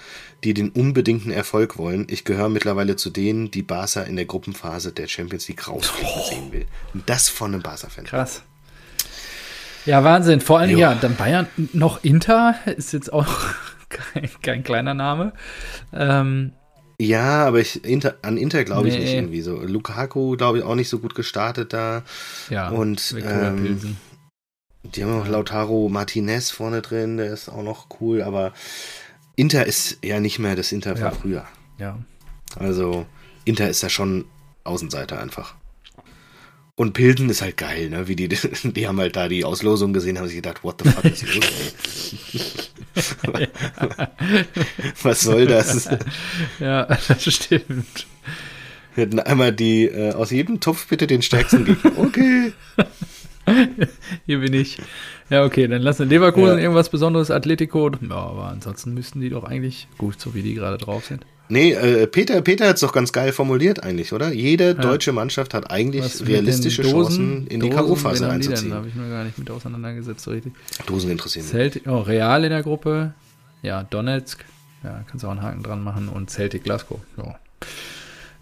die 0.45 0.55
den 0.55 0.71
unbedingten 0.71 1.31
Erfolg 1.31 1.79
wollen. 1.79 2.07
Ich 2.11 2.25
gehöre 2.25 2.49
mittlerweile 2.49 2.97
zu 2.97 3.11
denen, 3.11 3.51
die 3.51 3.63
Barca 3.63 4.03
in 4.03 4.17
der 4.17 4.27
Gruppenphase 4.27 4.93
der 4.93 5.09
Champions 5.09 5.49
League 5.49 5.67
rausfliegen 5.69 6.13
oh. 6.15 6.29
sehen 6.29 6.53
will. 6.53 6.67
Und 6.95 7.09
das 7.09 7.29
von 7.29 7.53
einem 7.53 7.63
Barca-Fan. 7.63 8.05
Krass. 8.05 8.43
Ja, 9.87 10.03
Wahnsinn. 10.05 10.41
Vor 10.41 10.59
allem, 10.59 10.73
jo. 10.73 10.79
ja, 10.79 10.95
dann 10.95 11.17
Bayern 11.17 11.47
noch 11.73 12.03
Inter 12.03 12.57
ist 12.77 12.93
jetzt 12.93 13.13
auch 13.13 13.27
kein, 13.89 14.29
kein 14.43 14.65
kleiner 14.65 14.95
Name. 14.95 15.33
Ähm, 15.93 16.53
ja, 16.99 17.47
aber 17.47 17.61
ich, 17.61 17.85
Inter, 17.85 18.17
an 18.23 18.39
Inter 18.39 18.65
glaube 18.65 18.89
ich 18.89 18.95
nee. 18.95 19.01
nicht 19.01 19.15
irgendwie 19.15 19.43
so. 19.43 19.61
Lukaku, 19.61 20.37
glaube 20.37 20.59
ich, 20.59 20.65
auch 20.65 20.75
nicht 20.75 20.89
so 20.89 20.99
gut 20.99 21.15
gestartet 21.15 21.73
da. 21.73 22.03
Ja, 22.49 22.71
und 22.71 23.15
ähm, 23.23 23.97
die 24.95 25.05
haben 25.05 25.19
noch 25.19 25.29
Lautaro 25.29 25.89
Martinez 25.89 26.51
vorne 26.51 26.83
drin, 26.83 27.17
der 27.17 27.33
ist 27.33 27.49
auch 27.49 27.63
noch 27.63 27.89
cool, 28.01 28.23
aber 28.23 28.53
Inter 29.35 29.67
ist 29.67 29.99
ja 30.03 30.21
nicht 30.21 30.39
mehr 30.39 30.57
das 30.57 30.73
Inter 30.73 30.97
von 30.97 31.05
ja. 31.05 31.11
früher. 31.11 31.45
Ja. 31.79 31.99
Also, 32.57 33.07
Inter 33.45 33.69
ist 33.69 33.83
ja 33.83 33.89
schon 33.89 34.25
Außenseiter 34.65 35.21
einfach. 35.21 35.55
Und 36.75 36.93
Pilden 36.93 37.31
ist 37.31 37.41
halt 37.41 37.57
geil, 37.57 37.89
ne? 37.89 38.07
Wie 38.07 38.17
die, 38.17 38.29
die 38.65 38.87
haben 38.87 38.99
halt 38.99 39.17
da 39.17 39.29
die 39.29 39.45
Auslosung 39.45 39.93
gesehen, 39.93 40.19
haben 40.19 40.27
sich 40.27 40.37
gedacht, 40.37 40.63
what 40.63 40.83
the 40.83 40.91
fuck 40.91 41.05
ist 41.05 41.35
los? 41.35 42.65
Was 45.03 45.21
soll 45.23 45.47
das? 45.47 45.89
Ja, 46.61 46.85
das 46.85 47.23
stimmt. 47.23 48.07
Wir 48.95 49.05
hätten 49.05 49.21
einmal 49.21 49.53
die, 49.53 49.85
äh, 49.85 50.13
aus 50.13 50.31
jedem 50.31 50.61
Topf 50.61 50.87
bitte 50.87 51.07
den 51.07 51.23
stärksten 51.23 51.65
Gegner. 51.65 51.99
Okay. 51.99 52.53
Hier 54.27 54.41
bin 54.41 54.53
ich. 54.53 54.79
Ja, 55.31 55.45
okay, 55.45 55.69
dann 55.69 55.83
lassen 55.83 56.09
Leverkusen 56.09 56.57
ja. 56.57 56.63
irgendwas 56.63 56.89
Besonderes, 56.89 57.31
Atletico. 57.31 57.91
Ja, 58.09 58.17
aber 58.17 58.49
ansonsten 58.49 58.95
müssten 58.95 59.21
die 59.21 59.31
doch 59.31 59.45
eigentlich 59.45 59.89
gut, 59.99 60.21
so 60.21 60.35
wie 60.35 60.43
die 60.43 60.55
gerade 60.55 60.79
drauf 60.79 61.07
sind. 61.07 61.25
Nee, 61.49 61.73
äh, 61.73 62.07
Peter, 62.09 62.41
Peter 62.43 62.69
hat 62.69 62.75
es 62.75 62.81
doch 62.81 62.93
ganz 62.93 63.13
geil 63.13 63.33
formuliert 63.33 63.83
eigentlich, 63.83 64.13
oder? 64.13 64.33
Jede 64.33 64.69
ja. 64.69 64.75
deutsche 64.75 65.13
Mannschaft 65.13 65.55
hat 65.55 65.71
eigentlich 65.71 66.27
realistische 66.27 66.83
Dosen, 66.83 67.17
Chancen, 67.17 67.47
in 67.47 67.61
die 67.61 67.71
K.O.-Phase 67.71 68.29
einzuziehen. 68.29 68.71
Da 68.71 68.77
habe 68.77 68.89
ich 68.89 68.95
mir 68.97 69.09
gar 69.09 69.23
nicht 69.23 69.39
mit 69.39 69.49
auseinandergesetzt, 69.51 70.25
so 70.25 70.33
richtig. 70.33 70.53
Dosen 70.87 71.11
interessieren 71.11 71.47
mich. 71.53 71.87
Oh, 71.87 72.01
Real 72.01 72.43
in 72.43 72.51
der 72.51 72.63
Gruppe, 72.63 73.15
ja, 73.63 73.85
Donetsk, 73.85 74.45
ja, 74.83 75.05
kannst 75.09 75.23
du 75.23 75.29
auch 75.29 75.33
einen 75.33 75.43
Haken 75.43 75.63
dran 75.63 75.85
machen 75.85 76.09
und 76.09 76.31
Celtic 76.31 76.65
Glasgow, 76.65 77.01
ja. 77.17 77.37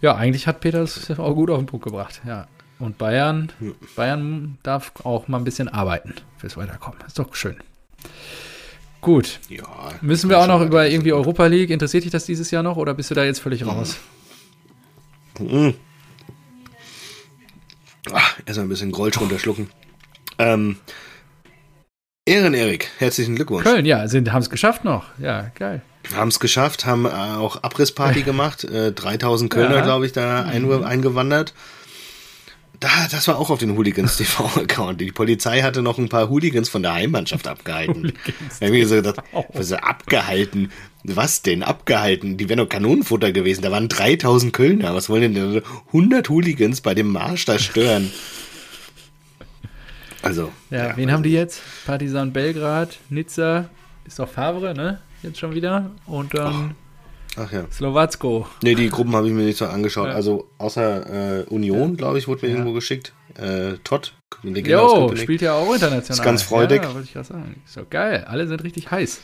Ja, 0.00 0.16
eigentlich 0.16 0.46
hat 0.46 0.60
Peter 0.60 0.82
es 0.82 1.10
auch 1.18 1.34
gut 1.34 1.50
auf 1.50 1.58
den 1.58 1.66
Punkt 1.66 1.84
gebracht, 1.84 2.22
ja. 2.26 2.46
Und 2.84 2.98
Bayern, 2.98 3.50
Bayern 3.96 4.58
darf 4.62 4.92
auch 5.04 5.26
mal 5.26 5.38
ein 5.38 5.44
bisschen 5.44 5.70
arbeiten 5.70 6.12
fürs 6.36 6.58
Weiterkommen. 6.58 6.98
Ist 7.06 7.18
doch 7.18 7.34
schön. 7.34 7.56
Gut. 9.00 9.40
Ja, 9.48 9.64
Müssen 10.02 10.28
wir 10.28 10.38
auch 10.38 10.46
noch 10.46 10.60
über 10.60 10.86
irgendwie 10.86 11.14
Europa 11.14 11.46
League? 11.46 11.70
Interessiert 11.70 12.04
dich 12.04 12.12
das 12.12 12.26
dieses 12.26 12.50
Jahr 12.50 12.62
noch 12.62 12.76
oder 12.76 12.92
bist 12.92 13.10
du 13.10 13.14
da 13.14 13.24
jetzt 13.24 13.40
völlig 13.40 13.66
raus? 13.66 13.96
Mhm. 15.38 15.72
Ach, 18.12 18.38
erstmal 18.44 18.66
ein 18.66 18.68
bisschen 18.68 18.92
Grolsch 18.92 19.18
runterschlucken. 19.18 19.70
Ähm, 20.38 20.76
Ehren, 22.26 22.52
Erik, 22.52 22.90
herzlichen 22.98 23.34
Glückwunsch. 23.34 23.64
Köln, 23.64 23.86
ja, 23.86 24.00
haben 24.00 24.42
es 24.42 24.50
geschafft 24.50 24.84
noch. 24.84 25.06
Ja, 25.18 25.50
geil. 25.54 25.80
Haben 26.14 26.28
es 26.28 26.38
geschafft, 26.38 26.84
haben 26.84 27.06
auch 27.06 27.62
Abrissparty 27.62 28.22
gemacht. 28.24 28.64
Äh, 28.64 28.92
3000 28.92 29.50
Kölner, 29.50 29.76
ja. 29.76 29.80
glaube 29.80 30.04
ich, 30.04 30.12
da 30.12 30.42
mhm. 30.42 30.84
eingewandert. 30.84 31.54
Da, 32.80 32.88
das 33.10 33.28
war 33.28 33.38
auch 33.38 33.50
auf 33.50 33.58
den 33.58 33.76
Hooligans 33.76 34.16
TV-Account. 34.18 35.00
Die 35.00 35.12
Polizei 35.12 35.62
hatte 35.62 35.82
noch 35.82 35.98
ein 35.98 36.08
paar 36.08 36.28
Hooligans 36.28 36.68
von 36.68 36.82
der 36.82 36.94
Heimmannschaft 36.94 37.46
abgehalten. 37.46 38.12
da 38.60 38.66
habe 38.66 38.76
ich 38.76 38.88
so 38.88 38.96
gedacht, 38.96 39.22
was 39.52 39.66
ist 39.66 39.72
abgehalten? 39.72 40.70
Was 41.04 41.42
denn 41.42 41.62
abgehalten? 41.62 42.36
Die 42.36 42.48
wären 42.48 42.58
doch 42.58 42.68
Kanonenfutter 42.68 43.32
gewesen. 43.32 43.62
Da 43.62 43.70
waren 43.70 43.88
3000 43.88 44.52
Kölner. 44.52 44.94
Was 44.94 45.08
wollen 45.08 45.34
denn 45.34 45.62
100 45.88 46.28
Hooligans 46.28 46.80
bei 46.80 46.94
dem 46.94 47.12
Marsch 47.12 47.44
da 47.44 47.58
stören? 47.58 48.10
Also. 50.22 50.50
Ja, 50.70 50.88
ja 50.88 50.96
wen 50.96 51.12
haben 51.12 51.22
die 51.22 51.32
jetzt? 51.32 51.60
Partisan 51.84 52.32
Belgrad, 52.32 52.96
Nizza, 53.10 53.68
ist 54.06 54.18
doch 54.18 54.26
Favre, 54.26 54.72
ne? 54.72 54.98
Jetzt 55.22 55.38
schon 55.38 55.54
wieder. 55.54 55.90
Und 56.06 56.32
dann. 56.32 56.74
Ach 57.36 57.50
ja. 57.52 57.64
Slowacko. 57.70 58.46
Nee, 58.62 58.74
die 58.74 58.88
Gruppen 58.88 59.14
habe 59.16 59.26
ich 59.26 59.32
mir 59.32 59.42
nicht 59.44 59.58
so 59.58 59.66
angeschaut. 59.66 60.08
Ja. 60.08 60.14
Also 60.14 60.48
außer 60.58 61.40
äh, 61.40 61.44
Union, 61.44 61.90
ja. 61.90 61.96
glaube 61.96 62.18
ich, 62.18 62.28
wurde 62.28 62.42
mir 62.42 62.48
ja. 62.48 62.54
irgendwo 62.58 62.72
geschickt. 62.72 63.12
Äh, 63.36 63.74
Todd. 63.82 64.14
Jo, 64.42 65.14
spielt 65.16 65.40
ja 65.40 65.54
auch 65.54 65.72
international. 65.72 66.18
Ist 66.18 66.22
ganz 66.22 66.42
freudig. 66.42 66.82
Ja, 66.82 66.94
wollte 66.94 67.06
ich 67.06 67.14
gerade 67.14 67.26
sagen. 67.26 67.62
Ist 67.64 67.76
doch 67.76 67.88
geil. 67.88 68.24
Alle 68.28 68.46
sind 68.46 68.62
richtig 68.62 68.90
heiß. 68.90 69.22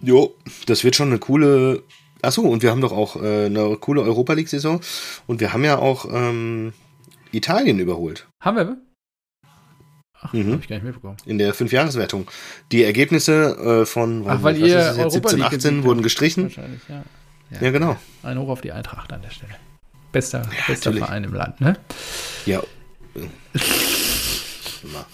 Jo, 0.00 0.34
das 0.66 0.84
wird 0.84 0.96
schon 0.96 1.08
eine 1.08 1.18
coole. 1.18 1.82
Achso, 2.22 2.42
und 2.42 2.62
wir 2.62 2.70
haben 2.70 2.80
doch 2.80 2.92
auch 2.92 3.16
äh, 3.16 3.46
eine 3.46 3.76
coole 3.76 4.02
Europa 4.02 4.32
League-Saison. 4.32 4.80
Und 5.26 5.40
wir 5.40 5.52
haben 5.52 5.64
ja 5.64 5.78
auch 5.78 6.06
ähm, 6.10 6.72
Italien 7.32 7.78
überholt. 7.78 8.26
Haben 8.42 8.56
wir? 8.56 8.76
Ach, 10.20 10.32
mhm. 10.32 10.52
Hab 10.52 10.60
ich 10.60 10.68
gar 10.68 10.76
nicht 10.76 10.84
mitbekommen. 10.84 11.16
In 11.26 11.38
der 11.38 11.54
Fünfjahreswertung. 11.54 12.28
Die 12.72 12.82
Ergebnisse 12.82 13.82
äh, 13.82 13.86
von 13.86 14.24
Ach, 14.26 14.42
weil 14.42 14.56
ihr 14.56 14.94
jetzt, 14.96 15.12
17, 15.12 15.42
18 15.42 15.84
wurden 15.84 16.02
gestrichen. 16.02 16.44
Wahrscheinlich, 16.44 16.80
ja. 16.88 17.02
Ja, 17.50 17.60
ja, 17.62 17.70
genau. 17.70 17.96
Ein 18.22 18.38
Hoch 18.38 18.48
auf 18.48 18.60
die 18.60 18.72
Eintracht 18.72 19.12
an 19.12 19.22
der 19.22 19.30
Stelle. 19.30 19.54
Bester, 20.12 20.42
ja, 20.42 20.64
bester 20.66 20.92
Verein 20.92 21.24
im 21.24 21.34
Land, 21.34 21.60
ne? 21.60 21.76
Ja. 22.46 22.62
Immer. 24.82 25.06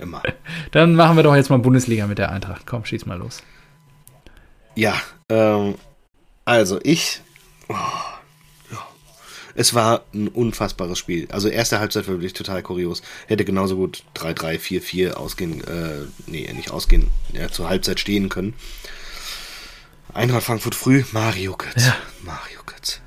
Immer. 0.00 0.22
Dann 0.70 0.94
machen 0.94 1.16
wir 1.16 1.22
doch 1.22 1.34
jetzt 1.34 1.50
mal 1.50 1.58
Bundesliga 1.58 2.06
mit 2.06 2.18
der 2.18 2.30
Eintracht. 2.30 2.66
Komm, 2.66 2.84
schieß 2.84 3.06
mal 3.06 3.18
los. 3.18 3.42
Ja, 4.74 4.94
ähm, 5.28 5.74
also 6.44 6.78
ich. 6.82 7.20
Oh, 7.68 7.74
es 9.58 9.74
war 9.74 10.04
ein 10.14 10.28
unfassbares 10.28 11.00
Spiel. 11.00 11.26
Also 11.32 11.48
erste 11.48 11.80
Halbzeit 11.80 12.06
war 12.06 12.14
wirklich 12.14 12.32
total 12.32 12.62
kurios. 12.62 13.02
Hätte 13.26 13.44
genauso 13.44 13.74
gut 13.74 14.04
3-3, 14.14 14.60
4-4 14.60 15.12
ausgehen, 15.14 15.64
äh, 15.64 16.06
nee, 16.28 16.48
nicht 16.52 16.70
ausgehen, 16.70 17.08
ja, 17.32 17.48
zur 17.48 17.68
Halbzeit 17.68 17.98
stehen 17.98 18.28
können. 18.28 18.54
Eintracht 20.14 20.44
Frankfurt 20.44 20.76
früh, 20.76 21.02
Mario 21.10 21.56
Götze. 21.56 21.88
Ja. 21.88 21.96
Mario 22.22 22.60
Götze. 22.66 23.00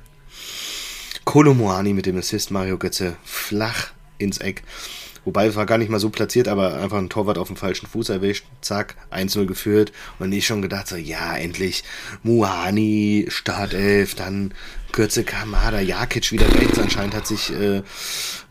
Kolomoani 1.24 1.94
mit 1.94 2.04
dem 2.04 2.18
Assist, 2.18 2.50
Mario 2.50 2.76
Götze 2.76 3.16
flach 3.24 3.92
ins 4.18 4.36
Eck. 4.36 4.62
Wobei 5.24 5.46
es 5.46 5.54
war 5.54 5.66
gar 5.66 5.78
nicht 5.78 5.88
mal 5.88 6.00
so 6.00 6.10
platziert, 6.10 6.48
aber 6.48 6.76
einfach 6.76 6.98
ein 6.98 7.08
Torwart 7.08 7.38
auf 7.38 7.46
dem 7.46 7.56
falschen 7.56 7.86
Fuß 7.86 8.08
erwischt. 8.08 8.44
Zack, 8.60 8.96
1-0 9.12 9.46
geführt. 9.46 9.92
Und 10.18 10.32
ich 10.32 10.46
schon 10.46 10.62
gedacht 10.62 10.88
so, 10.88 10.96
ja, 10.96 11.36
endlich 11.36 11.84
Muani, 12.24 13.26
Startelf, 13.28 14.16
dann 14.16 14.52
Kürze 14.92 15.24
Kamada, 15.24 15.80
Jakic 15.80 16.30
wieder 16.32 16.46
rechts. 16.54 16.78
Anscheinend 16.78 17.14
hat 17.14 17.26
sich 17.26 17.52
äh, 17.52 17.82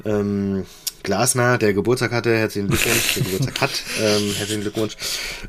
ähm, 0.05 0.65
Glasner, 1.03 1.57
der 1.57 1.73
Geburtstag 1.73 2.11
hatte, 2.11 2.35
herzlichen 2.35 2.67
Glückwunsch, 2.67 3.13
der 3.15 3.23
Geburtstag 3.23 3.61
hat, 3.61 3.83
ähm, 4.01 4.33
herzlichen 4.35 4.61
Glückwunsch, 4.61 4.97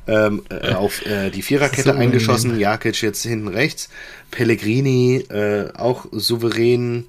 ähm, 0.07 0.43
äh, 0.49 0.73
auf 0.73 1.05
äh, 1.05 1.31
die 1.31 1.43
Viererkette 1.43 1.93
so 1.93 1.97
eingeschossen. 1.97 2.59
Jakic 2.59 3.03
jetzt 3.03 3.23
hinten 3.23 3.49
rechts. 3.49 3.89
Pellegrini 4.31 5.17
äh, 5.29 5.73
auch 5.75 6.07
souverän 6.13 7.07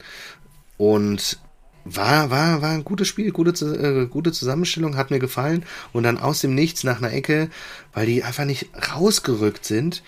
und 0.77 1.39
war, 1.85 2.29
war, 2.31 2.61
war 2.61 2.71
ein 2.71 2.83
gutes 2.83 3.07
Spiel, 3.07 3.31
gute, 3.31 3.65
äh, 3.65 4.07
gute 4.07 4.31
Zusammenstellung, 4.31 4.95
hat 4.95 5.11
mir 5.11 5.19
gefallen. 5.19 5.65
Und 5.91 6.03
dann 6.03 6.17
aus 6.17 6.41
dem 6.41 6.55
Nichts 6.55 6.83
nach 6.83 6.97
einer 6.97 7.13
Ecke, 7.13 7.49
weil 7.93 8.05
die 8.05 8.23
einfach 8.23 8.45
nicht 8.45 8.69
rausgerückt 8.93 9.65
sind, 9.65 10.03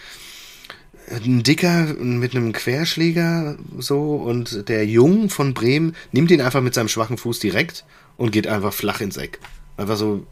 ein 1.12 1.44
Dicker 1.44 1.94
mit 1.96 2.36
einem 2.36 2.52
Querschläger 2.52 3.58
so 3.78 4.16
und 4.16 4.68
der 4.70 4.86
Jung 4.86 5.30
von 5.30 5.54
Bremen 5.54 5.96
nimmt 6.12 6.32
ihn 6.32 6.42
einfach 6.42 6.62
mit 6.62 6.74
seinem 6.74 6.88
schwachen 6.88 7.18
Fuß 7.18 7.40
direkt 7.40 7.86
und 8.18 8.32
geht 8.32 8.48
einfach 8.48 8.74
flach 8.74 9.02
ins 9.02 9.18
Eck. 9.18 9.40
Einfach 9.78 9.98
so, 9.98 10.26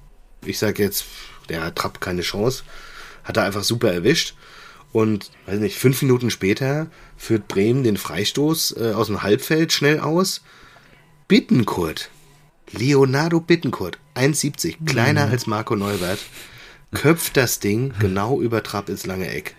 ich 0.45 0.57
sag 0.57 0.79
jetzt, 0.79 1.05
der 1.49 1.63
hat 1.63 1.75
Trapp 1.75 2.01
keine 2.01 2.21
Chance, 2.21 2.63
hat 3.23 3.37
er 3.37 3.43
einfach 3.43 3.63
super 3.63 3.91
erwischt. 3.91 4.35
Und, 4.91 5.31
weiß 5.47 5.59
nicht, 5.59 5.77
fünf 5.77 6.03
Minuten 6.03 6.29
später 6.29 6.87
führt 7.17 7.47
Bremen 7.47 7.83
den 7.83 7.97
Freistoß 7.97 8.75
äh, 8.77 8.91
aus 8.93 9.07
dem 9.07 9.23
Halbfeld 9.23 9.73
schnell 9.73 9.99
aus. 9.99 10.43
Bittenkurt, 11.27 12.11
Leonardo 12.71 13.39
Bittenkurt, 13.39 13.97
1,70, 14.13 14.85
kleiner 14.85 15.25
mhm. 15.25 15.31
als 15.31 15.47
Marco 15.47 15.75
Neubert, 15.75 16.19
köpft 16.91 17.37
das 17.37 17.59
Ding 17.59 17.91
genau 17.99 18.39
über 18.39 18.61
Trapp 18.61 18.87
ins 18.87 19.07
lange 19.07 19.29
Eck. 19.29 19.55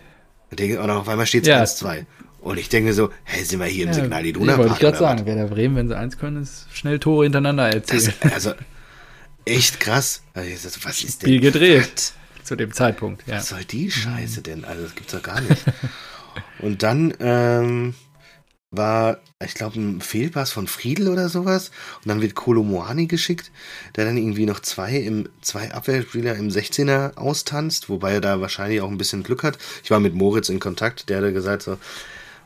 Und 0.59 0.89
auf 0.89 1.07
einmal 1.07 1.25
steht 1.25 1.47
es 1.47 1.47
ja. 1.47 1.63
1-2. 1.63 2.05
Und 2.41 2.59
ich 2.59 2.69
denke 2.69 2.93
so, 2.93 3.09
hä, 3.23 3.43
sind 3.43 3.59
wir 3.59 3.65
hier 3.65 3.85
im 3.85 3.89
ja, 3.89 3.95
Signal 3.95 4.25
Iduna 4.25 4.57
Wollte 4.57 4.73
ich 4.73 4.79
gerade 4.79 4.97
sagen, 4.97 5.25
wer 5.25 5.35
der 5.35 5.45
Bremen, 5.45 5.75
wenn 5.75 5.87
sie 5.87 5.97
eins 5.97 6.17
können, 6.17 6.43
ist 6.43 6.67
schnell 6.71 6.99
Tore 6.99 7.23
hintereinander 7.23 7.73
erzielen. 7.73 8.13
Das, 8.21 8.31
also, 8.31 8.53
echt 9.45 9.79
krass. 9.79 10.21
Also, 10.33 10.69
was 10.83 11.03
ist 11.03 11.23
denn? 11.23 11.29
Spiel 11.29 11.39
gedreht. 11.39 12.13
Was? 12.37 12.45
Zu 12.45 12.55
dem 12.55 12.71
Zeitpunkt, 12.71 13.27
ja. 13.27 13.37
Was 13.37 13.49
soll 13.49 13.63
die 13.63 13.89
Scheiße 13.89 14.43
denn? 14.43 14.63
Also, 14.63 14.83
das 14.83 14.93
gibt's 14.93 15.13
doch 15.13 15.23
gar 15.23 15.41
nicht. 15.41 15.57
Und 16.59 16.83
dann, 16.83 17.15
ähm, 17.19 17.95
war, 18.77 19.19
ich 19.43 19.53
glaube, 19.53 19.79
ein 19.79 20.01
Fehlpass 20.01 20.51
von 20.51 20.67
Friedel 20.67 21.07
oder 21.09 21.29
sowas. 21.29 21.71
Und 22.03 22.09
dann 22.09 22.21
wird 22.21 22.35
Kolomoani 22.35 23.07
geschickt, 23.07 23.51
der 23.95 24.05
dann 24.05 24.17
irgendwie 24.17 24.45
noch 24.45 24.59
zwei 24.59 24.95
im 24.95 25.29
zwei 25.41 25.71
Abwehrspieler 25.71 26.35
im 26.35 26.49
16er 26.49 27.17
austanzt, 27.17 27.89
wobei 27.89 28.13
er 28.13 28.21
da 28.21 28.41
wahrscheinlich 28.41 28.81
auch 28.81 28.89
ein 28.89 28.97
bisschen 28.97 29.23
Glück 29.23 29.43
hat. 29.43 29.57
Ich 29.83 29.91
war 29.91 29.99
mit 29.99 30.15
Moritz 30.15 30.49
in 30.49 30.59
Kontakt, 30.59 31.09
der 31.09 31.21
hat 31.21 31.33
gesagt 31.33 31.63
so, 31.63 31.77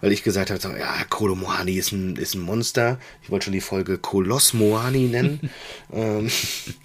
weil 0.01 0.11
ich 0.11 0.23
gesagt 0.23 0.49
habe, 0.49 0.61
so, 0.61 0.69
ja, 0.69 1.03
Kolomoani 1.09 1.73
ist 1.73 1.91
ein, 1.91 2.15
ist 2.15 2.35
ein 2.35 2.41
Monster. 2.41 2.99
Ich 3.21 3.29
wollte 3.29 3.45
schon 3.45 3.53
die 3.53 3.61
Folge 3.61 3.97
Koloss 3.97 4.53
Moani 4.53 5.07
nennen. 5.07 5.49
Ähm, 5.91 6.29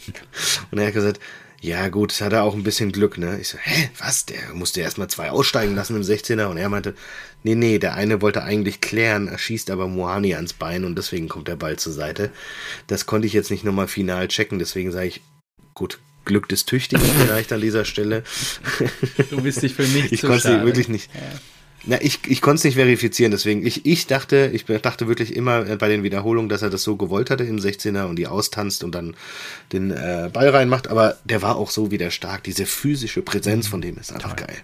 und 0.70 0.78
er 0.78 0.86
hat 0.86 0.94
gesagt, 0.94 1.20
ja, 1.64 1.88
gut, 1.88 2.10
das 2.10 2.20
hat 2.20 2.34
er 2.34 2.42
auch 2.42 2.52
ein 2.52 2.62
bisschen 2.62 2.92
Glück, 2.92 3.16
ne? 3.16 3.38
Ich 3.40 3.48
so, 3.48 3.56
hä, 3.56 3.88
was? 3.98 4.26
Der 4.26 4.52
musste 4.52 4.82
erstmal 4.82 5.08
zwei 5.08 5.30
aussteigen 5.30 5.74
lassen 5.74 5.96
im 5.96 6.02
16er 6.02 6.44
und 6.46 6.58
er 6.58 6.68
meinte, 6.68 6.94
nee, 7.42 7.54
nee, 7.54 7.78
der 7.78 7.94
eine 7.94 8.20
wollte 8.20 8.42
eigentlich 8.42 8.82
klären, 8.82 9.28
er 9.28 9.38
schießt 9.38 9.70
aber 9.70 9.88
Moani 9.88 10.34
ans 10.34 10.52
Bein 10.52 10.84
und 10.84 10.94
deswegen 10.94 11.26
kommt 11.26 11.48
der 11.48 11.56
Ball 11.56 11.78
zur 11.78 11.94
Seite. 11.94 12.30
Das 12.86 13.06
konnte 13.06 13.26
ich 13.26 13.32
jetzt 13.32 13.50
nicht 13.50 13.64
nochmal 13.64 13.88
final 13.88 14.28
checken, 14.28 14.58
deswegen 14.58 14.92
sage 14.92 15.06
ich, 15.06 15.22
gut, 15.72 16.00
Glück 16.26 16.50
des 16.50 16.66
Tüchtigen 16.66 17.06
vielleicht 17.24 17.50
an 17.50 17.62
dieser 17.62 17.86
Stelle. 17.86 18.24
Du 19.30 19.40
bist 19.40 19.62
dich 19.62 19.72
für 19.72 19.84
nichts 19.84 20.12
Ich 20.12 20.20
konnte 20.20 20.40
sie 20.40 20.64
wirklich 20.66 20.88
nicht. 20.88 21.10
Ja. 21.14 21.20
Na, 21.86 22.00
ich, 22.00 22.20
ich 22.26 22.40
konnte 22.40 22.58
es 22.58 22.64
nicht 22.64 22.76
verifizieren, 22.76 23.30
deswegen, 23.30 23.66
ich, 23.66 23.84
ich 23.84 24.06
dachte, 24.06 24.50
ich 24.54 24.64
dachte 24.64 25.06
wirklich 25.06 25.36
immer 25.36 25.64
bei 25.76 25.88
den 25.88 26.02
Wiederholungen, 26.02 26.48
dass 26.48 26.62
er 26.62 26.70
das 26.70 26.82
so 26.82 26.96
gewollt 26.96 27.28
hatte 27.28 27.44
im 27.44 27.58
16er 27.58 28.04
und 28.06 28.16
die 28.16 28.26
austanzt 28.26 28.84
und 28.84 28.94
dann 28.94 29.14
den 29.72 29.90
äh, 29.90 30.30
Ball 30.32 30.48
reinmacht, 30.48 30.88
aber 30.88 31.18
der 31.24 31.42
war 31.42 31.56
auch 31.56 31.70
so 31.70 31.90
wieder 31.90 32.10
stark. 32.10 32.44
Diese 32.44 32.64
physische 32.64 33.20
Präsenz 33.20 33.68
von 33.68 33.82
dem 33.82 33.98
ist 33.98 34.12
einfach 34.12 34.34
Toll. 34.34 34.46
geil. 34.46 34.56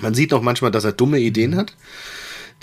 Man 0.00 0.14
sieht 0.14 0.32
noch 0.32 0.42
manchmal, 0.42 0.72
dass 0.72 0.84
er 0.84 0.92
dumme 0.92 1.20
Ideen 1.20 1.52
mhm. 1.52 1.56
hat, 1.56 1.76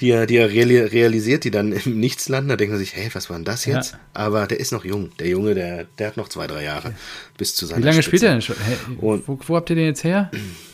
die 0.01 0.09
er, 0.09 0.25
die 0.25 0.35
er 0.35 0.49
realisiert, 0.51 1.45
die 1.45 1.51
dann 1.51 1.71
im 1.71 1.97
Nichts 1.97 2.27
landen. 2.27 2.49
Da 2.49 2.57
denkt 2.57 2.71
man 2.71 2.79
sich, 2.79 2.95
hey, 2.95 3.09
was 3.13 3.29
war 3.29 3.37
denn 3.37 3.45
das 3.45 3.65
jetzt? 3.65 3.93
Ja. 3.93 3.99
Aber 4.13 4.47
der 4.47 4.59
ist 4.59 4.73
noch 4.73 4.83
jung. 4.83 5.11
Der 5.19 5.27
Junge, 5.27 5.55
der, 5.55 5.85
der 5.97 6.07
hat 6.07 6.17
noch 6.17 6.27
zwei, 6.27 6.47
drei 6.47 6.63
Jahre 6.63 6.93
bis 7.37 7.55
zu 7.55 7.65
seiner 7.65 7.81
Wie 7.81 7.85
lange 7.85 8.03
Spitze. 8.03 8.17
spielt 8.17 8.23
er 8.23 8.31
denn 8.31 8.41
schon? 8.41 8.55
Hey, 8.65 8.77
wo, 8.97 9.39
wo 9.47 9.55
habt 9.55 9.69
ihr 9.69 9.77
den 9.77 9.85
jetzt 9.85 10.03
her? 10.03 10.29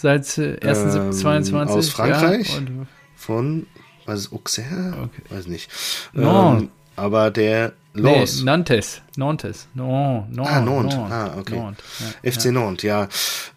Seit 0.00 0.24
1.7.22? 0.24 1.50
Ähm, 1.50 1.68
aus 1.68 1.88
Frankreich. 1.90 2.54
Ja, 2.54 2.86
von, 3.14 3.66
was 4.06 4.20
ist 4.20 4.32
Auxerre? 4.32 4.94
Okay. 5.02 5.22
Weiß 5.28 5.46
nicht. 5.46 5.70
No. 6.14 6.56
Ähm, 6.56 6.70
aber 6.96 7.30
der 7.30 7.74
Los. 7.92 8.38
Nee, 8.38 8.44
Nantes. 8.44 9.02
Nantes. 9.16 9.66
No, 9.74 10.26
no, 10.30 10.44
ah, 10.44 10.60
Nantes. 10.60 10.94
Ah, 10.96 11.34
okay. 11.38 11.56
Nantes. 11.56 11.84
Ja, 12.22 12.32
FC 12.32 12.44
ja. 12.46 12.52
Nantes, 12.52 12.82
ja. 12.84 13.08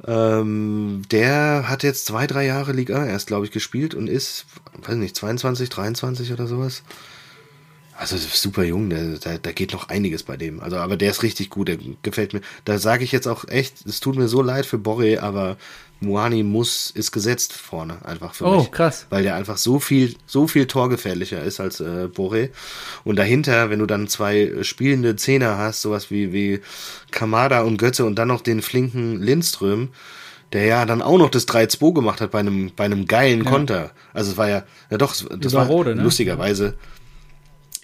Ähm, 0.05 1.03
der 1.11 1.69
hat 1.69 1.83
jetzt 1.83 2.07
zwei, 2.07 2.27
drei 2.27 2.45
Jahre 2.45 2.73
Liga 2.73 3.05
erst, 3.05 3.27
glaube 3.27 3.45
ich, 3.45 3.51
gespielt 3.51 3.95
und 3.95 4.07
ist, 4.07 4.45
weiß 4.85 4.95
nicht, 4.95 5.15
22, 5.15 5.69
23 5.69 6.33
oder 6.33 6.47
sowas. 6.47 6.83
Also 7.95 8.17
super 8.17 8.63
jung, 8.63 8.89
da, 8.89 9.37
da 9.37 9.51
geht 9.51 9.71
noch 9.71 9.87
einiges 9.87 10.23
bei 10.23 10.35
dem. 10.35 10.59
Also, 10.61 10.77
aber 10.77 10.97
der 10.97 11.11
ist 11.11 11.21
richtig 11.21 11.51
gut, 11.51 11.67
der 11.67 11.77
gefällt 12.01 12.33
mir. 12.33 12.41
Da 12.65 12.79
sage 12.79 13.03
ich 13.03 13.11
jetzt 13.11 13.27
auch 13.27 13.47
echt, 13.47 13.85
es 13.85 13.99
tut 13.99 14.17
mir 14.17 14.27
so 14.27 14.41
leid 14.41 14.65
für 14.65 14.79
Borre, 14.79 15.21
aber 15.21 15.57
Muani 15.99 16.43
muss, 16.43 16.91
ist 16.91 17.11
gesetzt 17.11 17.53
vorne, 17.53 17.97
einfach 18.03 18.33
für 18.33 18.45
oh, 18.45 18.57
mich. 18.57 18.67
Oh, 18.67 18.71
krass. 18.71 19.07
Weil 19.09 19.23
der 19.23 19.35
einfach 19.35 19.57
so 19.57 19.79
viel, 19.79 20.15
so 20.25 20.47
viel 20.47 20.67
torgefährlicher 20.67 21.41
ist 21.41 21.59
als 21.59 21.79
äh, 21.79 22.09
Boré. 22.13 22.49
Und 23.03 23.17
dahinter, 23.17 23.69
wenn 23.69 23.79
du 23.79 23.85
dann 23.85 24.07
zwei 24.07 24.51
spielende 24.63 25.15
Zehner 25.15 25.57
hast, 25.57 25.81
sowas 25.81 26.11
wie, 26.11 26.33
wie 26.33 26.61
Kamada 27.11 27.61
und 27.61 27.77
Götze 27.77 28.05
und 28.05 28.15
dann 28.15 28.27
noch 28.27 28.41
den 28.41 28.61
flinken 28.61 29.21
Lindström, 29.21 29.89
der 30.53 30.65
ja 30.65 30.85
dann 30.85 31.01
auch 31.01 31.17
noch 31.17 31.29
das 31.29 31.47
3-2 31.47 31.93
gemacht 31.93 32.21
hat 32.21 32.31
bei 32.31 32.39
einem, 32.39 32.71
bei 32.75 32.85
einem 32.85 33.07
geilen 33.07 33.43
ja. 33.43 33.49
Konter. 33.49 33.91
Also 34.13 34.31
es 34.31 34.37
war 34.37 34.49
ja, 34.49 34.63
ja 34.91 34.97
doch, 34.97 35.15
das 35.15 35.53
war 35.53 35.65
Rode, 35.65 35.95
ne? 35.95 36.03
lustigerweise. 36.03 36.65
Ja, 36.65 36.73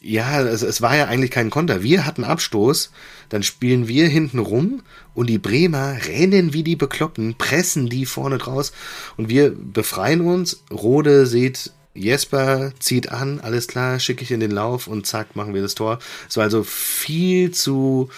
es, 0.02 0.62
es 0.62 0.82
war 0.82 0.96
ja 0.96 1.06
eigentlich 1.06 1.32
kein 1.32 1.50
Konter. 1.50 1.84
Wir 1.84 2.06
hatten 2.06 2.24
Abstoß 2.24 2.92
dann 3.30 3.44
spielen 3.44 3.88
wir 3.88 4.08
hinten 4.08 4.40
rum 4.40 4.82
und 5.14 5.28
die 5.28 5.38
Bremer 5.38 5.96
rennen 6.08 6.54
wie 6.54 6.64
die 6.64 6.76
Bekloppten, 6.76 7.36
pressen 7.36 7.88
die 7.88 8.06
vorne 8.06 8.40
draus 8.40 8.74
und 9.18 9.30
wir 9.30 9.52
befreien 9.52 10.22
uns. 10.22 10.64
Rode 10.72 11.26
sieht 11.26 11.72
Jesper 11.94 12.72
zieht 12.80 13.12
an, 13.12 13.40
alles 13.40 13.68
klar, 13.68 14.00
schicke 14.00 14.24
ich 14.24 14.32
in 14.32 14.40
den 14.40 14.52
Lauf 14.52 14.88
und 14.88 15.06
zack, 15.06 15.36
machen 15.36 15.54
wir 15.54 15.62
das 15.62 15.76
Tor. 15.76 16.00
Es 16.28 16.38
war 16.38 16.44
also 16.44 16.64
viel 16.64 17.52
zu 17.52 18.10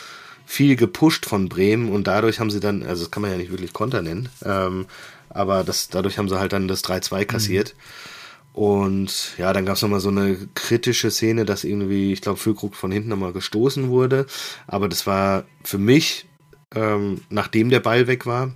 viel 0.46 0.76
gepusht 0.76 1.26
von 1.26 1.48
Bremen 1.48 1.90
und 1.90 2.08
dadurch 2.08 2.40
haben 2.40 2.52
sie 2.52 2.60
dann, 2.60 2.84
also 2.84 3.04
das 3.04 3.12
kann 3.12 3.22
man 3.22 3.32
ja 3.32 3.38
nicht 3.38 3.52
wirklich 3.52 3.72
Konter 3.72 4.02
nennen, 4.02 4.28
ähm, 4.44 4.86
aber 5.30 5.64
das, 5.64 5.88
dadurch 5.88 6.18
haben 6.18 6.28
sie 6.28 6.38
halt 6.38 6.52
dann 6.52 6.68
das 6.68 6.84
3-2 6.84 7.26
kassiert. 7.26 7.74
Mhm. 7.76 8.11
Und 8.54 9.38
ja, 9.38 9.54
dann 9.54 9.66
gab 9.66 9.76
es 9.76 9.82
nochmal 9.82 10.02
so 10.02 10.10
eine 10.10 10.38
kritische 10.56 11.10
Szene, 11.10 11.46
dass 11.46 11.64
irgendwie, 11.64 12.12
ich 12.12 12.22
glaube, 12.22 12.38
Füllkrug 12.40 12.76
von 12.76 12.92
hinten 12.92 13.10
nochmal 13.10 13.34
gestoßen 13.34 13.90
wurde. 13.90 14.26
Aber 14.68 14.90
das 14.90 15.08
war 15.08 15.46
für 15.64 15.78
mich, 15.78 16.28
ähm, 16.76 17.22
nachdem 17.30 17.70
der 17.70 17.80
Ball 17.80 18.08
weg 18.08 18.26
war, 18.26 18.52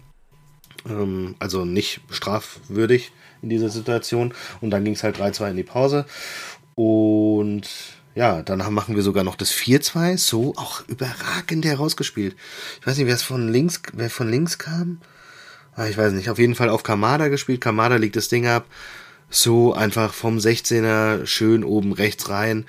ähm, 0.87 1.35
also 1.39 1.63
nicht 1.63 2.01
strafwürdig 2.09 3.11
in 3.41 3.49
dieser 3.49 3.69
Situation. 3.69 4.33
Und 4.59 4.71
dann 4.71 4.83
ging 4.83 4.95
es 4.95 5.03
halt 5.03 5.17
3-2 5.17 5.51
in 5.51 5.57
die 5.57 5.63
Pause. 5.63 6.05
Und 6.75 7.69
ja, 8.15 8.41
dann 8.41 8.73
machen 8.73 8.95
wir 8.95 9.03
sogar 9.03 9.23
noch 9.23 9.35
das 9.35 9.53
4-2, 9.53 10.17
so 10.17 10.53
auch 10.57 10.85
überragend 10.87 11.63
herausgespielt. 11.65 12.35
Ich 12.81 12.87
weiß 12.87 12.97
nicht, 12.97 13.07
wer 13.07 13.15
es 13.15 13.23
von 13.23 13.47
links, 13.47 13.81
wer 13.93 14.09
von 14.09 14.29
links 14.29 14.57
kam. 14.57 14.99
Ah, 15.73 15.87
ich 15.87 15.97
weiß 15.97 16.13
nicht, 16.13 16.29
auf 16.29 16.39
jeden 16.39 16.55
Fall 16.55 16.69
auf 16.69 16.83
Kamada 16.83 17.29
gespielt. 17.29 17.61
Kamada 17.61 17.95
legt 17.95 18.15
das 18.15 18.27
Ding 18.29 18.47
ab 18.47 18.65
so 19.29 19.73
einfach 19.73 20.13
vom 20.13 20.37
16er 20.37 21.25
schön 21.25 21.63
oben 21.63 21.93
rechts 21.93 22.29
rein. 22.29 22.65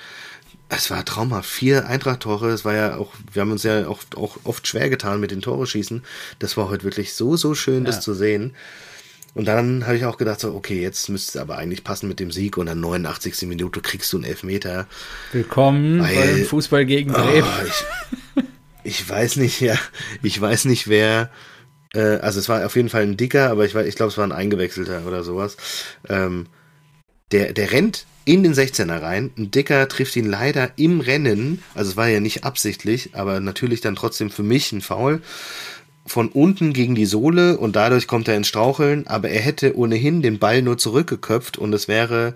Es 0.69 0.91
war 0.91 1.05
traumhaft. 1.05 1.49
Vier 1.49 1.87
Eintracht-Tore. 1.87 2.51
Es 2.51 2.65
war 2.65 2.75
ja 2.75 2.97
auch, 2.97 3.13
wir 3.33 3.43
haben 3.43 3.53
uns 3.53 3.63
ja 3.63 3.87
auch, 3.87 4.01
auch 4.17 4.39
oft 4.45 4.67
schwer 4.67 4.91
getan 4.91 5.21
mit 5.21 5.31
den 5.31 5.43
Tore 5.43 5.67
schießen. 5.67 6.03
Das 6.39 6.57
war 6.57 6.69
heute 6.69 6.85
wirklich 6.85 7.15
so, 7.15 7.37
so 7.37 7.55
schön, 7.55 7.85
ja. 7.85 7.91
das 7.91 8.01
zu 8.01 8.15
sehen. 8.15 8.55
Und 9.37 9.45
dann 9.45 9.85
habe 9.85 9.99
ich 9.99 10.07
auch 10.07 10.17
gedacht, 10.17 10.41
so, 10.41 10.55
okay, 10.55 10.81
jetzt 10.81 11.11
müsste 11.11 11.37
es 11.37 11.43
aber 11.43 11.59
eigentlich 11.59 11.85
passen 11.85 12.09
mit 12.09 12.21
dem 12.21 12.31
Sieg 12.31 12.57
und 12.57 12.67
dann 12.67 12.81
89. 12.81 13.43
Minute 13.43 13.83
kriegst 13.83 14.11
du 14.13 14.17
einen 14.17 14.25
Elfmeter. 14.25 14.87
Willkommen 15.31 16.01
weil, 16.01 16.17
beim 16.17 16.45
Fußball 16.47 16.87
gegen 16.87 17.13
Bremen. 17.13 17.45
Oh, 17.45 17.67
ich, 17.67 18.45
ich, 18.83 19.09
weiß 19.09 19.37
nicht, 19.37 19.61
ja, 19.61 19.79
ich 20.23 20.41
weiß 20.41 20.65
nicht, 20.65 20.89
wer 20.89 21.31
äh, 21.97 22.19
also 22.21 22.39
es 22.39 22.49
war 22.49 22.65
auf 22.65 22.77
jeden 22.77 22.89
Fall 22.89 23.03
ein 23.03 23.17
dicker, 23.17 23.51
aber 23.51 23.65
ich, 23.65 23.75
ich 23.75 23.97
glaube, 23.97 24.13
es 24.13 24.19
war 24.19 24.25
ein 24.25 24.33
eingewechselter 24.33 25.07
oder 25.07 25.25
sowas. 25.25 25.57
Ähm, 26.09 26.47
der, 27.33 27.53
der 27.53 27.73
rennt 27.73 28.07
in 28.25 28.43
den 28.43 28.55
16er 28.55 29.03
rein. 29.03 29.31
Ein 29.37 29.51
Dicker 29.51 29.89
trifft 29.89 30.17
ihn 30.17 30.27
leider 30.27 30.71
im 30.77 31.01
Rennen. 31.01 31.63
Also 31.75 31.91
es 31.93 31.97
war 31.97 32.09
ja 32.09 32.21
nicht 32.21 32.45
absichtlich, 32.45 33.11
aber 33.15 33.41
natürlich 33.41 33.81
dann 33.81 33.97
trotzdem 33.97 34.31
für 34.31 34.43
mich 34.43 34.73
ein 34.73 34.81
Foul. 34.81 35.23
Von 36.07 36.29
unten 36.29 36.73
gegen 36.73 36.95
die 36.95 37.07
Sohle 37.07 37.59
und 37.59 37.75
dadurch 37.75 38.07
kommt 38.07 38.29
er 38.29 38.37
ins 38.37 38.47
Straucheln, 38.47 39.09
aber 39.09 39.29
er 39.31 39.41
hätte 39.41 39.77
ohnehin 39.77 40.23
den 40.23 40.39
Ball 40.39 40.63
nur 40.63 40.79
zurückgeköpft 40.79 41.59
und 41.59 41.73
es 41.73 41.89
wäre 41.89 42.35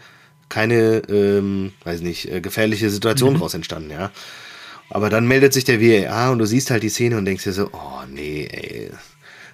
keine, 0.49 1.03
ähm, 1.09 1.73
weiß 1.85 2.01
nicht, 2.01 2.29
äh, 2.33 2.41
gefährliche 2.41 2.91
Situation 2.91 3.31
mhm. 3.31 3.35
daraus 3.35 3.55
entstanden, 3.55 3.91
ja. 3.91 4.11
Aber 4.89 5.09
dann 5.09 5.29
meldet 5.29 5.53
sich 5.53 5.63
der 5.63 5.81
WEA 5.81 6.31
und 6.31 6.41
du 6.41 6.47
siehst 6.47 6.73
halt 6.73 6.83
die 6.83 6.89
Szene 6.89 7.17
und 7.17 7.25
denkst 7.25 7.45
dir 7.45 7.53
so, 7.53 7.71
oh 7.73 8.03
nee, 8.13 8.49
ey, 8.51 8.91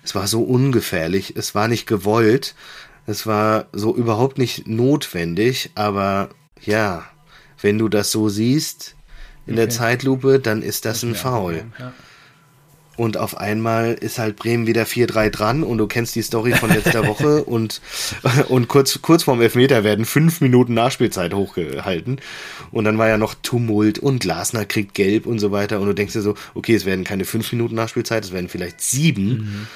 es 0.07 0.15
war 0.15 0.29
so 0.29 0.43
ungefährlich, 0.43 1.35
es 1.37 1.55
war 1.55 1.67
nicht 1.67 1.87
gewollt, 1.87 2.55
es 3.07 3.27
war 3.27 3.67
so 3.73 3.95
überhaupt 3.95 4.39
nicht 4.39 4.67
notwendig, 4.69 5.71
aber 5.75 6.31
ja, 6.63 7.05
wenn 7.61 7.79
du 7.79 7.89
das 7.89 8.13
so 8.13 8.29
siehst 8.29 8.95
in 9.47 9.55
okay. 9.55 9.63
der 9.63 9.69
Zeitlupe, 9.69 10.39
dann 10.39 10.63
ist 10.63 10.85
das, 10.85 11.01
das 11.01 11.11
ein 11.11 11.15
Foul. 11.15 11.65
Ja. 11.79 11.93
Und 12.97 13.19
auf 13.19 13.37
einmal 13.37 13.93
ist 13.93 14.19
halt 14.19 14.37
Bremen 14.37 14.67
wieder 14.67 14.85
4-3 14.85 15.29
dran 15.29 15.63
und 15.63 15.77
du 15.79 15.87
kennst 15.87 16.15
die 16.15 16.23
Story 16.23 16.53
von 16.53 16.71
letzter 16.71 17.07
Woche 17.07 17.45
und, 17.45 17.83
und 18.49 18.69
kurz, 18.69 19.03
kurz 19.03 19.25
vorm 19.25 19.43
Elfmeter 19.43 19.85
werden 19.85 20.07
fünf 20.07 20.41
Minuten 20.41 20.73
Nachspielzeit 20.73 21.35
hochgehalten. 21.35 22.21
Und 22.71 22.85
dann 22.85 22.97
war 22.97 23.09
ja 23.09 23.19
noch 23.19 23.35
Tumult 23.35 23.99
und 23.99 24.21
Glasner 24.21 24.65
kriegt 24.65 24.95
gelb 24.95 25.27
und 25.27 25.41
so 25.41 25.53
weiter. 25.53 25.79
Und 25.81 25.89
du 25.89 25.95
denkst 25.95 26.15
dir 26.15 26.23
so, 26.23 26.35
okay, 26.55 26.75
es 26.75 26.87
werden 26.87 27.05
keine 27.05 27.27
fünf 27.27 27.53
Minuten 27.53 27.75
Nachspielzeit, 27.75 28.25
es 28.25 28.33
werden 28.33 28.49
vielleicht 28.49 28.81
sieben. 28.81 29.29
Mhm 29.29 29.67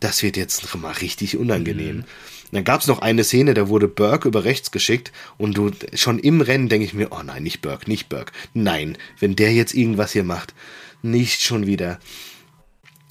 das 0.00 0.22
wird 0.22 0.36
jetzt 0.36 0.74
mal 0.74 0.92
richtig 0.92 1.36
unangenehm. 1.36 1.98
Mhm. 1.98 2.04
Dann 2.52 2.64
gab 2.64 2.80
es 2.80 2.88
noch 2.88 2.98
eine 2.98 3.22
Szene, 3.22 3.54
da 3.54 3.68
wurde 3.68 3.86
Burke 3.86 4.26
über 4.26 4.44
rechts 4.44 4.72
geschickt 4.72 5.12
und 5.38 5.56
du 5.56 5.70
schon 5.94 6.18
im 6.18 6.40
Rennen 6.40 6.68
denke 6.68 6.84
ich 6.84 6.94
mir, 6.94 7.08
oh 7.12 7.22
nein, 7.22 7.44
nicht 7.44 7.60
Burke, 7.60 7.88
nicht 7.88 8.08
Burke. 8.08 8.32
Nein, 8.54 8.98
wenn 9.20 9.36
der 9.36 9.52
jetzt 9.52 9.72
irgendwas 9.74 10.12
hier 10.12 10.24
macht, 10.24 10.54
nicht 11.02 11.42
schon 11.42 11.66
wieder. 11.66 12.00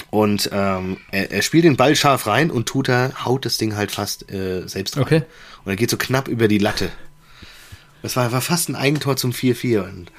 Und 0.10 0.50
ähm, 0.52 0.98
er, 1.12 1.32
er, 1.32 1.42
spielt 1.42 1.66
den 1.66 1.78
Ball 1.78 1.96
scharf 1.96 2.26
rein 2.28 2.50
und 2.52 2.68
tut 2.68 2.90
er, 2.90 3.26
haut 3.26 3.46
das 3.46 3.58
Ding 3.58 3.76
halt 3.76 3.92
fast 3.92 4.32
äh, 4.32 4.68
selbst 4.68 4.98
rein. 4.98 5.04
Okay. 5.04 5.22
Und 5.64 5.72
er 5.72 5.76
geht 5.76 5.90
so 5.90 5.98
knapp 5.98 6.28
über 6.28 6.48
die 6.48 6.58
Latte. 6.58 6.92
Es 8.02 8.16
war, 8.16 8.32
war 8.32 8.42
fast 8.42 8.70
ein 8.70 8.76
Eigentor 8.76 9.18
zum 9.18 9.32
4-4 9.32 9.84
und 9.84 10.12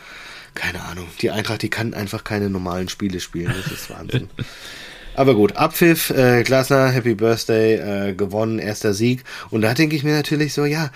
keine 0.55 0.83
Ahnung. 0.85 1.07
Die 1.21 1.31
Eintracht, 1.31 1.63
die 1.63 1.71
kann 1.71 1.93
einfach 1.93 2.25
keine 2.25 2.51
normalen 2.51 2.89
Spiele 2.89 3.21
spielen. 3.21 3.53
Das 3.57 3.73
ist 3.73 3.91
Wahnsinn. 3.91 4.31
Aber 5.21 5.35
gut, 5.35 5.55
Abpfiff, 5.55 6.09
äh, 6.09 6.43
Glasner, 6.45 6.89
Happy 6.89 7.15
Birthday, 7.15 7.75
äh, 7.75 8.15
gewonnen, 8.15 8.59
erster 8.59 8.95
Sieg. 8.95 9.23
Und 9.51 9.61
da 9.61 9.75
denke 9.75 9.95
ich 9.95 10.03
mir 10.03 10.15
natürlich 10.15 10.55
so, 10.55 10.65
ja, 10.65 10.91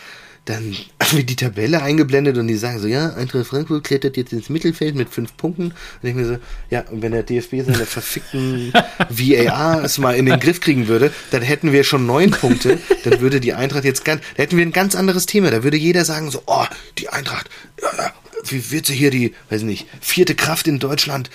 dann 0.47 0.75
wird 1.11 1.29
die 1.29 1.37
Tabelle 1.37 1.83
eingeblendet 1.83 2.39
und 2.39 2.49
die 2.49 2.57
sagen 2.57 2.79
so, 2.79 2.89
ja, 2.89 3.12
Eintracht 3.16 3.47
Frankfurt 3.47 3.85
klettert 3.85 4.16
jetzt 4.16 4.33
ins 4.33 4.49
Mittelfeld 4.49 4.95
mit 4.95 5.11
fünf 5.11 5.37
Punkten. 5.37 5.75
Und 6.03 6.09
ich 6.09 6.14
mir 6.14 6.25
so, 6.25 6.39
ja, 6.70 6.85
und 6.91 7.03
wenn 7.03 7.12
der 7.12 7.22
DFB 7.22 7.66
seine 7.66 7.85
verfickten 7.85 8.72
VAR 9.11 9.85
es 9.85 9.99
mal 9.99 10.16
in 10.16 10.25
den 10.25 10.41
Griff 10.41 10.62
kriegen 10.62 10.89
würde, 10.89 11.12
dann 11.31 11.43
hätten 11.43 11.72
wir 11.72 11.85
schon 11.85 12.07
neun 12.07 12.31
Punkte, 12.31 12.79
dann 13.05 13.20
würde 13.20 13.41
die 13.41 13.53
Eintracht 13.53 13.85
jetzt 13.85 14.07
ganz, 14.07 14.22
da 14.39 14.43
hätten 14.43 14.57
wir 14.57 14.64
ein 14.64 14.72
ganz 14.72 14.95
anderes 14.95 15.27
Thema. 15.27 15.51
Da 15.51 15.62
würde 15.64 15.77
jeder 15.77 16.07
sagen 16.07 16.31
so, 16.31 16.43
oh, 16.47 16.64
die 16.97 17.11
Eintracht, 17.11 17.51
ja, 17.83 18.11
wie 18.49 18.70
wird 18.70 18.87
sie 18.87 18.95
hier 18.95 19.11
die, 19.11 19.35
weiß 19.51 19.64
nicht, 19.64 19.87
vierte 20.01 20.35
Kraft 20.35 20.66
in 20.66 20.79
Deutschland 20.79 21.29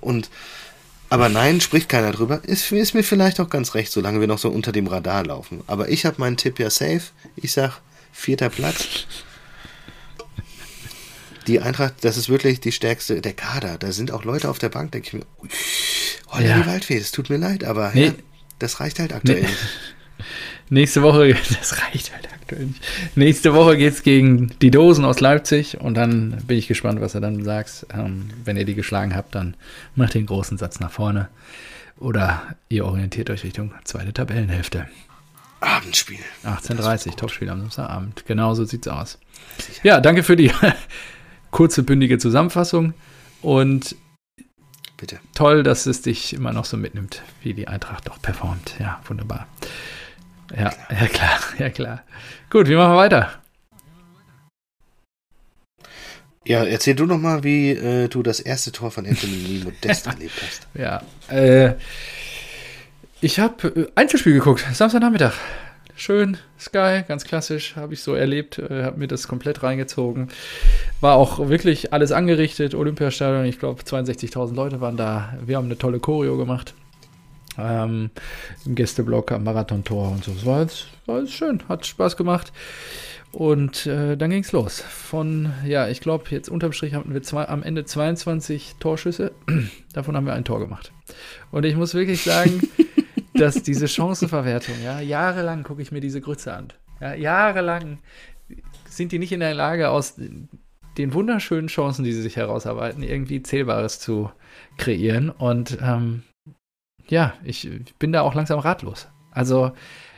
und 0.00 0.28
aber 1.14 1.28
nein, 1.28 1.60
spricht 1.60 1.88
keiner 1.88 2.10
drüber. 2.10 2.42
Ist, 2.42 2.72
ist, 2.72 2.92
mir 2.92 3.04
vielleicht 3.04 3.38
auch 3.38 3.48
ganz 3.48 3.76
recht, 3.76 3.92
solange 3.92 4.18
wir 4.18 4.26
noch 4.26 4.38
so 4.38 4.48
unter 4.48 4.72
dem 4.72 4.88
Radar 4.88 5.24
laufen. 5.24 5.62
Aber 5.68 5.88
ich 5.88 6.04
habe 6.06 6.16
meinen 6.18 6.36
Tipp 6.36 6.58
ja 6.58 6.70
safe. 6.70 7.02
Ich 7.36 7.52
sag 7.52 7.80
vierter 8.12 8.50
Platz. 8.50 9.06
Die 11.46 11.60
Eintracht, 11.60 11.94
das 12.00 12.16
ist 12.16 12.28
wirklich 12.28 12.58
die 12.58 12.72
stärkste, 12.72 13.20
der 13.20 13.32
Kader. 13.32 13.78
Da 13.78 13.92
sind 13.92 14.10
auch 14.10 14.24
Leute 14.24 14.50
auf 14.50 14.58
der 14.58 14.70
Bank, 14.70 14.90
denke 14.90 15.06
ich 15.06 15.12
mir. 15.12 15.26
Oh, 16.32 16.40
ja. 16.40 16.58
die 16.58 16.66
Waldfee, 16.66 16.96
es 16.96 17.12
tut 17.12 17.30
mir 17.30 17.36
leid, 17.36 17.62
aber 17.62 17.92
nee. 17.94 18.06
ja, 18.06 18.14
das 18.58 18.80
reicht 18.80 18.98
halt 18.98 19.12
aktuell 19.12 19.42
nee. 19.42 19.46
nicht. 19.46 19.58
Nächste 20.68 21.02
Woche, 21.02 21.36
das 21.60 21.80
reicht 21.80 22.12
halt 22.12 22.26
aktuell 22.44 22.66
nicht. 22.66 22.82
Nächste 23.16 23.54
Woche 23.54 23.76
geht 23.76 23.94
es 23.94 24.02
gegen 24.02 24.50
die 24.60 24.70
Dosen 24.70 25.04
aus 25.04 25.20
Leipzig 25.20 25.80
und 25.80 25.94
dann 25.94 26.42
bin 26.46 26.58
ich 26.58 26.68
gespannt, 26.68 27.00
was 27.00 27.12
du 27.12 27.20
dann 27.20 27.42
sagst. 27.44 27.86
Ähm, 27.92 28.30
wenn 28.44 28.56
ihr 28.56 28.64
die 28.64 28.74
geschlagen 28.74 29.14
habt, 29.16 29.34
dann 29.34 29.56
macht 29.94 30.14
den 30.14 30.26
großen 30.26 30.58
Satz 30.58 30.80
nach 30.80 30.90
vorne. 30.90 31.28
Oder 31.98 32.42
ihr 32.68 32.84
orientiert 32.84 33.30
euch 33.30 33.44
Richtung 33.44 33.72
zweite 33.84 34.12
Tabellenhälfte. 34.12 34.86
Abendspiel. 35.60 36.18
18.30 36.44 37.16
Topspiel 37.16 37.48
am 37.48 37.60
Samstagabend. 37.60 38.26
Genau 38.26 38.54
so 38.54 38.64
sieht's 38.64 38.88
aus. 38.88 39.18
Ja, 39.82 40.00
danke 40.00 40.22
für 40.22 40.36
die 40.36 40.50
kurze, 41.50 41.82
bündige 41.82 42.18
Zusammenfassung 42.18 42.92
und 43.40 43.96
Bitte. 44.98 45.18
toll, 45.34 45.62
dass 45.62 45.86
es 45.86 46.02
dich 46.02 46.34
immer 46.34 46.52
noch 46.52 46.66
so 46.66 46.76
mitnimmt, 46.76 47.22
wie 47.42 47.54
die 47.54 47.68
Eintracht 47.68 48.08
doch 48.08 48.20
performt. 48.20 48.74
Ja, 48.78 49.00
wunderbar. 49.06 49.46
Ja, 50.50 50.72
ja 50.90 51.06
klar, 51.08 51.38
ja 51.58 51.70
klar. 51.70 52.02
Gut, 52.50 52.68
wie 52.68 52.76
machen 52.76 52.92
wir 52.92 52.96
weiter? 52.96 53.30
Ja, 56.46 56.62
erzähl 56.62 56.94
du 56.94 57.06
noch 57.06 57.18
mal, 57.18 57.42
wie 57.42 57.70
äh, 57.70 58.08
du 58.08 58.22
das 58.22 58.38
erste 58.38 58.70
Tor 58.70 58.90
von 58.90 59.06
Anthony 59.06 59.62
Modest 59.64 60.06
erlebt 60.06 60.34
hast. 60.46 60.68
Ja, 60.74 61.02
äh, 61.28 61.74
ich 63.22 63.40
habe 63.40 63.68
äh, 63.68 63.86
Einzelspiel 63.94 64.34
geguckt, 64.34 64.66
Samstagnachmittag. 64.72 65.32
Schön, 65.96 66.36
Sky, 66.58 67.02
ganz 67.06 67.24
klassisch, 67.24 67.76
habe 67.76 67.94
ich 67.94 68.02
so 68.02 68.14
erlebt, 68.14 68.58
äh, 68.58 68.82
habe 68.82 68.98
mir 68.98 69.06
das 69.06 69.28
komplett 69.28 69.62
reingezogen. 69.62 70.28
War 71.00 71.14
auch 71.14 71.48
wirklich 71.48 71.92
alles 71.92 72.12
angerichtet, 72.12 72.74
Olympiastadion, 72.74 73.46
ich 73.46 73.58
glaube 73.58 73.82
62.000 73.82 74.54
Leute 74.54 74.80
waren 74.80 74.96
da. 74.96 75.38
Wir 75.46 75.56
haben 75.56 75.66
eine 75.66 75.78
tolle 75.78 76.00
Choreo 76.00 76.36
gemacht 76.36 76.74
ähm, 77.58 78.10
im 78.64 78.74
Gästeblock 78.74 79.32
am 79.32 79.44
Marathontor 79.44 80.10
und 80.10 80.24
so. 80.24 80.32
Das 80.32 80.46
war 80.46 80.62
jetzt, 80.62 80.86
war 81.06 81.20
jetzt 81.20 81.32
schön, 81.32 81.62
hat 81.68 81.86
Spaß 81.86 82.16
gemacht. 82.16 82.52
Und 83.34 83.86
äh, 83.86 84.16
dann 84.16 84.30
ging 84.30 84.44
es 84.44 84.52
los. 84.52 84.80
Von, 84.80 85.52
ja, 85.66 85.88
ich 85.88 86.00
glaube, 86.00 86.26
jetzt 86.30 86.48
unterm 86.48 86.72
Strich 86.72 86.94
hatten 86.94 87.12
wir 87.12 87.22
zwei, 87.22 87.48
am 87.48 87.64
Ende 87.64 87.84
22 87.84 88.76
Torschüsse. 88.78 89.32
Davon 89.92 90.16
haben 90.16 90.26
wir 90.26 90.34
ein 90.34 90.44
Tor 90.44 90.60
gemacht. 90.60 90.92
Und 91.50 91.64
ich 91.64 91.74
muss 91.76 91.94
wirklich 91.94 92.22
sagen, 92.22 92.62
dass 93.34 93.62
diese 93.62 93.88
Chancenverwertung, 93.88 94.76
ja, 94.84 95.00
jahrelang 95.00 95.64
gucke 95.64 95.82
ich 95.82 95.90
mir 95.90 96.00
diese 96.00 96.20
Grütze 96.20 96.54
an. 96.54 96.72
Ja, 97.00 97.14
jahrelang 97.14 97.98
sind 98.88 99.10
die 99.10 99.18
nicht 99.18 99.32
in 99.32 99.40
der 99.40 99.54
Lage, 99.54 99.90
aus 99.90 100.14
den 100.14 101.12
wunderschönen 101.12 101.66
Chancen, 101.66 102.04
die 102.04 102.12
sie 102.12 102.22
sich 102.22 102.36
herausarbeiten, 102.36 103.02
irgendwie 103.02 103.42
Zählbares 103.42 103.98
zu 103.98 104.30
kreieren. 104.76 105.30
Und 105.30 105.78
ähm, 105.82 106.22
ja, 107.08 107.34
ich 107.44 107.68
bin 107.98 108.12
da 108.12 108.22
auch 108.22 108.34
langsam 108.34 108.58
ratlos. 108.58 109.08
Also 109.30 109.72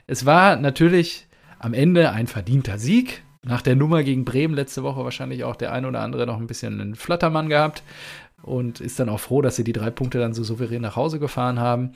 es 0.07 0.26
war 0.26 0.57
natürlich 0.57 1.26
am 1.59 1.74
Ende 1.74 2.11
ein 2.12 2.26
verdienter 2.26 2.78
Sieg. 2.78 3.22
Nach 3.43 3.62
der 3.62 3.76
Nummer 3.76 4.03
gegen 4.03 4.24
Bremen 4.24 4.55
letzte 4.55 4.82
Woche 4.82 5.05
wahrscheinlich 5.05 5.45
auch 5.45 5.57
der 5.57 5.72
ein 5.72 5.84
oder 5.84 6.01
andere 6.01 6.26
noch 6.26 6.39
ein 6.39 6.49
bisschen 6.49 6.80
einen 6.80 6.95
Flattermann 6.97 7.49
gehabt 7.49 7.82
und 8.43 8.80
ist 8.80 8.99
dann 8.99 9.09
auch 9.09 9.20
froh, 9.20 9.41
dass 9.41 9.57
sie 9.57 9.64
die 9.64 9.72
drei 9.72 9.91
Punkte 9.91 10.18
dann 10.18 10.34
so 10.34 10.43
souverän 10.43 10.82
nach 10.82 10.97
Hause 10.97 11.18
gefahren 11.18 11.61
haben. 11.61 11.93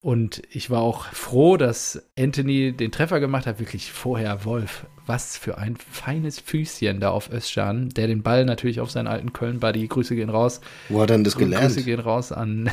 Und 0.00 0.42
ich 0.50 0.68
war 0.68 0.82
auch 0.82 1.06
froh, 1.06 1.56
dass 1.56 2.10
Anthony 2.18 2.72
den 2.72 2.92
Treffer 2.92 3.20
gemacht 3.20 3.46
hat. 3.46 3.58
Wirklich 3.58 3.90
vorher 3.90 4.44
Wolf. 4.44 4.86
Was 5.06 5.38
für 5.38 5.56
ein 5.56 5.76
feines 5.76 6.38
Füßchen 6.40 7.00
da 7.00 7.10
auf 7.10 7.32
Özcan, 7.32 7.88
der 7.88 8.06
den 8.06 8.22
Ball 8.22 8.44
natürlich 8.44 8.80
auf 8.80 8.90
seinen 8.90 9.06
alten 9.06 9.32
Köln-Buddy, 9.32 9.88
Grüße 9.88 10.14
gehen 10.14 10.28
raus. 10.28 10.60
Wo 10.90 11.00
hat 11.00 11.10
er 11.10 11.16
denn 11.16 11.24
das 11.24 11.36
gelernt? 11.36 11.68
Grüße 11.68 11.84
gehen 11.84 12.00
raus 12.00 12.32
an 12.32 12.70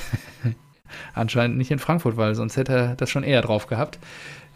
Anscheinend 1.14 1.58
nicht 1.58 1.72
in 1.72 1.80
Frankfurt, 1.80 2.18
weil 2.18 2.36
sonst 2.36 2.58
hätte 2.58 2.74
er 2.74 2.96
das 2.96 3.10
schon 3.10 3.24
eher 3.24 3.42
drauf 3.42 3.68
gehabt. 3.68 4.00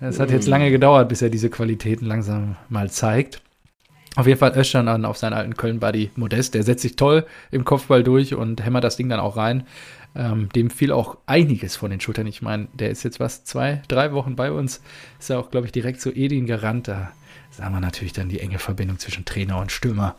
Es 0.02 0.20
hat 0.20 0.32
jetzt 0.32 0.48
lange 0.48 0.72
gedauert, 0.72 1.08
bis 1.10 1.22
er 1.22 1.30
diese 1.30 1.50
Qualitäten 1.50 2.06
langsam 2.06 2.58
mal 2.70 2.90
zeigt. 2.92 3.42
Auf 4.16 4.28
jeden 4.28 4.40
Fall 4.40 4.52
Östern 4.52 4.88
an 4.88 5.06
auf 5.06 5.18
seinen 5.18 5.34
alten 5.34 5.56
Köln-Buddy 5.56 6.12
Modest. 6.16 6.54
Der 6.54 6.64
setzt 6.64 6.82
sich 6.84 6.96
toll 6.96 7.26
im 7.52 7.66
Kopfball 7.66 8.04
durch 8.04 8.34
und 8.34 8.64
hämmert 8.64 8.84
das 8.84 8.96
Ding 8.96 9.10
dann 9.10 9.20
auch 9.20 9.36
rein. 9.36 9.66
Ähm, 10.16 10.48
dem 10.56 10.70
fiel 10.70 10.94
auch 10.94 11.18
einiges 11.26 11.76
von 11.76 11.92
den 11.92 12.00
Schultern. 12.00 12.26
Ich 12.26 12.42
meine, 12.42 12.68
der 12.74 12.90
ist 12.90 13.04
jetzt 13.04 13.20
was, 13.20 13.44
zwei, 13.44 13.82
drei 13.90 14.14
Wochen 14.14 14.38
bei 14.38 14.52
uns. 14.52 14.82
Ist 15.20 15.30
ja 15.30 15.38
auch, 15.38 15.52
glaube 15.52 15.66
ich, 15.66 15.74
direkt 15.74 16.00
zu 16.00 16.12
Edin 16.12 16.46
gerannt. 16.46 16.88
Da 16.88 17.12
sagen 17.52 17.74
wir 17.74 17.82
natürlich 17.82 18.14
dann 18.14 18.30
die 18.30 18.40
enge 18.40 18.60
Verbindung 18.60 19.00
zwischen 19.00 19.26
Trainer 19.26 19.60
und 19.60 19.74
Stürmer. 19.74 20.16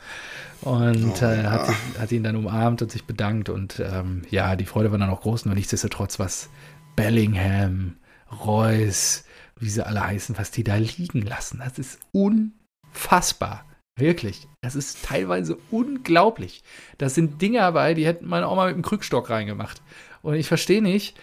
Und 0.63 1.23
oh, 1.23 1.25
äh, 1.25 1.45
hat, 1.45 1.67
sich, 1.67 1.77
hat, 1.99 2.13
ihn 2.13 2.23
dann 2.23 2.37
umarmt 2.37 2.83
und 2.83 2.91
sich 2.91 3.05
bedankt. 3.05 3.49
Und 3.49 3.81
ähm, 3.81 4.23
ja, 4.31 4.57
die 4.57 4.65
Freude 4.65 4.91
war 4.91 4.99
dann 4.99 5.11
auch 5.11 5.21
groß. 5.21 5.45
Nur 5.45 5.55
nichtsdestotrotz, 5.55 6.19
was 6.19 6.49
Bellingham, 6.97 7.97
Reus, 8.45 9.25
wie 9.59 9.69
sie 9.69 9.87
alle 9.87 10.05
heißen, 10.05 10.39
was 10.39 10.51
die 10.51 10.65
da 10.65 10.77
liegen 10.77 11.23
lassen, 11.23 11.63
das 11.65 11.79
ist 11.79 12.01
unfassbar. 12.13 13.65
Wirklich. 13.99 14.47
Das 14.61 14.75
ist 14.75 15.05
teilweise 15.05 15.57
unglaublich. 15.71 16.63
Das 16.99 17.15
sind 17.15 17.41
Dinge 17.41 17.59
dabei, 17.61 17.95
die 17.95 18.05
hätten 18.05 18.27
man 18.27 18.45
auch 18.45 18.57
mal 18.57 18.69
mit 18.69 18.77
dem 18.77 18.83
Krückstock 18.83 19.31
reingemacht. 19.31 19.81
Und 20.21 20.35
ich 20.35 20.49
verstehe 20.49 20.83
nicht, 20.83 21.19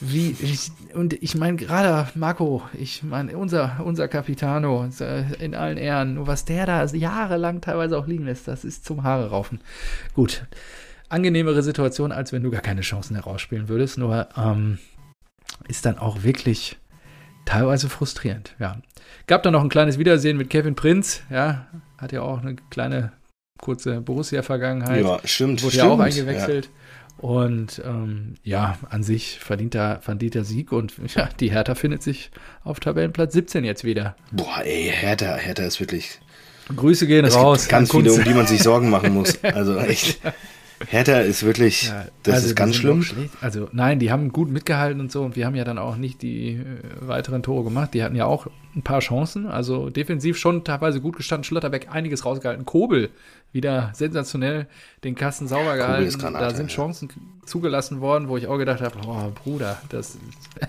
wie, 0.00 0.34
ich, 0.40 0.70
und 0.94 1.12
ich 1.22 1.34
meine, 1.34 1.56
gerade 1.56 2.08
Marco, 2.14 2.62
ich 2.72 3.02
meine, 3.02 3.36
unser, 3.36 3.80
unser 3.84 4.08
Capitano, 4.08 4.88
in 5.38 5.54
allen 5.54 5.76
Ehren, 5.76 6.14
nur 6.14 6.26
was 6.26 6.44
der 6.44 6.66
da 6.66 6.84
jahrelang 6.84 7.60
teilweise 7.60 7.98
auch 7.98 8.06
liegen 8.06 8.24
lässt, 8.24 8.48
das 8.48 8.64
ist 8.64 8.84
zum 8.84 9.02
Haare 9.02 9.30
raufen. 9.30 9.60
Gut, 10.14 10.46
angenehmere 11.08 11.62
Situation, 11.62 12.12
als 12.12 12.32
wenn 12.32 12.42
du 12.42 12.50
gar 12.50 12.62
keine 12.62 12.80
Chancen 12.80 13.14
herausspielen 13.16 13.68
würdest, 13.68 13.98
nur 13.98 14.28
ähm, 14.36 14.78
ist 15.68 15.84
dann 15.84 15.98
auch 15.98 16.22
wirklich 16.22 16.78
teilweise 17.44 17.88
frustrierend, 17.88 18.54
ja. 18.58 18.78
Gab 19.26 19.42
dann 19.42 19.52
noch 19.52 19.62
ein 19.62 19.68
kleines 19.68 19.98
Wiedersehen 19.98 20.36
mit 20.36 20.50
Kevin 20.50 20.74
Prinz, 20.74 21.22
ja, 21.30 21.66
hat 21.98 22.12
ja 22.12 22.22
auch 22.22 22.40
eine 22.40 22.56
kleine 22.70 23.12
kurze 23.60 24.00
Borussia-Vergangenheit. 24.00 25.04
Ja, 25.04 25.20
stimmt. 25.24 25.62
Wurde 25.62 25.72
stimmt, 25.72 25.86
ja 25.86 25.92
auch 25.92 26.00
eingewechselt. 26.00 26.66
Ja. 26.66 26.70
Und 27.20 27.82
ähm, 27.84 28.36
ja, 28.44 28.78
an 28.88 29.02
sich 29.02 29.38
verdient 29.40 29.74
er, 29.74 30.00
verdient 30.00 30.38
Sieg 30.46 30.72
und 30.72 30.94
ja, 31.14 31.28
die 31.38 31.50
Hertha 31.50 31.74
findet 31.74 32.02
sich 32.02 32.30
auf 32.64 32.80
Tabellenplatz 32.80 33.34
17 33.34 33.62
jetzt 33.62 33.84
wieder. 33.84 34.16
Boah, 34.32 34.62
ey, 34.64 34.90
Hertha, 34.90 35.36
Hertha 35.36 35.64
ist 35.64 35.80
wirklich. 35.80 36.18
Grüße 36.74 37.06
gehen 37.06 37.26
es 37.26 37.36
raus. 37.36 37.68
ganz 37.68 37.90
viele, 37.90 38.12
um 38.12 38.24
die 38.24 38.32
man 38.32 38.46
sich 38.46 38.62
Sorgen 38.62 38.88
machen 38.90 39.12
muss. 39.12 39.42
Also 39.44 39.76
echt. 39.76 40.20
Hertha 40.88 41.20
ist 41.20 41.42
wirklich, 41.42 41.88
ja, 41.88 42.06
das 42.22 42.36
also 42.36 42.46
ist 42.46 42.56
ganz 42.56 42.76
schlimm. 42.76 43.04
Also 43.42 43.68
nein, 43.72 43.98
die 43.98 44.10
haben 44.10 44.32
gut 44.32 44.50
mitgehalten 44.50 44.98
und 45.00 45.12
so 45.12 45.22
und 45.22 45.36
wir 45.36 45.44
haben 45.44 45.54
ja 45.54 45.64
dann 45.64 45.76
auch 45.76 45.96
nicht 45.96 46.22
die 46.22 46.52
äh, 46.52 46.62
weiteren 47.00 47.42
Tore 47.42 47.64
gemacht. 47.64 47.92
Die 47.92 48.02
hatten 48.02 48.16
ja 48.16 48.24
auch 48.24 48.46
ein 48.74 48.82
paar 48.82 49.00
Chancen, 49.00 49.46
also 49.46 49.90
defensiv 49.90 50.38
schon 50.38 50.64
teilweise 50.64 51.02
gut 51.02 51.16
gestanden. 51.16 51.44
Schlotterbeck 51.44 51.88
einiges 51.90 52.24
rausgehalten. 52.24 52.64
Kobel 52.64 53.10
wieder 53.52 53.90
sensationell 53.94 54.66
den 55.04 55.14
Kasten 55.14 55.48
sauber 55.48 55.76
gehalten. 55.76 56.18
Da 56.20 56.54
sind 56.54 56.70
Chancen 56.70 57.08
zugelassen 57.44 58.00
worden, 58.00 58.28
wo 58.28 58.36
ich 58.36 58.46
auch 58.46 58.58
gedacht 58.58 58.80
habe, 58.80 58.96
oh 59.06 59.30
Bruder, 59.34 59.80
das 59.88 60.18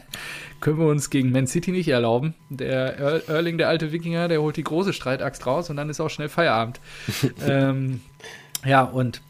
können 0.62 0.80
wir 0.80 0.88
uns 0.88 1.10
gegen 1.10 1.32
Man 1.32 1.48
City 1.48 1.72
nicht 1.72 1.88
erlauben. 1.88 2.34
Der 2.50 3.28
Erling, 3.28 3.58
der 3.58 3.70
alte 3.70 3.92
Wikinger, 3.92 4.28
der 4.28 4.42
holt 4.42 4.58
die 4.58 4.64
große 4.64 4.94
Streitaxt 4.94 5.46
raus 5.46 5.70
und 5.70 5.78
dann 5.78 5.90
ist 5.90 6.00
auch 6.00 6.10
schnell 6.10 6.30
Feierabend. 6.30 6.80
ähm, 7.48 8.02
ja, 8.66 8.84
und 8.84 9.22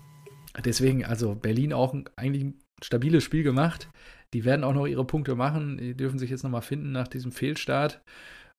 Deswegen, 0.65 1.05
also 1.05 1.35
Berlin 1.35 1.73
auch 1.73 1.93
ein, 1.93 2.05
eigentlich 2.15 2.43
ein 2.43 2.59
stabiles 2.81 3.23
Spiel 3.23 3.43
gemacht. 3.43 3.89
Die 4.33 4.45
werden 4.45 4.63
auch 4.63 4.73
noch 4.73 4.87
ihre 4.87 5.05
Punkte 5.05 5.35
machen. 5.35 5.77
Die 5.77 5.95
dürfen 5.95 6.19
sich 6.19 6.29
jetzt 6.29 6.43
nochmal 6.43 6.61
finden 6.61 6.91
nach 6.91 7.07
diesem 7.07 7.31
Fehlstart. 7.31 8.01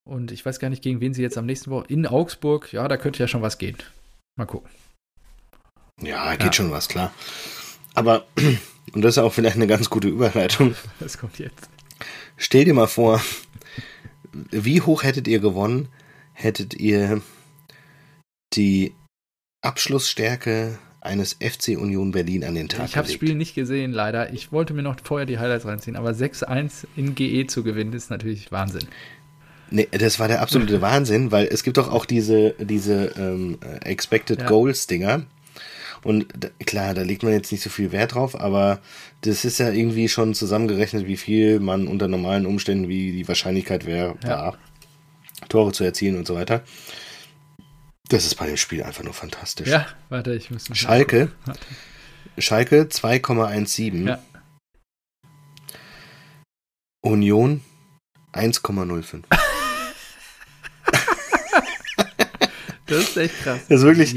Und 0.04 0.32
ich 0.32 0.44
weiß 0.44 0.58
gar 0.58 0.70
nicht, 0.70 0.82
gegen 0.82 1.00
wen 1.00 1.14
sie 1.14 1.22
jetzt 1.22 1.38
am 1.38 1.46
nächsten 1.46 1.70
Woche. 1.70 1.86
In 1.88 2.06
Augsburg, 2.06 2.72
ja, 2.72 2.88
da 2.88 2.96
könnte 2.96 3.20
ja 3.20 3.28
schon 3.28 3.42
was 3.42 3.58
gehen. 3.58 3.76
Mal 4.36 4.46
gucken. 4.46 4.70
Ja, 6.02 6.32
geht 6.32 6.46
ja. 6.46 6.52
schon 6.52 6.70
was, 6.70 6.88
klar. 6.88 7.12
Aber, 7.94 8.26
und 8.92 9.02
das 9.02 9.16
ist 9.16 9.18
auch 9.18 9.32
vielleicht 9.32 9.56
eine 9.56 9.66
ganz 9.66 9.90
gute 9.90 10.08
Überleitung. 10.08 10.74
Das 11.00 11.18
kommt 11.18 11.38
jetzt. 11.38 11.68
Stell 12.36 12.64
dir 12.64 12.74
mal 12.74 12.88
vor, 12.88 13.20
wie 14.50 14.80
hoch 14.80 15.02
hättet 15.02 15.28
ihr 15.28 15.40
gewonnen, 15.40 15.88
hättet 16.32 16.74
ihr 16.74 17.22
die 18.54 18.94
Abschlussstärke 19.60 20.78
eines 21.00 21.34
FC 21.34 21.76
Union 21.76 22.12
Berlin 22.12 22.44
an 22.44 22.54
den 22.54 22.68
Tag 22.68 22.86
Ich 22.86 22.96
habe 22.96 23.06
das 23.06 23.14
Spiel 23.14 23.34
nicht 23.34 23.54
gesehen, 23.54 23.92
leider. 23.92 24.32
Ich 24.32 24.52
wollte 24.52 24.72
mir 24.72 24.82
noch 24.82 24.96
vorher 25.02 25.26
die 25.26 25.38
Highlights 25.38 25.66
reinziehen, 25.66 25.96
aber 25.96 26.10
6-1 26.10 26.86
in 26.96 27.14
GE 27.14 27.46
zu 27.46 27.64
gewinnen, 27.64 27.92
ist 27.92 28.10
natürlich 28.10 28.52
Wahnsinn. 28.52 28.86
Nee, 29.70 29.88
das 29.90 30.20
war 30.20 30.28
der 30.28 30.42
absolute 30.42 30.80
Wahnsinn, 30.80 31.32
weil 31.32 31.46
es 31.46 31.64
gibt 31.64 31.76
doch 31.76 31.90
auch 31.90 32.04
diese, 32.04 32.54
diese 32.58 33.06
ähm, 33.16 33.58
Expected 33.82 34.40
ja. 34.40 34.46
Goals 34.46 34.86
Dinger. 34.86 35.26
Und 36.04 36.26
klar, 36.66 36.94
da 36.94 37.02
legt 37.02 37.22
man 37.22 37.32
jetzt 37.32 37.52
nicht 37.52 37.62
so 37.62 37.70
viel 37.70 37.92
Wert 37.92 38.14
drauf, 38.14 38.38
aber 38.38 38.80
das 39.20 39.44
ist 39.44 39.58
ja 39.58 39.70
irgendwie 39.70 40.08
schon 40.08 40.34
zusammengerechnet, 40.34 41.06
wie 41.06 41.16
viel 41.16 41.60
man 41.60 41.86
unter 41.86 42.08
normalen 42.08 42.44
Umständen, 42.46 42.88
wie 42.88 43.12
die 43.12 43.28
Wahrscheinlichkeit 43.28 43.86
wäre, 43.86 44.16
ja. 44.24 44.54
Tore 45.48 45.72
zu 45.72 45.84
erzielen 45.84 46.16
und 46.16 46.26
so 46.26 46.34
weiter. 46.34 46.62
Das 48.08 48.24
ist 48.24 48.34
bei 48.34 48.46
dem 48.46 48.56
Spiel 48.56 48.82
einfach 48.82 49.04
nur 49.04 49.14
fantastisch. 49.14 49.68
Ja, 49.68 49.86
warte, 50.08 50.34
ich 50.34 50.50
muss. 50.50 50.66
Schalke. 50.72 51.30
Schalke 52.38 52.82
2,17. 52.82 54.08
Ja. 54.08 54.22
Union 57.00 57.62
1,05. 58.32 59.22
das 62.86 62.98
ist 62.98 63.16
echt 63.16 63.42
krass. 63.42 63.60
Das 63.68 63.80
ist 63.80 63.86
wirklich. 63.86 64.14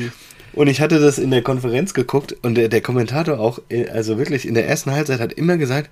Und 0.55 0.67
ich 0.67 0.81
hatte 0.81 0.99
das 0.99 1.17
in 1.17 1.31
der 1.31 1.41
Konferenz 1.41 1.93
geguckt 1.93 2.35
und 2.41 2.55
der, 2.55 2.69
der 2.69 2.81
Kommentator 2.81 3.39
auch, 3.39 3.59
äh, 3.69 3.89
also 3.89 4.17
wirklich 4.17 4.47
in 4.47 4.53
der 4.53 4.67
ersten 4.67 4.91
Halbzeit 4.91 5.19
hat 5.19 5.33
immer 5.33 5.57
gesagt, 5.57 5.89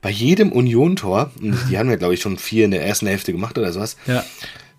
bei 0.00 0.10
jedem 0.10 0.52
Union-Tor, 0.52 1.30
die 1.40 1.78
haben 1.78 1.90
ja, 1.90 1.96
glaube 1.96 2.14
ich, 2.14 2.20
schon 2.20 2.38
vier 2.38 2.64
in 2.64 2.70
der 2.70 2.84
ersten 2.84 3.06
Hälfte 3.06 3.32
gemacht 3.32 3.58
oder 3.58 3.72
sowas, 3.72 3.96
ja. 4.06 4.24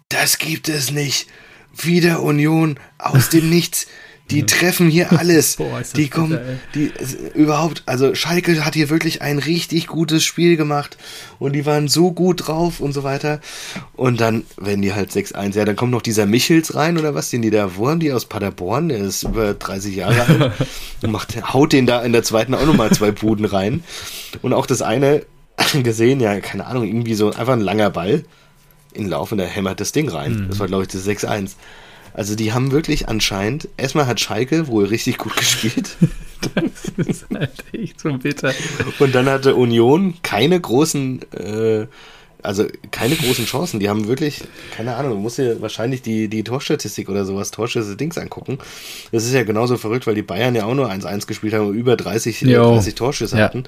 das 0.07 0.38
gibt 0.38 0.69
es 0.69 0.91
nicht 0.91 1.27
wieder 1.75 2.21
Union 2.21 2.80
aus 2.97 3.30
dem 3.30 3.49
Nichts. 3.49 3.88
Die 4.32 4.45
treffen 4.45 4.89
hier 4.89 5.11
alles. 5.19 5.55
Boah, 5.55 5.82
die 5.95 6.09
kommen, 6.09 6.39
bitter, 6.73 6.91
die 7.34 7.38
überhaupt, 7.38 7.84
also 7.86 8.13
Schalke 8.15 8.63
hat 8.63 8.75
hier 8.75 8.89
wirklich 8.89 9.21
ein 9.21 9.39
richtig 9.39 9.88
gutes 9.88 10.23
Spiel 10.23 10.57
gemacht 10.57 10.97
und 11.39 11.53
die 11.53 11.65
waren 11.65 11.88
so 11.88 12.11
gut 12.11 12.47
drauf 12.47 12.80
und 12.80 12.93
so 12.93 13.03
weiter. 13.03 13.39
Und 13.93 14.21
dann 14.21 14.43
werden 14.57 14.82
die 14.82 14.93
halt 14.93 15.11
6-1. 15.11 15.55
Ja, 15.55 15.65
dann 15.65 15.75
kommt 15.75 15.91
noch 15.91 16.01
dieser 16.01 16.25
Michels 16.25 16.75
rein 16.75 16.97
oder 16.97 17.15
was, 17.15 17.30
den 17.30 17.41
die 17.41 17.49
da, 17.49 17.69
haben 17.77 17.99
die 17.99 18.11
aus 18.11 18.25
Paderborn? 18.25 18.89
Der 18.89 18.99
ist 18.99 19.23
über 19.23 19.53
30 19.53 19.95
Jahre 19.95 20.21
alt 20.21 20.53
und 21.01 21.11
macht, 21.11 21.53
haut 21.53 21.73
den 21.73 21.86
da 21.86 22.01
in 22.01 22.11
der 22.11 22.23
zweiten 22.23 22.53
auch 22.53 22.65
nochmal 22.65 22.91
zwei 22.91 23.11
Buden 23.11 23.45
rein. 23.45 23.84
Und 24.41 24.53
auch 24.53 24.65
das 24.65 24.82
eine 24.82 25.23
gesehen, 25.84 26.19
ja, 26.19 26.39
keine 26.39 26.65
Ahnung, 26.65 26.86
irgendwie 26.86 27.15
so 27.15 27.27
einfach 27.27 27.53
ein 27.53 27.61
langer 27.61 27.89
Ball 27.89 28.23
in 28.93 29.07
Lauf 29.07 29.32
und 29.32 29.38
der 29.38 29.47
hämmert 29.47 29.80
das 29.80 29.91
Ding 29.91 30.09
rein. 30.09 30.34
Mhm. 30.34 30.49
Das 30.49 30.59
war, 30.59 30.67
glaube 30.67 30.84
ich, 30.84 30.89
das 30.89 31.07
6-1. 31.07 31.51
Also 32.20 32.36
die 32.36 32.51
haben 32.51 32.74
wirklich 32.74 33.07
anscheinend, 33.07 33.70
erstmal 33.78 34.05
hat 34.05 34.20
Schalke 34.20 34.67
wohl 34.67 34.84
richtig 34.84 35.17
gut 35.17 35.38
gespielt. 35.38 35.95
das 36.53 37.07
ist 37.07 37.26
halt 37.34 37.63
echt 37.72 38.01
so 38.01 38.11
bitter. 38.17 38.53
Und 38.99 39.15
dann 39.15 39.30
hatte 39.30 39.55
Union 39.55 40.15
keine 40.22 40.59
großen, 40.59 41.22
äh, 41.32 41.88
also 42.43 42.67
keine 42.91 43.15
großen 43.15 43.45
Chancen. 43.45 43.80
Die 43.80 43.88
haben 43.88 44.09
wirklich, 44.09 44.41
keine 44.76 44.97
Ahnung, 44.97 45.13
du 45.13 45.17
musst 45.20 45.38
dir 45.38 45.61
wahrscheinlich 45.61 46.01
die, 46.01 46.28
die 46.28 46.43
Torstatistik 46.43 47.07
oder 47.07 47.24
sowas, 47.24 47.51
Torschüsse 47.51 47.95
Dings 47.95 48.17
angucken. 48.17 48.57
Das 49.13 49.24
ist 49.24 49.34
ja 49.34 49.43
genauso 49.43 49.78
verrückt, 49.78 50.05
weil 50.05 50.15
die 50.15 50.22
Bayern 50.22 50.55
ja 50.55 50.65
auch 50.65 50.76
nur 50.76 50.91
1-1 50.91 51.26
gespielt 51.26 51.53
haben 51.53 51.67
und 51.67 51.76
über 51.76 51.95
30, 51.95 52.41
30 52.41 52.95
Torschüsse 52.95 53.38
ja. 53.38 53.45
hatten. 53.45 53.63